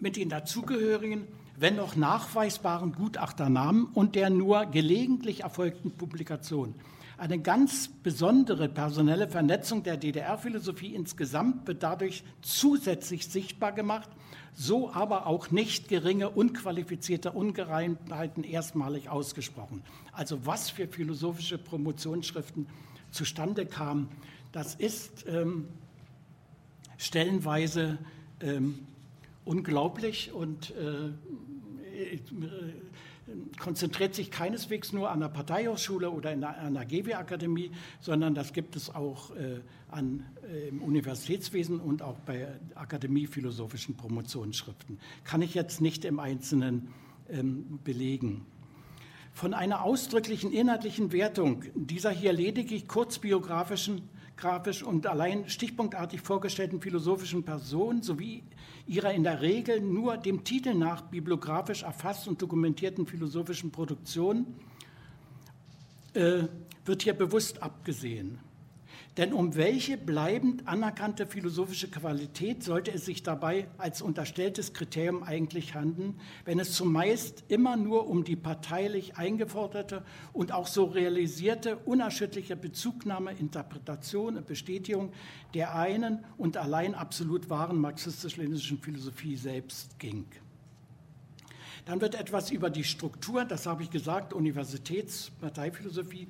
mit 0.00 0.16
den 0.16 0.28
dazugehörigen, 0.28 1.26
wenn 1.56 1.76
noch 1.76 1.96
nachweisbaren 1.96 2.92
Gutachternamen 2.92 3.86
und 3.94 4.16
der 4.16 4.28
nur 4.28 4.66
gelegentlich 4.66 5.44
erfolgten 5.44 5.92
Publikation. 5.92 6.74
Eine 7.22 7.38
ganz 7.38 7.86
besondere 7.86 8.68
personelle 8.68 9.28
Vernetzung 9.28 9.84
der 9.84 9.96
DDR-Philosophie 9.96 10.92
insgesamt 10.92 11.68
wird 11.68 11.84
dadurch 11.84 12.24
zusätzlich 12.40 13.28
sichtbar 13.28 13.70
gemacht, 13.70 14.10
so 14.54 14.90
aber 14.92 15.28
auch 15.28 15.52
nicht 15.52 15.86
geringe 15.86 16.30
unqualifizierte 16.30 17.30
Ungereimtheiten 17.30 18.42
erstmalig 18.42 19.08
ausgesprochen. 19.08 19.84
Also 20.10 20.46
was 20.46 20.70
für 20.70 20.88
philosophische 20.88 21.58
Promotionsschriften 21.58 22.66
zustande 23.12 23.66
kamen, 23.66 24.08
das 24.50 24.74
ist 24.74 25.24
ähm, 25.28 25.68
stellenweise 26.96 27.98
ähm, 28.40 28.80
unglaublich 29.44 30.32
und 30.32 30.74
äh, 30.74 31.06
äh 32.14 32.18
konzentriert 33.58 34.14
sich 34.14 34.30
keineswegs 34.30 34.92
nur 34.92 35.10
an 35.10 35.20
der 35.20 35.28
Parteihochschule 35.28 36.10
oder 36.10 36.32
in 36.32 36.44
einer 36.44 36.84
GW-Akademie, 36.84 37.70
sondern 38.00 38.34
das 38.34 38.52
gibt 38.52 38.76
es 38.76 38.94
auch 38.94 39.34
äh, 39.36 39.60
an, 39.88 40.24
äh, 40.50 40.68
im 40.68 40.82
Universitätswesen 40.82 41.80
und 41.80 42.02
auch 42.02 42.18
bei 42.20 42.48
akademiephilosophischen 42.74 43.96
Promotionsschriften. 43.96 44.98
Kann 45.24 45.42
ich 45.42 45.54
jetzt 45.54 45.80
nicht 45.80 46.04
im 46.04 46.18
Einzelnen 46.18 46.88
ähm, 47.30 47.78
belegen. 47.84 48.46
Von 49.32 49.54
einer 49.54 49.82
ausdrücklichen 49.82 50.52
inhaltlichen 50.52 51.12
Wertung 51.12 51.64
dieser 51.74 52.10
hier 52.10 52.32
lediglich 52.32 52.86
kurzbiografischen 52.86 54.02
grafisch 54.42 54.82
und 54.82 55.06
allein 55.06 55.48
stichpunktartig 55.48 56.20
vorgestellten 56.20 56.80
philosophischen 56.80 57.44
Person 57.44 58.02
sowie 58.02 58.42
ihrer 58.88 59.12
in 59.12 59.22
der 59.22 59.40
Regel 59.40 59.80
nur 59.80 60.16
dem 60.16 60.42
Titel 60.42 60.74
nach 60.74 61.02
bibliografisch 61.02 61.84
erfasst 61.84 62.26
und 62.26 62.42
dokumentierten 62.42 63.06
philosophischen 63.06 63.70
Produktion 63.70 64.46
äh, 66.14 66.42
wird 66.84 67.02
hier 67.02 67.14
bewusst 67.14 67.62
abgesehen. 67.62 68.40
Denn 69.18 69.34
um 69.34 69.56
welche 69.56 69.98
bleibend 69.98 70.66
anerkannte 70.66 71.26
philosophische 71.26 71.90
Qualität 71.90 72.62
sollte 72.62 72.92
es 72.92 73.04
sich 73.04 73.22
dabei 73.22 73.68
als 73.76 74.00
unterstelltes 74.00 74.72
Kriterium 74.72 75.22
eigentlich 75.22 75.74
handeln, 75.74 76.18
wenn 76.46 76.58
es 76.58 76.72
zumeist 76.72 77.44
immer 77.48 77.76
nur 77.76 78.08
um 78.08 78.24
die 78.24 78.36
parteilich 78.36 79.18
eingeforderte 79.18 80.02
und 80.32 80.52
auch 80.52 80.66
so 80.66 80.84
realisierte 80.84 81.76
unerschütterliche 81.76 82.56
Bezugnahme, 82.56 83.32
Interpretation 83.32 84.38
und 84.38 84.46
Bestätigung 84.46 85.12
der 85.52 85.74
einen 85.74 86.24
und 86.38 86.56
allein 86.56 86.94
absolut 86.94 87.50
wahren 87.50 87.76
marxistisch-leninischen 87.76 88.78
Philosophie 88.78 89.36
selbst 89.36 89.98
ging? 89.98 90.24
Dann 91.84 92.00
wird 92.00 92.14
etwas 92.14 92.50
über 92.50 92.70
die 92.70 92.84
Struktur, 92.84 93.44
das 93.44 93.66
habe 93.66 93.82
ich 93.82 93.90
gesagt, 93.90 94.32
Universitätsparteiphilosophie, 94.32 96.28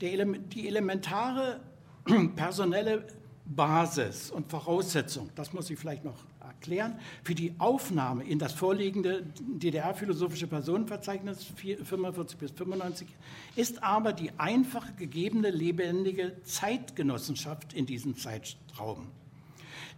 die 0.00 0.68
elementare 0.68 1.60
personelle 2.36 3.06
Basis 3.44 4.30
und 4.30 4.48
Voraussetzung, 4.50 5.30
das 5.34 5.52
muss 5.52 5.70
ich 5.70 5.78
vielleicht 5.78 6.04
noch 6.04 6.16
erklären, 6.40 6.98
für 7.24 7.34
die 7.34 7.54
Aufnahme 7.58 8.24
in 8.24 8.38
das 8.38 8.52
vorliegende 8.52 9.24
DDR-philosophische 9.40 10.46
Personenverzeichnis 10.46 11.44
45 11.44 12.38
bis 12.38 12.50
95 12.52 13.08
ist 13.56 13.82
aber 13.82 14.12
die 14.12 14.30
einfach 14.38 14.96
gegebene 14.96 15.50
lebendige 15.50 16.40
Zeitgenossenschaft 16.44 17.72
in 17.72 17.86
diesem 17.86 18.16
Zeitraum. 18.16 19.08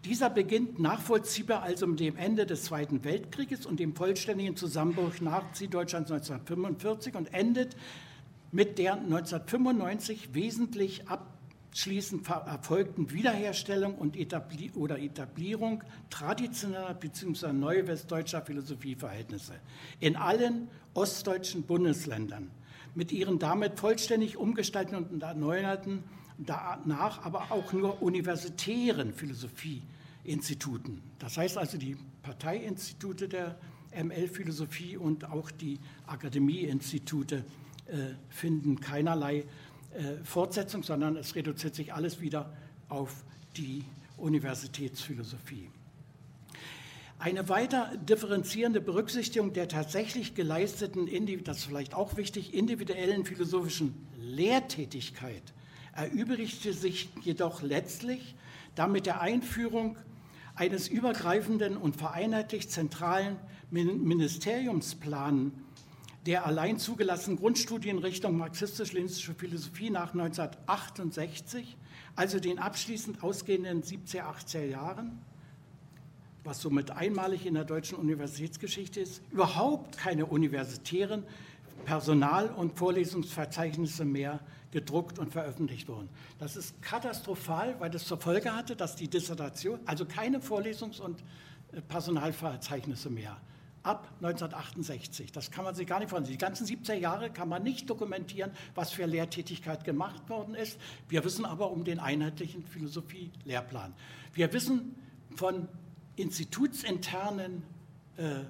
Dieser 0.05 0.31
beginnt 0.31 0.81
nachvollziehbar 0.81 1.63
also 1.63 1.87
mit 1.87 2.01
dem 2.01 2.17
Ende 2.17 2.47
des 2.47 2.65
Zweiten 2.65 3.05
Weltkrieges 3.05 3.67
und 3.67 3.79
dem 3.79 3.95
vollständigen 3.95 4.57
Zusammenbruch 4.57 5.21
Nazi-Deutschlands 5.21 6.11
1945 6.11 7.15
und 7.15 7.33
endet 7.33 7.77
mit 8.51 8.79
der 8.79 8.95
1995 8.95 10.35
wesentlich 10.35 11.09
abschließend 11.73 12.29
erfolgten 12.29 13.13
Wiederherstellung 13.13 13.95
und 13.95 14.15
Etabli 14.15 14.71
oder 14.75 14.99
Etablierung 14.99 15.83
traditioneller 16.11 16.93
bzw. 16.93 17.55
neuwestdeutscher 17.55 18.43
Philosophieverhältnisse 18.43 19.55
in 19.99 20.17
allen 20.17 20.69
ostdeutschen 20.93 21.63
Bundesländern 21.63 22.51
mit 22.95 23.11
ihren 23.11 23.39
damit 23.39 23.81
vollständig 23.81 24.37
umgestalteten 24.37 25.07
und 25.07 25.23
erneuerten 25.23 26.05
danach 26.37 27.25
aber 27.25 27.51
auch 27.51 27.73
nur 27.73 28.03
universitären 28.03 29.15
Philosophieinstituten. 29.15 31.01
Das 31.19 31.39
heißt 31.39 31.57
also 31.57 31.79
die 31.79 31.97
Parteiinstitute 32.23 33.29
der 33.29 33.59
ML-Philosophie 33.95 34.99
und 34.99 35.25
auch 35.25 35.51
die 35.51 35.79
Akademieinstitute 36.07 37.47
äh, 37.87 37.97
finden 38.29 38.79
keinerlei 38.79 39.45
äh, 39.95 40.25
Fortsetzung, 40.25 40.83
sondern 40.83 41.17
es 41.17 41.35
reduziert 41.35 41.75
sich 41.75 41.93
alles 41.93 42.21
wieder 42.21 42.53
auf 42.89 43.25
die 43.57 43.85
Universitätsphilosophie. 44.17 45.69
Eine 47.19 47.49
weiter 47.49 47.93
differenzierende 47.97 48.81
Berücksichtigung 48.81 49.53
der 49.53 49.69
tatsächlich 49.69 50.35
geleisteten, 50.35 51.09
das 51.45 51.59
ist 51.59 51.65
vielleicht 51.67 51.95
auch 51.95 52.17
wichtig, 52.17 52.53
individuellen 52.53 53.25
philosophischen 53.25 53.95
Lehrtätigkeit 54.19 55.43
erübrigte 55.95 56.73
sich 56.73 57.11
jedoch 57.23 57.63
letztlich 57.63 58.35
damit 58.75 59.07
der 59.07 59.21
Einführung 59.21 59.97
eines 60.55 60.89
übergreifenden 60.89 61.77
und 61.77 61.97
vereinheitlich 61.97 62.69
zentralen 62.69 63.37
Ministeriumsplan 63.71 65.53
der 66.27 66.47
allein 66.47 66.79
zugelassenen 66.79 67.39
Grundstudienrichtung 67.39 68.37
marxistisch-leninistische 68.37 69.35
Philosophie 69.35 69.91
nach 69.91 70.13
1968, 70.13 71.77
also 72.15 72.39
den 72.39 72.59
abschließend 72.59 73.23
ausgehenden 73.23 73.83
70er, 73.83 74.23
80er 74.23 74.65
Jahren, 74.65 75.19
was 76.45 76.61
somit 76.61 76.91
einmalig 76.91 77.47
in 77.47 77.55
der 77.55 77.65
deutschen 77.65 77.99
Universitätsgeschichte 77.99 79.01
ist, 79.01 79.23
überhaupt 79.31 79.99
keine 79.99 80.27
universitären 80.27 81.25
Personal- 81.85 82.51
und 82.51 82.79
Vorlesungsverzeichnisse 82.79 84.05
mehr 84.05 84.41
gedruckt 84.71 85.19
und 85.19 85.33
veröffentlicht 85.33 85.89
wurden. 85.89 86.09
Das 86.39 86.57
ist 86.57 86.81
katastrophal, 86.83 87.75
weil 87.79 87.91
das 87.91 88.07
zur 88.07 88.19
Folge 88.19 88.55
hatte, 88.55 88.77
dass 88.77 88.97
die 88.97 89.09
Dissertation, 89.09 89.81
also 89.85 90.05
keine 90.05 90.39
Vorlesungs- 90.39 91.01
und 91.01 91.23
äh, 91.73 91.81
Personalverzeichnisse 91.83 93.11
mehr, 93.11 93.37
ab 93.83 94.09
1968. 94.17 95.33
Das 95.33 95.51
kann 95.51 95.65
man 95.65 95.75
sich 95.75 95.87
gar 95.87 95.99
nicht 95.99 96.11
vorstellen. 96.11 96.33
Die 96.33 96.39
ganzen 96.39 96.67
70er 96.67 96.95
Jahre 96.95 97.31
kann 97.31 97.49
man 97.49 97.63
nicht 97.63 97.89
dokumentieren, 97.89 98.53
was 98.75 98.93
für 98.93 99.07
Lehrtätigkeit 99.07 99.85
gemacht 99.85 100.29
worden 100.29 100.55
ist. 100.55 100.79
Wir 101.09 101.25
wissen 101.25 101.45
aber 101.45 101.71
um 101.71 101.85
den 101.85 101.99
einheitlichen 101.99 102.65
Philosophie-Lehrplan. 102.65 103.95
Wir 104.35 104.53
wissen 104.53 104.95
von 105.37 105.69
institutsinternen 106.17 107.65
äh, 108.17 108.41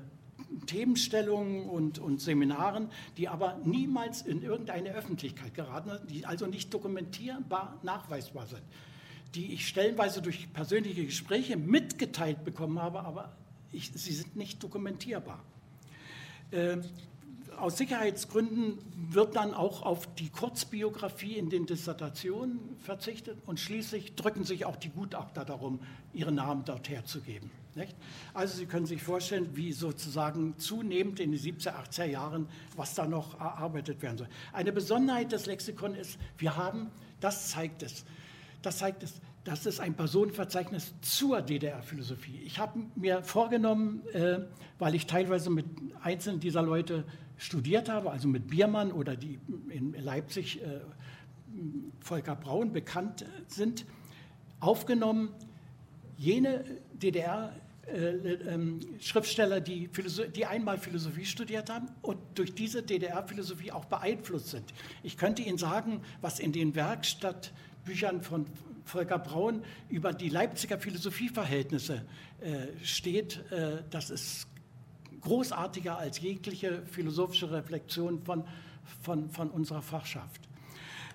Themenstellungen 0.66 1.68
und, 1.68 1.98
und, 1.98 2.20
Seminaren, 2.20 2.88
die 3.16 3.28
aber 3.28 3.58
niemals 3.64 4.22
in 4.22 4.42
irgendeine 4.42 4.90
Öffentlichkeit 4.90 5.54
geraten 5.54 5.90
sind, 5.90 6.10
die 6.10 6.26
also 6.26 6.46
nicht 6.46 6.74
dokumentierbar 6.74 7.78
nachweisbar 7.82 8.46
sind, 8.46 8.62
die 9.34 9.54
ich 9.54 9.66
stellenweise 9.66 10.20
durch 10.20 10.52
persönliche 10.52 11.06
Gespräche 11.06 11.56
mitgeteilt 11.56 12.44
bekommen 12.44 12.82
habe, 12.82 13.00
aber 13.00 13.34
ich, 13.72 13.90
sie 13.94 14.12
sind 14.12 14.36
nicht 14.36 14.62
dokumentierbar. 14.62 15.42
Äh, 16.50 16.78
aus 17.58 17.78
Sicherheitsgründen 17.78 18.78
wird 19.10 19.36
dann 19.36 19.54
auch 19.54 19.82
auf 19.82 20.12
die 20.14 20.30
Kurzbiografie 20.30 21.36
in 21.36 21.50
den 21.50 21.66
Dissertationen 21.66 22.58
verzichtet 22.78 23.38
und 23.46 23.60
schließlich 23.60 24.14
drücken 24.14 24.44
sich 24.44 24.64
auch 24.64 24.76
die 24.76 24.88
Gutachter 24.88 25.44
darum, 25.44 25.80
ihre 26.12 26.32
Namen 26.32 26.64
dort 26.64 26.88
herzugeben. 26.88 27.50
Nicht? 27.74 27.94
Also 28.34 28.58
Sie 28.58 28.66
können 28.66 28.86
sich 28.86 29.02
vorstellen, 29.02 29.50
wie 29.54 29.72
sozusagen 29.72 30.58
zunehmend 30.58 31.20
in 31.20 31.32
den 31.32 31.40
70er, 31.40 31.72
80er 31.88 32.04
Jahren, 32.04 32.48
was 32.76 32.94
da 32.94 33.06
noch 33.06 33.38
erarbeitet 33.40 34.02
werden 34.02 34.18
soll. 34.18 34.28
Eine 34.52 34.72
Besonderheit 34.72 35.32
des 35.32 35.46
Lexikon 35.46 35.94
ist, 35.94 36.18
wir 36.38 36.56
haben, 36.56 36.90
das 37.20 37.50
zeigt 37.50 37.82
es, 37.82 38.04
das 38.60 38.78
zeigt 38.78 39.02
es, 39.02 39.20
das 39.44 39.66
ist 39.66 39.80
ein 39.80 39.94
Personenverzeichnis 39.94 40.94
zur 41.00 41.42
DDR-Philosophie. 41.42 42.40
Ich 42.44 42.58
habe 42.58 42.80
mir 42.94 43.22
vorgenommen, 43.22 44.02
äh, 44.12 44.40
weil 44.78 44.94
ich 44.94 45.06
teilweise 45.06 45.50
mit 45.50 45.66
einzelnen 46.00 46.38
dieser 46.38 46.62
Leute 46.62 47.04
studiert 47.36 47.88
habe, 47.88 48.10
also 48.10 48.28
mit 48.28 48.46
Biermann 48.48 48.92
oder 48.92 49.16
die 49.16 49.40
in 49.68 49.94
Leipzig 49.94 50.62
äh, 50.62 50.80
Volker 52.00 52.36
Braun 52.36 52.72
bekannt 52.72 53.24
sind, 53.48 53.84
aufgenommen, 54.60 55.30
jene 56.16 56.64
DDR 56.92 57.52
äh, 57.86 58.34
ähm, 58.48 58.78
die, 58.78 59.90
die, 60.36 60.46
einmal 60.46 60.78
Philosophie 60.78 61.24
studiert 61.24 61.68
haben 61.68 61.88
und 62.00 62.18
durch 62.34 62.54
diese 62.54 62.80
DDR-Philosophie 62.80 63.72
auch 63.72 63.86
beeinflusst 63.86 64.50
sind. 64.50 64.72
Ich 65.02 65.16
könnte 65.16 65.42
Ihnen 65.42 65.58
sagen, 65.58 66.00
was 66.20 66.38
in 66.38 66.52
den 66.52 66.76
Werkstattbüchern 66.76 68.22
von 68.22 68.46
Volker 68.84 69.18
Braun 69.18 69.62
über 69.88 70.12
die 70.12 70.28
Leipziger 70.28 70.78
Philosophieverhältnisse 70.78 72.04
äh, 72.40 72.84
steht. 72.84 73.40
Äh, 73.50 73.82
das 73.90 74.10
ist 74.10 74.46
großartiger 75.20 75.98
als 75.98 76.20
jegliche 76.20 76.82
philosophische 76.86 77.50
Reflexion 77.50 78.22
von, 78.24 78.44
von, 79.02 79.30
von 79.30 79.50
unserer 79.50 79.82
Fachschaft 79.82 80.48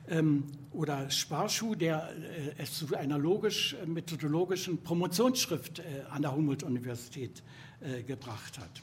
ähm, 0.09 0.45
oder 0.71 1.09
Sparschuh, 1.09 1.75
der 1.75 2.09
äh, 2.09 2.61
es 2.61 2.73
zu 2.73 2.95
einer 2.95 3.17
logisch-methodologischen 3.17 4.81
Promotionsschrift 4.81 5.79
äh, 5.79 5.83
an 6.09 6.21
der 6.21 6.33
Humboldt-Universität 6.33 7.43
äh, 7.81 8.03
gebracht 8.03 8.57
hat. 8.59 8.81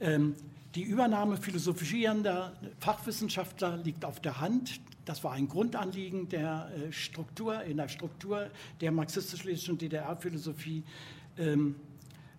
Ähm, 0.00 0.34
die 0.74 0.82
Übernahme 0.82 1.36
philosophierender 1.36 2.52
Fachwissenschaftler 2.78 3.78
liegt 3.78 4.04
auf 4.04 4.20
der 4.20 4.40
Hand. 4.40 4.80
Das 5.08 5.24
war 5.24 5.32
ein 5.32 5.48
Grundanliegen 5.48 6.28
der 6.28 6.70
äh, 6.70 6.92
Struktur, 6.92 7.62
in 7.62 7.78
der 7.78 7.88
Struktur 7.88 8.50
der 8.82 8.92
marxistisch-leninischen 8.92 9.78
DDR-Philosophie, 9.78 10.84
ähm, 11.38 11.76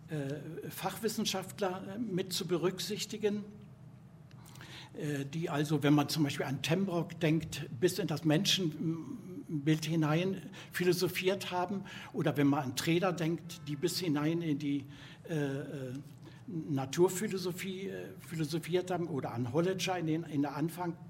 äh, 0.10 0.70
Fachwissenschaftler 0.70 1.82
äh, 1.96 1.98
mit 1.98 2.32
zu 2.32 2.46
berücksichtigen. 2.46 3.44
Äh, 4.94 5.26
die 5.26 5.50
also, 5.50 5.82
wenn 5.82 5.96
man 5.96 6.10
zum 6.10 6.26
Beispiel 6.26 6.46
an 6.46 6.62
Tembrock 6.62 7.20
denkt, 7.20 7.68
bis 7.80 7.98
in 7.98 8.06
das 8.06 8.24
Menschenbild 8.24 9.86
hinein 9.86 10.40
philosophiert 10.72 11.50
haben, 11.50 11.86
oder 12.14 12.38
wenn 12.38 12.46
man 12.46 12.66
an 12.66 12.76
Treder 12.76 13.14
denkt, 13.14 13.62
die 13.68 13.78
bis 13.78 14.00
hinein 14.00 14.44
in 14.44 14.60
die 14.60 14.86
äh, 15.28 15.96
Naturphilosophie 16.46 17.88
äh, 17.88 18.10
philosophiert 18.20 18.92
haben, 18.92 19.08
oder 19.08 19.34
an 19.34 19.54
Holliger 19.54 19.98
in, 19.98 20.06
den, 20.06 20.24
in 20.26 20.44
der 20.44 20.56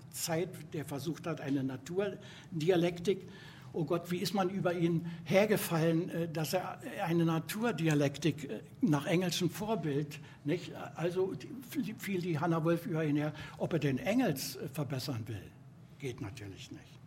Anfangszeit, 0.09 0.49
der 0.73 0.85
versucht 0.85 1.27
hat, 1.27 1.41
eine 1.41 1.63
Naturdialektik 1.63 3.27
oh 3.71 3.85
Gott, 3.85 4.09
wie 4.09 4.17
ist 4.17 4.33
man 4.33 4.49
über 4.49 4.73
ihn 4.73 5.05
hergefallen, 5.25 6.09
äh, 6.09 6.27
dass 6.27 6.53
er 6.53 6.79
eine 7.03 7.23
Naturdialektik 7.23 8.49
äh, 8.49 8.61
nach 8.81 9.05
engelschem 9.05 9.51
Vorbild, 9.51 10.19
nicht? 10.43 10.73
also 10.95 11.33
fiel 11.99 12.19
die 12.19 12.39
Hannah 12.39 12.63
Wolf 12.63 12.87
über 12.87 13.05
ihn 13.05 13.15
her, 13.15 13.31
ob 13.59 13.73
er 13.73 13.79
den 13.79 13.99
Engels 13.99 14.55
äh, 14.55 14.67
verbessern 14.69 15.23
will. 15.27 15.51
Geht 15.99 16.19
natürlich 16.19 16.71
nicht. 16.71 16.98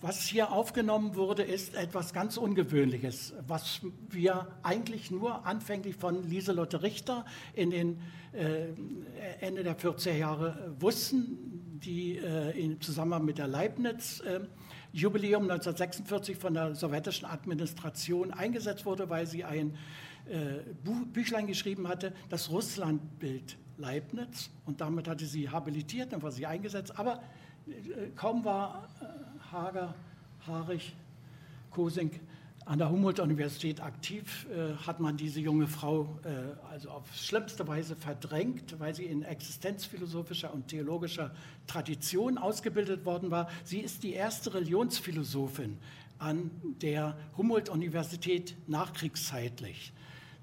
Was 0.00 0.28
hier 0.28 0.52
aufgenommen 0.52 1.16
wurde, 1.16 1.42
ist 1.42 1.74
etwas 1.74 2.12
ganz 2.12 2.36
Ungewöhnliches, 2.36 3.34
was 3.48 3.80
wir 4.08 4.46
eigentlich 4.62 5.10
nur 5.10 5.44
anfänglich 5.44 5.96
von 5.96 6.22
Lieselotte 6.28 6.84
Richter 6.84 7.24
in 7.52 7.70
den 7.70 8.00
äh, 8.32 8.68
Ende 9.40 9.64
der 9.64 9.76
40er 9.76 10.12
Jahre 10.12 10.76
wussten, 10.78 11.80
die 11.82 12.16
äh, 12.16 12.50
in 12.50 12.80
Zusammenhang 12.80 13.24
mit 13.24 13.38
der 13.38 13.48
Leibniz 13.48 14.20
äh, 14.20 14.38
Jubiläum 14.92 15.42
1946 15.42 16.36
von 16.36 16.54
der 16.54 16.76
sowjetischen 16.76 17.26
Administration 17.26 18.30
eingesetzt 18.32 18.86
wurde, 18.86 19.10
weil 19.10 19.26
sie 19.26 19.42
ein 19.42 19.76
äh, 20.26 20.60
Büchlein 21.12 21.48
geschrieben 21.48 21.88
hatte, 21.88 22.12
das 22.28 22.50
Russlandbild 22.50 23.58
Leibniz. 23.78 24.50
Und 24.64 24.80
damit 24.80 25.08
hatte 25.08 25.26
sie 25.26 25.50
habilitiert, 25.50 26.12
dann 26.12 26.22
war 26.22 26.30
sie 26.30 26.46
eingesetzt. 26.46 26.96
Aber 26.98 27.20
äh, 27.66 28.10
kaum 28.14 28.44
war 28.44 28.88
äh, 29.00 29.37
Hager, 29.52 29.94
Haarig, 30.46 30.94
Kosink 31.70 32.20
an 32.64 32.78
der 32.78 32.90
Humboldt-Universität 32.90 33.80
aktiv, 33.80 34.46
äh, 34.50 34.74
hat 34.86 35.00
man 35.00 35.16
diese 35.16 35.40
junge 35.40 35.66
Frau 35.66 36.18
äh, 36.24 36.54
also 36.70 36.90
auf 36.90 37.14
schlimmste 37.14 37.66
Weise 37.66 37.96
verdrängt, 37.96 38.78
weil 38.78 38.94
sie 38.94 39.06
in 39.06 39.22
existenzphilosophischer 39.22 40.52
und 40.52 40.68
theologischer 40.68 41.30
Tradition 41.66 42.36
ausgebildet 42.36 43.06
worden 43.06 43.30
war. 43.30 43.48
Sie 43.64 43.80
ist 43.80 44.02
die 44.02 44.12
erste 44.12 44.52
Religionsphilosophin 44.52 45.78
an 46.18 46.50
der 46.82 47.16
Humboldt-Universität 47.38 48.54
nachkriegszeitlich. 48.66 49.92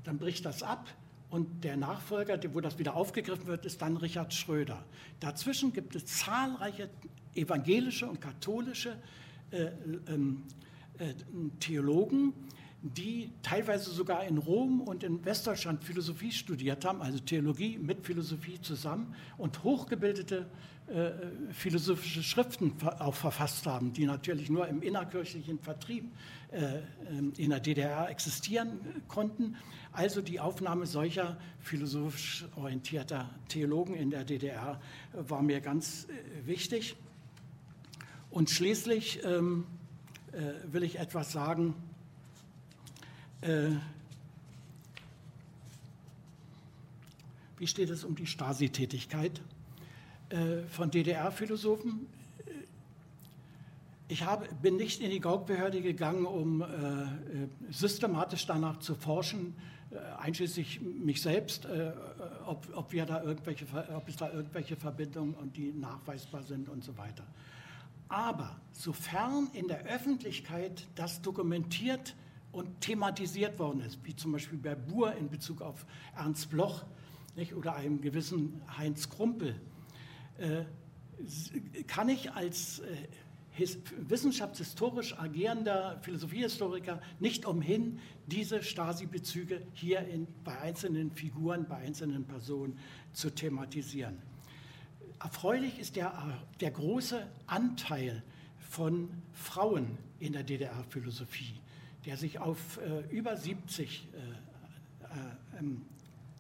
Dann 0.04 0.18
bricht 0.18 0.46
das 0.46 0.64
ab 0.64 0.88
und 1.30 1.64
der 1.64 1.78
Nachfolger, 1.78 2.40
wo 2.56 2.62
das 2.62 2.80
wieder 2.80 2.96
aufgegriffen 2.96 3.46
wird, 3.46 3.66
ist 3.66 3.84
dann 3.84 3.98
Richard 3.98 4.34
Schröder. 4.34 4.84
Dazwischen 5.20 5.74
gibt 5.74 5.96
es 5.96 6.06
zahlreiche 6.06 6.90
evangelische 7.36 8.08
und 8.08 8.22
katholische 8.22 8.98
äh, 9.52 9.68
ähm, 10.08 10.44
äh, 10.98 11.14
Theologen, 11.60 12.34
die 12.82 13.32
teilweise 13.42 13.90
sogar 13.90 14.26
in 14.26 14.38
Rom 14.38 14.82
und 14.82 15.04
in 15.04 15.24
Westdeutschland 15.26 15.84
Philosophie 15.84 16.32
studiert 16.32 16.86
haben, 16.86 17.02
also 17.02 17.20
Theologie 17.20 17.78
mit 17.80 18.06
Philosophie 18.06 18.62
zusammen 18.62 19.16
und 19.38 19.64
hochgebildete 19.64 20.46
äh, 20.88 21.12
philosophische 21.52 22.22
Schriften 22.22 22.74
auch 23.00 23.16
verfasst 23.16 23.66
haben, 23.66 23.92
die 23.92 24.06
natürlich 24.06 24.52
nur 24.52 24.68
im 24.68 24.84
innerkirchlichen 24.84 25.58
Vertrieb 25.58 26.12
äh, 26.52 26.82
ähm, 27.10 27.34
in 27.38 27.50
der 27.50 27.60
DDR 27.60 28.08
existieren 28.08 28.80
konnten. 29.08 29.56
Also 29.92 30.22
die 30.22 30.40
Aufnahme 30.40 30.86
solcher 30.86 31.38
philosophisch 31.60 32.46
orientierter 32.56 33.30
Theologen 33.48 33.96
in 33.96 34.12
der 34.12 34.26
DDR 34.26 34.80
war 35.14 35.42
mir 35.42 35.60
ganz 35.60 36.06
äh, 36.06 36.46
wichtig. 36.46 36.96
Und 38.36 38.50
schließlich 38.50 39.24
ähm, 39.24 39.66
äh, 40.34 40.74
will 40.74 40.84
ich 40.84 41.00
etwas 41.00 41.32
sagen. 41.32 41.74
Äh, 43.40 43.70
wie 47.58 47.66
steht 47.66 47.90
es 47.90 48.04
um 48.04 48.18
die 48.18 48.28
Stasi-Tätigkeit? 48.28 49.42
Äh, 50.28 50.64
von 50.68 50.92
DDR-Philosophen. 50.92 52.08
Ich 54.10 54.26
habe, 54.26 54.50
bin 54.62 54.76
nicht 54.76 55.00
in 55.00 55.12
die 55.12 55.22
Gaukbehörde 55.22 55.82
gegangen, 55.82 56.26
um 56.26 56.62
äh, 56.62 56.66
äh, 56.66 57.08
systematisch 57.70 58.46
danach 58.46 58.80
zu 58.80 58.96
forschen, 58.96 59.56
äh, 59.92 59.96
einschließlich 60.20 60.82
mich 60.82 61.22
selbst, 61.22 61.64
äh, 61.64 61.94
ob, 62.46 62.68
ob, 62.76 62.92
wir 62.92 63.06
da 63.06 63.24
irgendwelche, 63.24 63.66
ob 63.96 64.10
es 64.10 64.18
da 64.18 64.30
irgendwelche 64.30 64.76
Verbindungen 64.76 65.36
und 65.36 65.56
die 65.56 65.72
nachweisbar 65.72 66.44
sind 66.44 66.68
und 66.68 66.84
so 66.84 66.98
weiter. 66.98 67.24
Aber 68.08 68.60
sofern 68.72 69.50
in 69.54 69.68
der 69.68 69.84
Öffentlichkeit 69.86 70.88
das 70.96 71.22
dokumentiert 71.22 72.16
und 72.52 72.82
thematisiert 72.82 73.60
worden 73.60 73.82
ist, 73.82 74.00
wie 74.04 74.16
zum 74.16 74.32
Beispiel 74.32 74.58
bei 74.58 74.76
Buhr 74.76 75.14
in 75.16 75.30
Bezug 75.30 75.62
auf 75.62 75.86
Ernst 76.16 76.50
Bloch 76.50 76.86
nicht, 77.36 77.54
oder 77.54 77.76
einem 77.76 78.00
gewissen 78.00 78.62
Heinz 78.78 79.10
Krumpel, 79.10 79.60
äh, 80.38 80.64
kann 81.88 82.10
ich 82.10 82.32
als 82.32 82.80
äh, 82.80 82.86
wissenschaftshistorisch 83.98 85.18
agierender 85.18 85.98
Philosophiehistoriker 86.02 87.02
nicht 87.20 87.46
umhin, 87.46 88.00
diese 88.28 88.62
Stasi-Bezüge 88.62 89.62
hier 89.74 90.06
in, 90.08 90.28
bei 90.44 90.58
einzelnen 90.60 91.12
Figuren, 91.12 91.66
bei 91.68 91.78
einzelnen 91.78 92.26
Personen 92.26 92.78
zu 93.14 93.30
thematisieren. 93.30 94.18
Erfreulich 95.26 95.80
ist 95.80 95.96
der, 95.96 96.14
der 96.62 96.70
große 96.70 97.26
Anteil 97.48 98.22
von 98.60 99.10
Frauen 99.34 99.98
in 100.20 100.34
der 100.34 100.44
DDR-Philosophie, 100.44 101.60
der 102.06 102.16
sich 102.16 102.38
auf 102.38 102.78
äh, 102.78 103.12
über 103.12 103.36
70 103.36 104.08
äh, 104.14 104.18
äh, 104.18 105.60
ähm, 105.60 105.82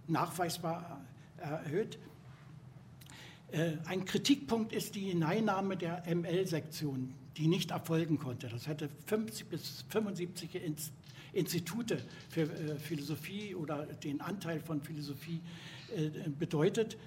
nachweisbar 0.07 1.01
erhöht. 1.37 1.97
Äh, 3.51 3.71
ein 3.85 4.05
Kritikpunkt 4.05 4.71
ist 4.71 4.93
die 4.93 5.09
Hineinnahme 5.09 5.77
der 5.77 6.03
ML-Sektion, 6.05 7.11
die 7.37 7.47
nicht 7.47 7.71
erfolgen 7.71 8.19
konnte. 8.19 8.49
Das 8.49 8.67
hätte 8.67 8.87
50 9.07 9.47
bis 9.47 9.83
75 9.89 10.61
Institute 11.33 12.03
für 12.29 12.41
äh, 12.41 12.77
Philosophie 12.77 13.55
oder 13.55 13.87
den 13.87 14.21
Anteil 14.21 14.59
von 14.59 14.79
Philosophie 14.79 15.41
äh, 15.97 16.29
bedeutet. 16.29 16.97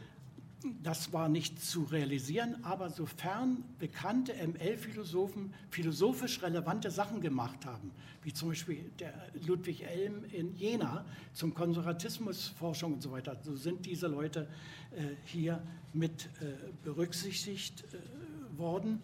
Das 0.82 1.12
war 1.12 1.28
nicht 1.28 1.62
zu 1.62 1.84
realisieren, 1.84 2.64
aber 2.64 2.90
sofern 2.90 3.62
bekannte 3.78 4.32
ML-Philosophen 4.34 5.54
philosophisch 5.70 6.42
relevante 6.42 6.90
Sachen 6.90 7.20
gemacht 7.20 7.64
haben, 7.64 7.92
wie 8.24 8.32
zum 8.32 8.48
Beispiel 8.48 8.90
der 8.98 9.14
Ludwig 9.46 9.84
Elm 9.84 10.24
in 10.32 10.56
Jena 10.56 11.04
zum 11.32 11.54
Konservatismusforschung 11.54 12.94
und 12.94 13.02
so 13.02 13.12
weiter, 13.12 13.38
so 13.40 13.54
sind 13.54 13.86
diese 13.86 14.08
Leute 14.08 14.48
äh, 14.96 15.14
hier 15.26 15.62
mit 15.92 16.26
äh, 16.40 16.54
berücksichtigt 16.82 17.84
äh, 17.92 18.58
worden. 18.58 19.00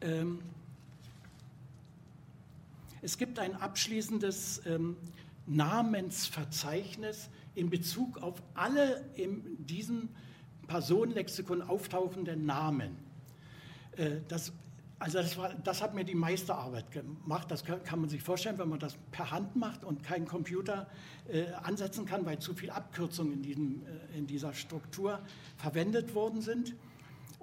Ähm, 0.00 0.40
es 3.02 3.18
gibt 3.18 3.38
ein 3.38 3.54
abschließendes 3.54 4.62
ähm, 4.66 4.96
Namensverzeichnis 5.46 7.28
in 7.54 7.70
Bezug 7.70 8.22
auf 8.22 8.42
alle 8.54 9.04
in 9.14 9.64
diesem 9.66 10.08
Personenlexikon 10.66 11.62
auftauchenden 11.62 12.46
Namen. 12.46 12.96
Äh, 13.96 14.20
das, 14.28 14.52
also 14.98 15.18
das, 15.18 15.36
war, 15.36 15.54
das, 15.54 15.82
hat 15.82 15.94
mir 15.94 16.04
die 16.04 16.14
meiste 16.14 16.54
Arbeit 16.54 16.90
gemacht. 16.90 17.50
Das 17.50 17.64
kann, 17.64 18.00
man 18.00 18.08
sich 18.08 18.22
vorstellen, 18.22 18.58
wenn 18.58 18.68
man 18.68 18.78
das 18.78 18.96
per 19.10 19.30
Hand 19.30 19.56
macht 19.56 19.84
und 19.84 20.02
keinen 20.02 20.26
Computer 20.26 20.88
äh, 21.28 21.46
ansetzen 21.62 22.06
kann, 22.06 22.24
weil 22.24 22.38
zu 22.38 22.54
viele 22.54 22.74
Abkürzungen 22.74 23.34
in, 23.34 23.42
diesem, 23.42 23.82
äh, 23.82 24.18
in 24.18 24.26
dieser 24.26 24.54
Struktur 24.54 25.20
verwendet 25.56 26.14
worden 26.14 26.40
sind. 26.40 26.74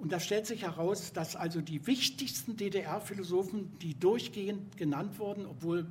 Und 0.00 0.12
da 0.12 0.18
stellt 0.18 0.46
sich 0.46 0.62
heraus, 0.62 1.12
dass 1.12 1.36
also 1.36 1.60
die 1.60 1.86
wichtigsten 1.86 2.56
DDR-Philosophen, 2.56 3.78
die 3.80 3.92
durchgehend 3.92 4.78
genannt 4.78 5.18
wurden, 5.18 5.44
obwohl 5.44 5.86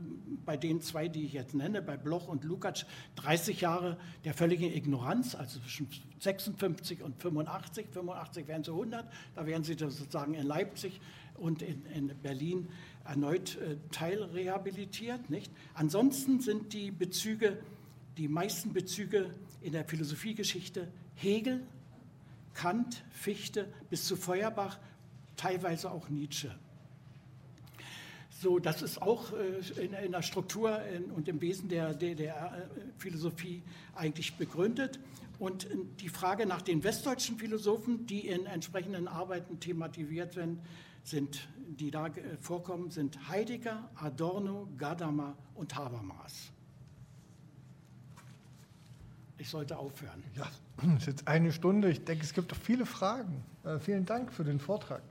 bei 0.45 0.57
den 0.57 0.81
zwei, 0.81 1.07
die 1.07 1.25
ich 1.25 1.33
jetzt 1.33 1.53
nenne, 1.53 1.83
bei 1.83 1.95
Bloch 1.95 2.27
und 2.27 2.43
Lukács, 2.43 2.87
30 3.17 3.61
Jahre 3.61 3.99
der 4.25 4.33
völligen 4.33 4.73
Ignoranz, 4.73 5.35
also 5.35 5.59
zwischen 5.59 5.87
56 6.21 7.03
und 7.03 7.21
85, 7.21 7.85
85 7.91 8.47
wären 8.47 8.63
sie 8.63 8.71
100, 8.71 9.05
da 9.35 9.45
wären 9.45 9.63
sie 9.63 9.75
sozusagen 9.77 10.33
in 10.33 10.47
Leipzig 10.47 10.99
und 11.35 11.61
in, 11.61 11.85
in 11.85 12.07
Berlin 12.23 12.67
erneut 13.05 13.57
äh, 13.57 13.77
teilrehabilitiert. 13.91 15.29
Nicht? 15.29 15.51
Ansonsten 15.75 16.39
sind 16.39 16.73
die 16.73 16.89
Bezüge, 16.89 17.59
die 18.17 18.27
meisten 18.27 18.73
Bezüge 18.73 19.35
in 19.61 19.73
der 19.73 19.85
Philosophiegeschichte 19.85 20.87
Hegel, 21.13 21.61
Kant, 22.59 23.05
Fichte 23.09 23.71
bis 23.89 24.05
zu 24.05 24.17
Feuerbach, 24.17 24.79
teilweise 25.37 25.89
auch 25.91 26.09
Nietzsche. 26.09 26.53
So, 28.41 28.59
das 28.59 28.81
ist 28.81 29.01
auch 29.01 29.31
äh, 29.31 29.81
in, 29.81 29.93
in, 29.93 30.11
der 30.11 30.21
Struktur 30.21 30.77
und 31.15 31.29
im 31.29 31.39
Wesen 31.39 31.69
der 31.69 31.93
DDR-Philosophie 31.93 33.63
eigentlich 33.95 34.35
begründet. 34.35 34.99
Und 35.39 35.67
die 36.01 36.09
Frage 36.09 36.45
nach 36.45 36.61
den 36.61 36.83
westdeutschen 36.83 37.37
Philosophen, 37.37 38.05
die 38.07 38.27
in 38.27 38.45
entsprechenden 38.45 39.07
Arbeiten 39.07 39.61
thematisiert 39.61 40.35
werden, 40.35 40.59
sind, 41.05 41.47
die 41.65 41.91
da 41.91 42.07
äh, 42.07 42.11
vorkommen, 42.41 42.91
sind 42.91 43.29
Heidegger, 43.29 43.89
Adorno, 43.95 44.67
Gadamer 44.77 45.37
und 45.55 45.77
Habermas. 45.77 46.51
Ich 49.37 49.47
sollte 49.47 49.77
aufhören. 49.77 50.21
Ja, 50.35 50.51
hm, 50.81 50.95
es 50.95 51.01
ist 51.01 51.07
jetzt 51.07 51.27
eine 51.27 51.51
Stunde. 51.51 51.89
Ich 51.89 52.05
denke, 52.05 52.23
es 52.23 52.33
gibt 52.33 52.51
doch 52.51 52.57
viele 52.57 52.85
Fragen. 52.85 53.43
Äh, 53.63 53.79
vielen 53.79 54.05
Dank 54.05 54.31
für 54.31 54.43
den 54.43 54.59
Vortrag. 54.59 55.01